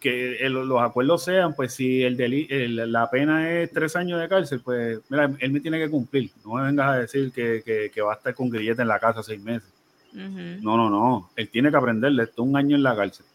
[0.00, 5.00] que los acuerdos sean, pues si el, la pena es tres años de cárcel, pues
[5.08, 6.30] mira, él me tiene que cumplir.
[6.44, 9.40] No me vengas a decir que, va a estar con grillete en la casa seis
[9.42, 9.68] meses.
[10.12, 11.30] No, no, no.
[11.36, 13.26] Él tiene que aprenderle esto un año en la cárcel.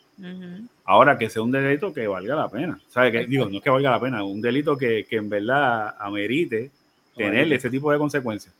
[0.85, 2.79] Ahora que sea un delito que valga la pena.
[2.89, 3.11] ¿Sabe?
[3.11, 6.71] Que, digo, no es que valga la pena, un delito que, en verdad amerite
[7.15, 8.53] tener ese tipo de consecuencias.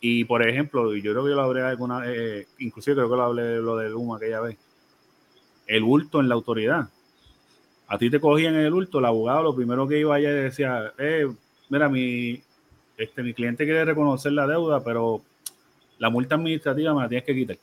[0.00, 3.22] Y por ejemplo, yo creo que yo lo hablé alguna, eh, inclusive creo que lo
[3.22, 4.56] hablé lo de Luma aquella vez,
[5.68, 6.88] el bulto en la autoridad
[7.92, 10.94] a ti te cogían en el hurto, el abogado lo primero que iba allá decía,
[10.96, 11.30] eh,
[11.68, 12.42] mira, mi,
[12.96, 15.20] este, mi cliente quiere reconocer la deuda, pero
[15.98, 17.58] la multa administrativa me la tienes que quitar.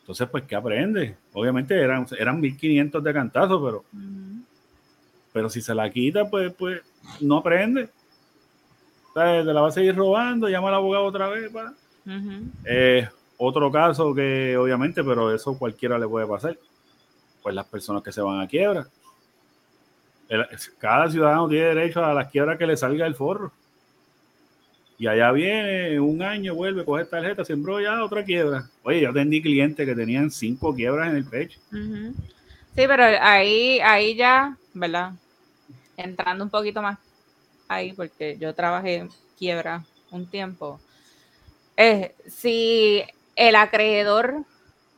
[0.00, 1.14] Entonces, pues, ¿qué aprende?
[1.34, 3.84] Obviamente eran, eran 1500 de cantazo, pero,
[5.34, 6.80] pero si se la quita, pues, pues
[7.20, 7.90] no aprende.
[9.10, 11.52] O sea, te la va a seguir robando, llama al abogado otra vez.
[11.52, 11.74] pa.
[12.06, 12.46] Ujú.
[12.64, 16.56] Eh, otro caso que obviamente, pero eso cualquiera le puede pasar,
[17.44, 18.86] pues las personas que se van a quiebra.
[20.78, 23.52] Cada ciudadano tiene derecho a las quiebras que le salga el forro.
[24.96, 28.64] Y allá viene, un año vuelve, coge tarjeta, sembró ya otra quiebra.
[28.82, 31.60] Oye, yo atendí clientes que tenían cinco quiebras en el pecho.
[31.70, 32.14] Sí,
[32.74, 35.12] pero ahí, ahí ya, ¿verdad?
[35.98, 36.98] Entrando un poquito más
[37.68, 40.80] ahí, porque yo trabajé en quiebra un tiempo.
[41.76, 43.02] Eh, si
[43.36, 44.44] el acreedor,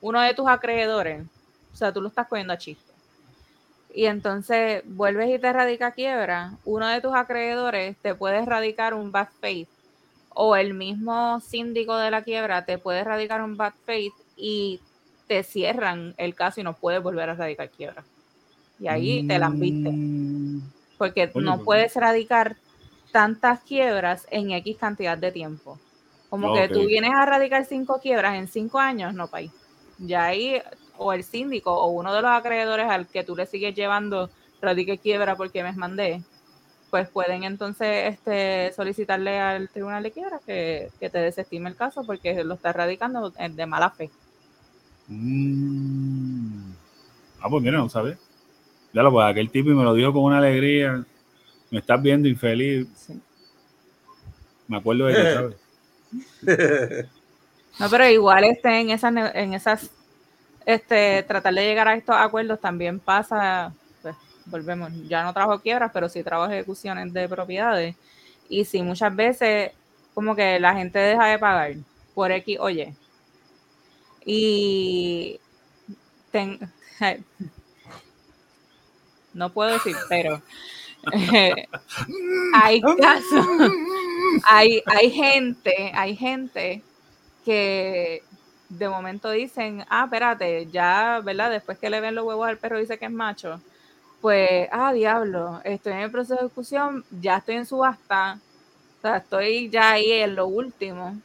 [0.00, 1.24] uno de tus acreedores,
[1.76, 2.90] o sea, tú lo estás cogiendo a chiste,
[3.94, 9.12] y entonces vuelves y te radica quiebra, uno de tus acreedores te puede radicar un
[9.12, 9.68] bad faith,
[10.30, 14.80] o el mismo síndico de la quiebra te puede radicar un bad faith y
[15.28, 18.04] te cierran el caso y no puedes volver a radicar quiebra.
[18.80, 19.90] Y ahí te la viste.
[19.90, 20.60] Mm,
[20.96, 22.56] Porque Oye, no pues- puedes radicar
[23.12, 25.78] tantas quiebras en X cantidad de tiempo.
[26.30, 29.50] Como que tú vienes a radicar cinco quiebras en cinco años, no, país.
[29.98, 30.60] Ya ahí,
[30.98, 34.98] o el síndico o uno de los acreedores al que tú le sigues llevando radique
[34.98, 36.22] quiebra porque me mandé,
[36.90, 42.04] pues pueden entonces este, solicitarle al tribunal de quiebra que, que te desestime el caso
[42.04, 44.10] porque lo está radicando de mala fe.
[45.08, 46.72] mm.
[47.40, 48.18] Ah, pues mira, no sabes.
[48.92, 51.04] Ya lo pues aquel tipo y me lo dijo con una alegría.
[51.70, 52.88] Me estás viendo infeliz.
[52.94, 53.20] Sí.
[54.66, 57.06] Me acuerdo de que, ¿sabes?
[57.78, 59.90] No, pero igual este, en esas, en esas,
[60.66, 64.16] este, tratar de llegar a estos acuerdos también pasa, pues,
[64.46, 67.96] volvemos, ya no trabajo quiebras, pero sí trabajo ejecuciones de propiedades.
[68.50, 69.72] Y sí, muchas veces,
[70.14, 71.74] como que la gente deja de pagar
[72.14, 72.94] por X, oye.
[74.24, 75.38] Y
[76.32, 76.58] ten-
[79.34, 80.40] no puedo decir, pero
[82.54, 83.46] hay casos,
[84.44, 86.82] hay, hay gente, hay gente
[87.44, 88.22] que
[88.68, 91.50] de momento dicen, ah, espérate, ya, ¿verdad?
[91.50, 93.60] Después que le ven los huevos al perro dice que es macho,
[94.20, 98.38] pues, ah, diablo, estoy en el proceso de ejecución, ya estoy en subasta,
[98.98, 101.16] o sea, estoy ya ahí en lo último.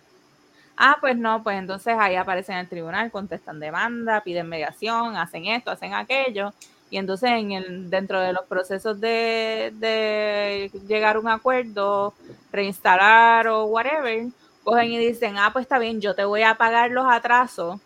[0.77, 5.45] Ah, pues no, pues entonces ahí aparecen en el tribunal, contestan demanda, piden mediación, hacen
[5.45, 6.53] esto, hacen aquello,
[6.89, 12.13] y entonces en el, dentro de los procesos de, de llegar a un acuerdo,
[12.51, 14.27] reinstalar o whatever,
[14.63, 17.79] cogen y dicen, ah, pues está bien, yo te voy a pagar los atrasos,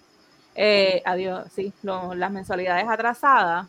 [0.55, 3.67] eh, adiós, sí, lo- las mensualidades atrasadas,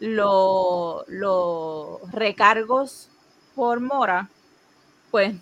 [0.00, 3.08] lo- los recargos
[3.54, 4.28] por mora,
[5.10, 5.34] pues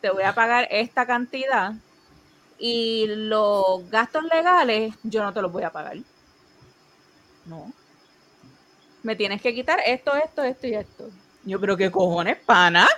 [0.00, 1.74] te voy a pagar esta cantidad
[2.58, 5.96] y los gastos legales yo no te los voy a pagar.
[7.46, 7.72] No.
[9.02, 11.10] Me tienes que quitar esto, esto, esto y esto.
[11.44, 12.88] Yo, pero qué cojones, pana.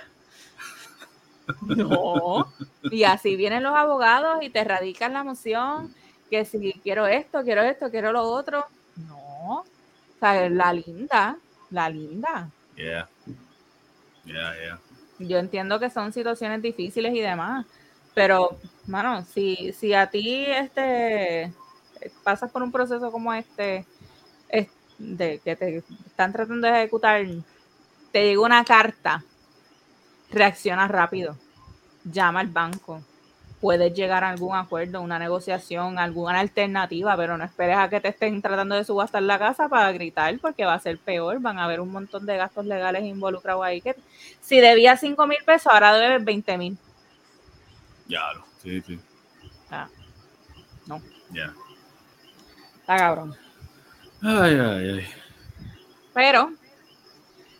[1.61, 2.47] No.
[2.91, 5.93] Y así vienen los abogados y te radican la moción
[6.29, 8.65] que si quiero esto, quiero esto, quiero lo otro.
[9.07, 9.59] No.
[9.61, 9.65] O
[10.19, 11.37] sea, la linda,
[11.69, 12.49] la linda.
[12.75, 13.07] Yeah.
[14.25, 14.79] Yeah, yeah.
[15.19, 17.65] Yo entiendo que son situaciones difíciles y demás,
[18.13, 18.57] pero,
[18.87, 21.51] mano, si, si a ti este
[22.23, 23.85] pasas por un proceso como este,
[24.49, 24.69] es-
[24.99, 27.25] de que te están tratando de ejecutar,
[28.11, 29.23] te llega una carta,
[30.31, 31.37] reacciona rápido,
[32.11, 33.01] llama al banco,
[33.59, 38.09] puedes llegar a algún acuerdo, una negociación, alguna alternativa, pero no esperes a que te
[38.09, 41.65] estén tratando de subastar la casa para gritar, porque va a ser peor, van a
[41.65, 43.95] haber un montón de gastos legales involucrados ahí que
[44.41, 46.77] si debía 5 mil pesos, ahora debes 20 mil.
[48.07, 48.45] Claro.
[48.61, 48.99] Sí, sí.
[49.69, 49.87] Ah,
[50.85, 51.01] no.
[51.31, 51.53] Ya.
[52.79, 53.35] Está cabrón.
[54.21, 55.07] Ay, ay, ay.
[56.13, 56.51] Pero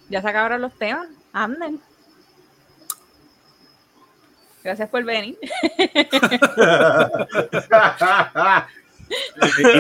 [0.10, 1.08] ya se acabaron los temas.
[1.34, 1.82] Anden.
[4.68, 5.38] Gracias por venir.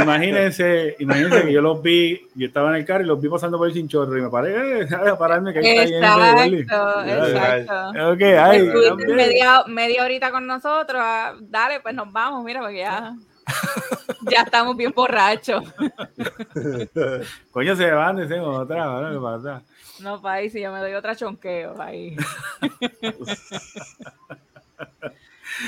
[0.01, 3.57] Imagínense, imagínense que yo los vi, yo estaba en el carro y los vi pasando
[3.57, 8.13] por el chinchorro y me paré eh, a pararme que ahí está Exacto, exacto.
[8.13, 8.71] Ok, ay,
[9.07, 11.01] media, media horita con nosotros.
[11.03, 13.13] ah, Dale, pues nos vamos, mira, porque ya,
[14.31, 15.65] ya estamos bien borrachos.
[17.51, 19.11] Coño, se van, dicen otra, ¿no?
[19.11, 19.63] ¿Qué pasa?
[19.99, 22.15] No, país, si yo me doy otra chonqueo ahí.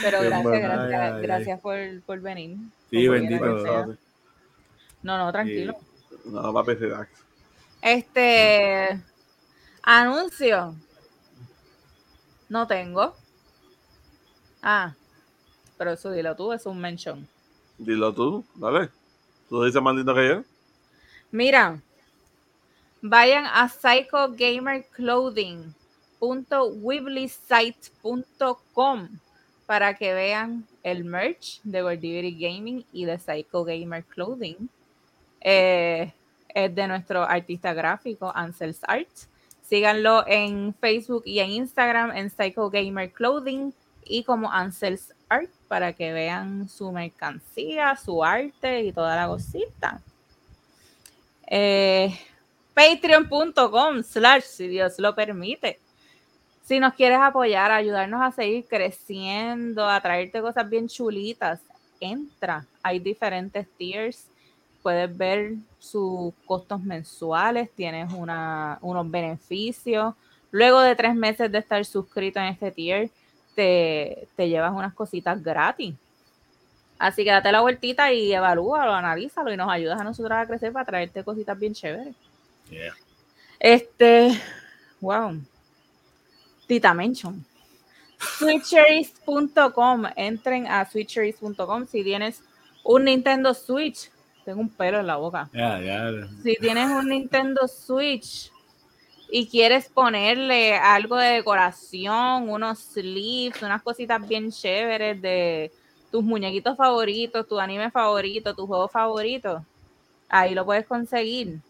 [0.02, 1.22] Pero gracias, gracias, Ay, ay, ay.
[1.22, 2.58] gracias por, por venir.
[2.90, 3.98] Sí, Por bendito.
[5.02, 5.76] No, no, tranquilo.
[6.26, 7.10] No, papi, relax.
[7.82, 9.02] Este
[9.84, 10.76] anuncio.
[12.50, 13.16] No tengo.
[14.62, 14.94] Ah,
[15.78, 17.28] pero eso dilo tú, es un mention.
[17.78, 18.90] Dilo tú, dale.
[19.48, 20.44] Tú dices más lindo que yo.
[21.32, 21.82] Mira,
[23.02, 23.70] vayan a
[26.20, 29.10] psychogamerclothing.weebly.site.com
[29.66, 34.70] para que vean el merch de Gordivity Gaming y de Psycho Gamer Clothing.
[35.42, 36.14] Eh,
[36.50, 39.08] es de nuestro artista gráfico, Ansels Art.
[39.62, 43.72] Síganlo en Facebook y en Instagram en Psycho Gamer Clothing
[44.06, 50.02] y como Ansels Art para que vean su mercancía, su arte y toda la cosita.
[51.46, 52.20] Eh,
[52.74, 55.80] Patreon.com slash si Dios lo permite.
[56.70, 61.60] Si nos quieres apoyar, ayudarnos a seguir creciendo, a traerte cosas bien chulitas,
[62.00, 62.64] entra.
[62.84, 64.28] Hay diferentes tiers.
[64.84, 70.14] Puedes ver sus costos mensuales, tienes una, unos beneficios.
[70.52, 73.10] Luego de tres meses de estar suscrito en este tier,
[73.56, 75.96] te, te llevas unas cositas gratis.
[77.00, 80.72] Así que date la vueltita y evalúalo, analízalo y nos ayudas a nosotros a crecer
[80.72, 82.14] para traerte cositas bien chéveres.
[82.70, 82.94] Yeah.
[83.60, 84.40] Este,
[85.02, 85.36] wow.
[86.70, 87.44] Tita Mention.
[88.38, 90.06] Switcheries.com.
[90.16, 92.44] Entren a switcheries.com si tienes
[92.84, 94.12] un Nintendo Switch.
[94.46, 95.50] Tengo un pelo en la boca.
[96.44, 98.52] Si tienes un Nintendo Switch
[99.32, 105.72] y quieres ponerle algo de decoración, unos sleeves, unas cositas bien chéveres de
[106.12, 109.66] tus muñequitos favoritos, tu anime favorito, tu juego favorito,
[110.28, 111.62] ahí lo puedes conseguir.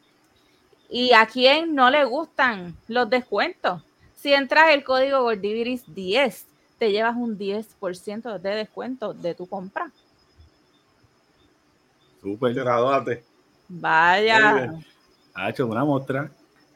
[0.89, 3.81] ¿Y a quién no le gustan los descuentos?
[4.21, 6.45] Si entras el código Gordiviris 10,
[6.77, 9.91] te llevas un 10% de descuento de tu compra.
[12.21, 12.53] Súper.
[12.53, 13.23] Gradúate.
[13.69, 14.73] Muy Vaya.
[15.33, 16.29] Ha hecho una muestra.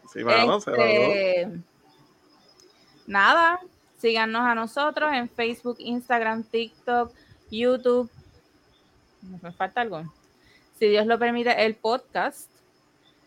[0.10, 0.20] Sí.
[0.20, 1.52] Este,
[3.08, 3.60] nada,
[3.98, 7.12] síganos a nosotros en Facebook, Instagram, TikTok,
[7.52, 8.10] YouTube.
[9.42, 10.04] Me falta algo.
[10.80, 12.50] Si Dios lo permite, el podcast.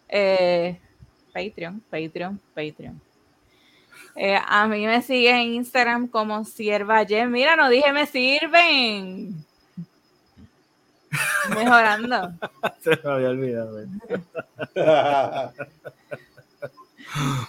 [0.08, 0.80] eh,
[1.34, 3.05] Patreon, Patreon, Patreon.
[4.16, 7.30] Eh, a mí me siguen en Instagram como Sierva Jen.
[7.30, 9.34] Mira, no dije me sirven.
[11.54, 12.32] Mejorando.
[12.82, 13.84] Se me había olvidado.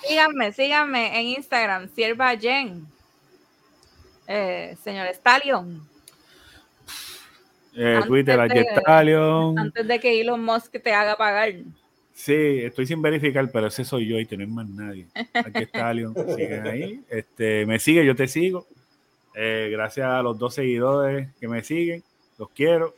[0.08, 2.86] Síganme, síganme en Instagram, Sierva Jen.
[4.28, 5.88] Eh, señor Stallion,
[7.80, 8.46] Eh, Antes Twitter, de-
[9.58, 11.54] antes de que Elon Musk te haga pagar.
[12.18, 12.34] Sí,
[12.64, 15.06] estoy sin verificar, pero ese soy yo y no hay más nadie.
[15.34, 17.04] Agestalion, siguen ahí.
[17.10, 18.66] Este, me sigue, yo te sigo.
[19.36, 22.04] Eh, gracias a los dos seguidores que me siguen,
[22.40, 22.96] los quiero.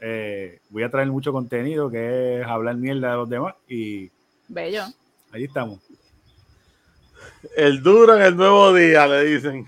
[0.00, 4.10] Eh, voy a traer mucho contenido que es hablar mierda de los demás y
[4.48, 4.84] Bello.
[5.32, 5.78] ahí estamos.
[7.54, 9.66] El duro en el nuevo día, le dicen.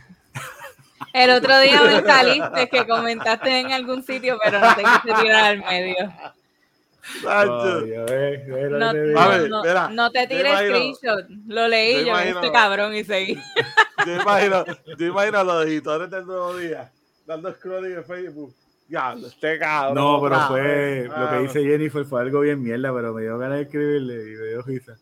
[1.13, 5.45] El otro día me saliste que comentaste en algún sitio, pero no te quise tirar
[5.45, 6.11] al medio.
[7.23, 7.81] No,
[9.91, 11.27] no, te tires screenshot.
[11.47, 13.37] Lo leí yo este cabrón y seguí.
[14.07, 14.65] Yo imagino,
[14.99, 16.91] yo imagino a los editores del nuevo día
[17.25, 18.53] dando scrolling en Facebook.
[18.89, 19.95] Ya, este cabrón.
[19.95, 23.39] No, pero fue vez, lo que dice Jennifer fue algo bien mierda, pero me dio
[23.39, 24.97] ganas de escribirle y me dio risa.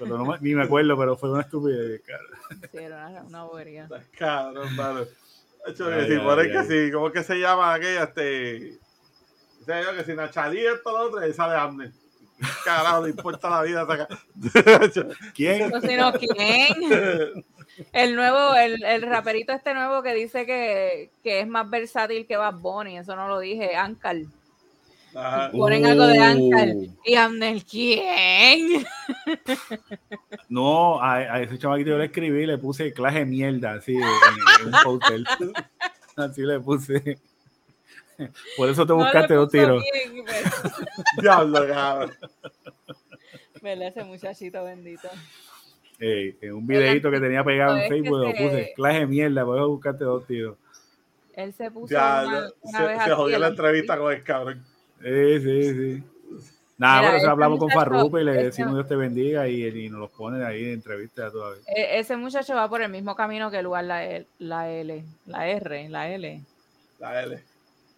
[0.00, 2.24] Pero no me- ni me acuerdo, pero fue una estupidez, cara.
[2.72, 3.88] Sí, era una, una bobería.
[4.18, 5.04] Cabrón, mano.
[5.64, 6.50] Nacho, Ay, si ay, ay.
[6.52, 8.02] que sí, ¿cómo es que se llama aquella?
[8.04, 8.78] Este.
[9.66, 11.90] Dice yo que si Nachalí esto lo otro, y sale Amner.
[12.64, 13.86] Carajo, le importa la vida.
[13.86, 14.08] saca-
[15.34, 15.72] ¿Quién?
[15.74, 17.44] O ¿quién?
[17.92, 22.36] El nuevo, el, el raperito este nuevo que dice que, que es más versátil que
[22.36, 24.16] Bad Bunny, eso no lo dije, Ankar.
[25.14, 25.50] Ajá.
[25.52, 26.68] Ponen algo de Ankar.
[26.74, 26.96] Uh.
[27.04, 28.84] Y Amner, ¿quién?
[30.48, 34.02] No, a, a ese chamaquito yo le escribí, le puse clase de mierda, así, en,
[34.02, 35.22] en un póster.
[36.16, 37.18] Así le puse.
[38.56, 39.82] Por eso te No buscaste dos tiros.
[39.82, 40.24] bien,
[41.20, 42.12] Diablo, cabrón.
[43.62, 43.88] ¿Verdad?
[43.88, 45.08] Ese muchachito bendito.
[45.98, 49.56] En un videito que tenía pegado en Facebook, lo se- puse clase de mierda, por
[49.58, 50.56] eso buscaste dos tiros.
[51.34, 54.12] Él se puso Ya, una, ya, una se, vez se así jodió la entrevista con
[54.12, 54.64] el cabrón.
[55.02, 56.02] Sí, sí, sí.
[56.76, 60.00] Nada, Mira, este hablamos con Farruko y le decimos Dios te bendiga y, y nos
[60.00, 61.62] los ponen ahí en entrevista todavía.
[61.68, 65.04] E- Ese muchacho va por el mismo camino que el lugar la, L- la L,
[65.26, 66.40] la R, la L.
[66.98, 67.44] La L.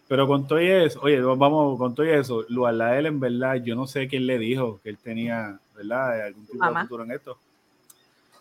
[0.07, 3.19] Pero con todo y eso, oye, vamos, con todo y eso, Luar la él en
[3.19, 6.27] verdad, yo no sé quién le dijo que él tenía, ¿verdad?
[6.27, 6.79] Algún tipo Mamá.
[6.81, 7.37] de futuro en esto.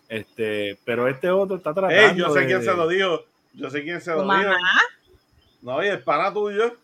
[0.09, 2.01] Este, pero este otro está tratando.
[2.01, 3.25] Ey, yo sé de- quién se lo dijo.
[3.55, 4.35] Yo sé quién se ¿Tu lo dijo.
[4.35, 4.57] mamá?
[5.63, 6.77] No, y el pana tuyo.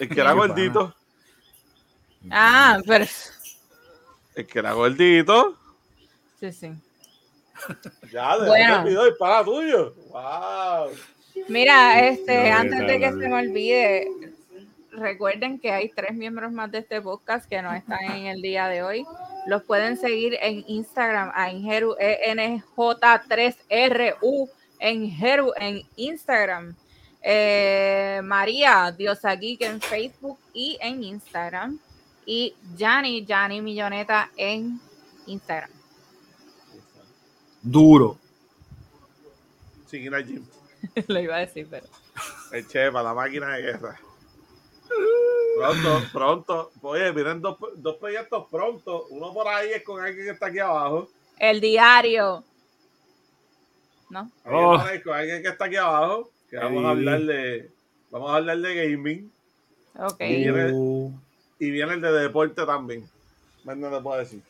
[0.00, 0.92] El que era gordito.
[2.30, 3.04] Ah, pero
[4.34, 5.56] El que era gordito.
[6.40, 6.72] sí, sí.
[8.10, 8.76] Ya, de Bueno.
[8.78, 9.94] el video pana tuyo.
[10.10, 10.90] Wow.
[11.48, 14.08] Mira, este, No, antes de que se me olvide,
[14.92, 18.68] recuerden que hay tres miembros más de este podcast que no están en el día
[18.68, 19.04] de hoy.
[19.46, 24.48] Los pueden seguir en Instagram a Ingeru, ENJ3RU,
[24.78, 26.76] Enjeru en Instagram.
[27.26, 31.78] Eh, María Diosa Geek en Facebook y en Instagram.
[32.26, 34.78] Y Jani, Jani Milloneta en
[35.26, 35.70] Instagram.
[37.62, 38.18] Duro.
[39.86, 40.44] Sin ir al gym.
[41.08, 41.86] Lo iba a decir, pero.
[42.52, 43.98] El chepa, la máquina de guerra.
[45.56, 46.70] Pronto, pronto.
[46.82, 49.06] Oye, vienen dos, dos proyectos pronto.
[49.10, 51.08] Uno por ahí es con alguien que está aquí abajo.
[51.38, 52.44] El diario.
[54.10, 54.30] ¿No?
[54.44, 54.76] Alguien Oh.
[54.78, 56.30] por ahí con alguien que está aquí abajo.
[56.50, 57.70] Que vamos a hablar de.
[58.10, 59.32] Vamos a hablar de gaming.
[59.98, 60.20] Ok.
[60.20, 61.12] Y viene-
[61.58, 63.08] Y viene el de deporte también.
[63.64, 64.42] Más no te puedo decir.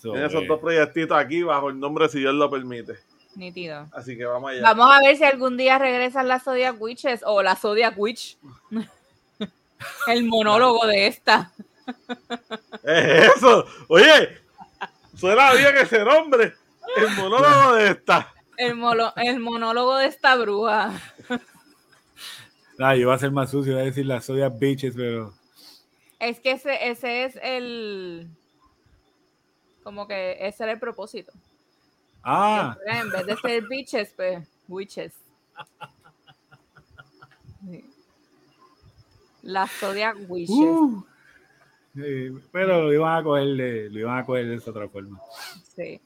[0.00, 2.98] so, Tiene esos dos proyectitos aquí bajo el nombre si Dios lo permite.
[3.36, 3.88] Nítido.
[3.92, 4.62] Así que vamos allá.
[4.62, 8.36] Vamos a ver si algún día regresan las Zodiac Witches o la Zodiac Witch.
[10.08, 11.52] El monólogo de esta.
[12.82, 13.64] Es eso.
[13.88, 14.38] Oye,
[15.16, 16.54] suena bien ese nombre.
[16.96, 18.32] El monólogo de esta.
[18.58, 20.92] El, molo- el monólogo de esta bruja.
[22.78, 25.32] ah, yo iba a ser más sucio, iba a decir las Zodiac Bitches, pero.
[26.18, 28.28] Es que ese, ese es el.
[29.82, 31.32] Como que ese era el propósito.
[32.22, 35.12] Ah, fuera, En vez de ser bitches, pues witches.
[37.68, 37.84] Sí.
[39.42, 40.54] Las Zodiac Witches.
[40.56, 41.04] uh,
[41.94, 45.20] sí, pero lo iban a coger de, lo iban a coger de esa otra forma.
[45.74, 46.00] Sí.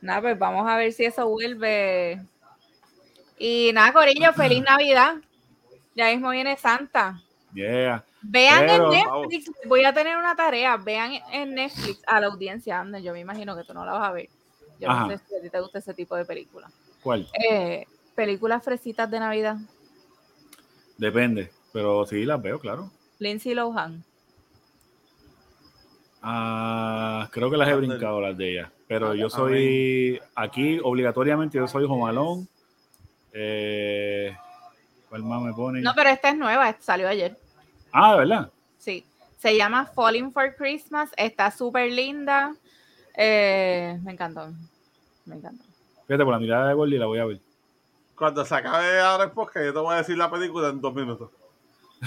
[0.00, 2.22] Nada, pues vamos a ver si eso vuelve.
[3.38, 5.16] Y nada, Corillo, feliz Navidad.
[5.94, 7.20] Ya mismo viene Santa.
[7.52, 8.04] Yeah.
[8.22, 12.84] Vean Pero- en Netflix, voy a tener una tarea, vean en Netflix a la audiencia,
[13.00, 14.28] yo me imagino que tú no la vas a ver.
[14.78, 15.06] Yo Ajá.
[15.06, 16.70] no sé si a ti te gusta ese tipo de película.
[17.02, 17.28] ¿Cuál?
[17.32, 19.56] Eh, películas fresitas de Navidad.
[20.96, 22.90] Depende, pero sí las veo, claro.
[23.18, 24.04] Lindsay Lohan.
[26.22, 28.72] Ah, creo que las he brincado las de ella.
[28.88, 32.48] Pero yo soy aquí obligatoriamente yo soy Jomalón.
[33.32, 34.34] Eh,
[35.08, 35.82] ¿Cuál más me ponen?
[35.82, 37.36] No, pero esta es nueva, esta salió ayer.
[37.92, 38.50] Ah, ¿de verdad?
[38.78, 39.04] Sí.
[39.38, 41.10] Se llama Falling for Christmas.
[41.16, 42.54] Está súper linda.
[43.16, 44.52] Eh, me encantó.
[45.24, 45.64] Me encantó.
[46.06, 47.40] Fíjate, por la mirada de Gordy la voy a ver.
[48.16, 50.94] Cuando se acabe ahora el podcast, yo te voy a decir la película en dos
[50.94, 51.30] minutos.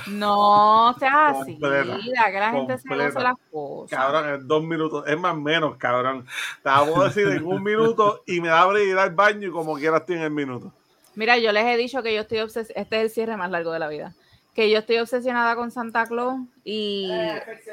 [0.07, 1.53] No seas así.
[1.59, 3.97] Completa, Da que la gente se las cosas.
[3.97, 5.03] Cabrón, en dos minutos.
[5.07, 6.25] Es más menos, cabrón.
[6.61, 9.51] Te la puedo decir en un minuto y me da abrir ir al baño y
[9.51, 10.71] como quieras en el minuto.
[11.15, 12.81] Mira, yo les he dicho que yo estoy obsesionada.
[12.81, 14.13] Este es el cierre más largo de la vida.
[14.57, 17.11] Que yo estoy obsesionada con Santa Claus y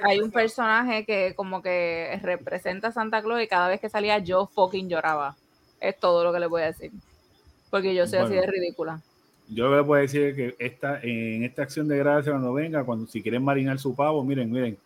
[0.03, 4.19] hay un personaje que como que representa a Santa Claus y cada vez que salía
[4.19, 5.35] yo fucking lloraba.
[5.81, 6.93] Es todo lo que les voy a decir.
[7.71, 9.01] Porque yo soy así de ridícula.
[9.49, 12.53] Yo lo que les puedo decir es que esta, en esta acción de gracia, cuando
[12.53, 14.77] venga, cuando si quieren marinar su pavo, miren, miren,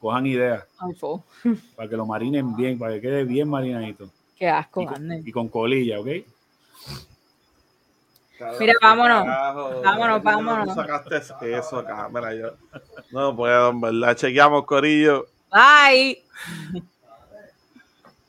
[0.00, 0.64] cojan ideas
[1.76, 4.10] para que lo marinen bien, para que quede bien marinadito.
[4.36, 6.08] Qué asco, Y con, y con colilla, ¿ok?
[8.60, 9.24] Mira, vámonos.
[9.24, 9.80] carajo.
[9.82, 10.68] Vámonos, ¿Por qué vámonos.
[10.68, 12.08] tú sacaste eso acá?
[12.12, 12.52] Mira, yo
[13.10, 14.16] no puedo, en verdad.
[14.16, 15.26] Chequeamos, Corillo.
[15.50, 16.22] Bye.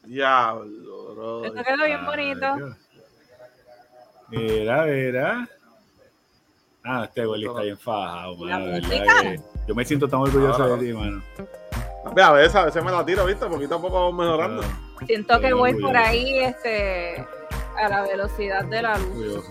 [0.03, 1.45] Diablo, bro.
[1.45, 2.45] Esto quedó bien bonito.
[2.45, 2.77] Ay, Dios.
[4.29, 5.49] Mira, mira.
[6.83, 9.43] Ah, este Gordy está bien fajado, ¿Y la mano.
[9.67, 10.67] Yo me siento tan orgulloso Ah.
[10.67, 11.23] de ti, mano.
[12.11, 13.47] Mira, a veces, a veces me la tiro, ¿viste?
[13.47, 14.61] Poquito a poco vamos mejorando.
[14.63, 17.25] Ah, Siento que voy por ahí este,
[17.81, 19.43] a la velocidad de la luz.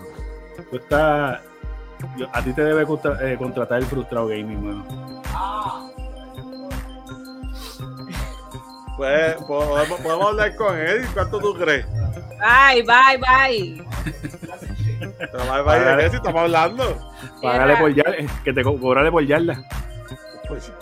[0.71, 1.39] Tú estás.
[2.17, 5.21] yo- a ti te debe contra- eh, contratar el frustrado gaming, mano.
[8.97, 11.05] Pues podemos, podemos hablar con él.
[11.13, 11.85] ¿Cuánto tú crees?
[12.39, 13.85] Bye, bye, bye.
[15.19, 17.11] Pero va- va- ¿De qué si estamos hablando?
[17.41, 19.61] Págale por yarda, eh, que te co- cobrale por yarda.
[20.47, 20.71] Pues,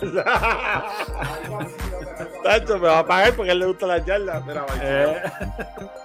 [2.44, 4.40] Tacho, me va a pagar porque a él le gusta la yarda.
[4.46, 4.80] Mira, vaya.
[4.82, 5.22] Eh,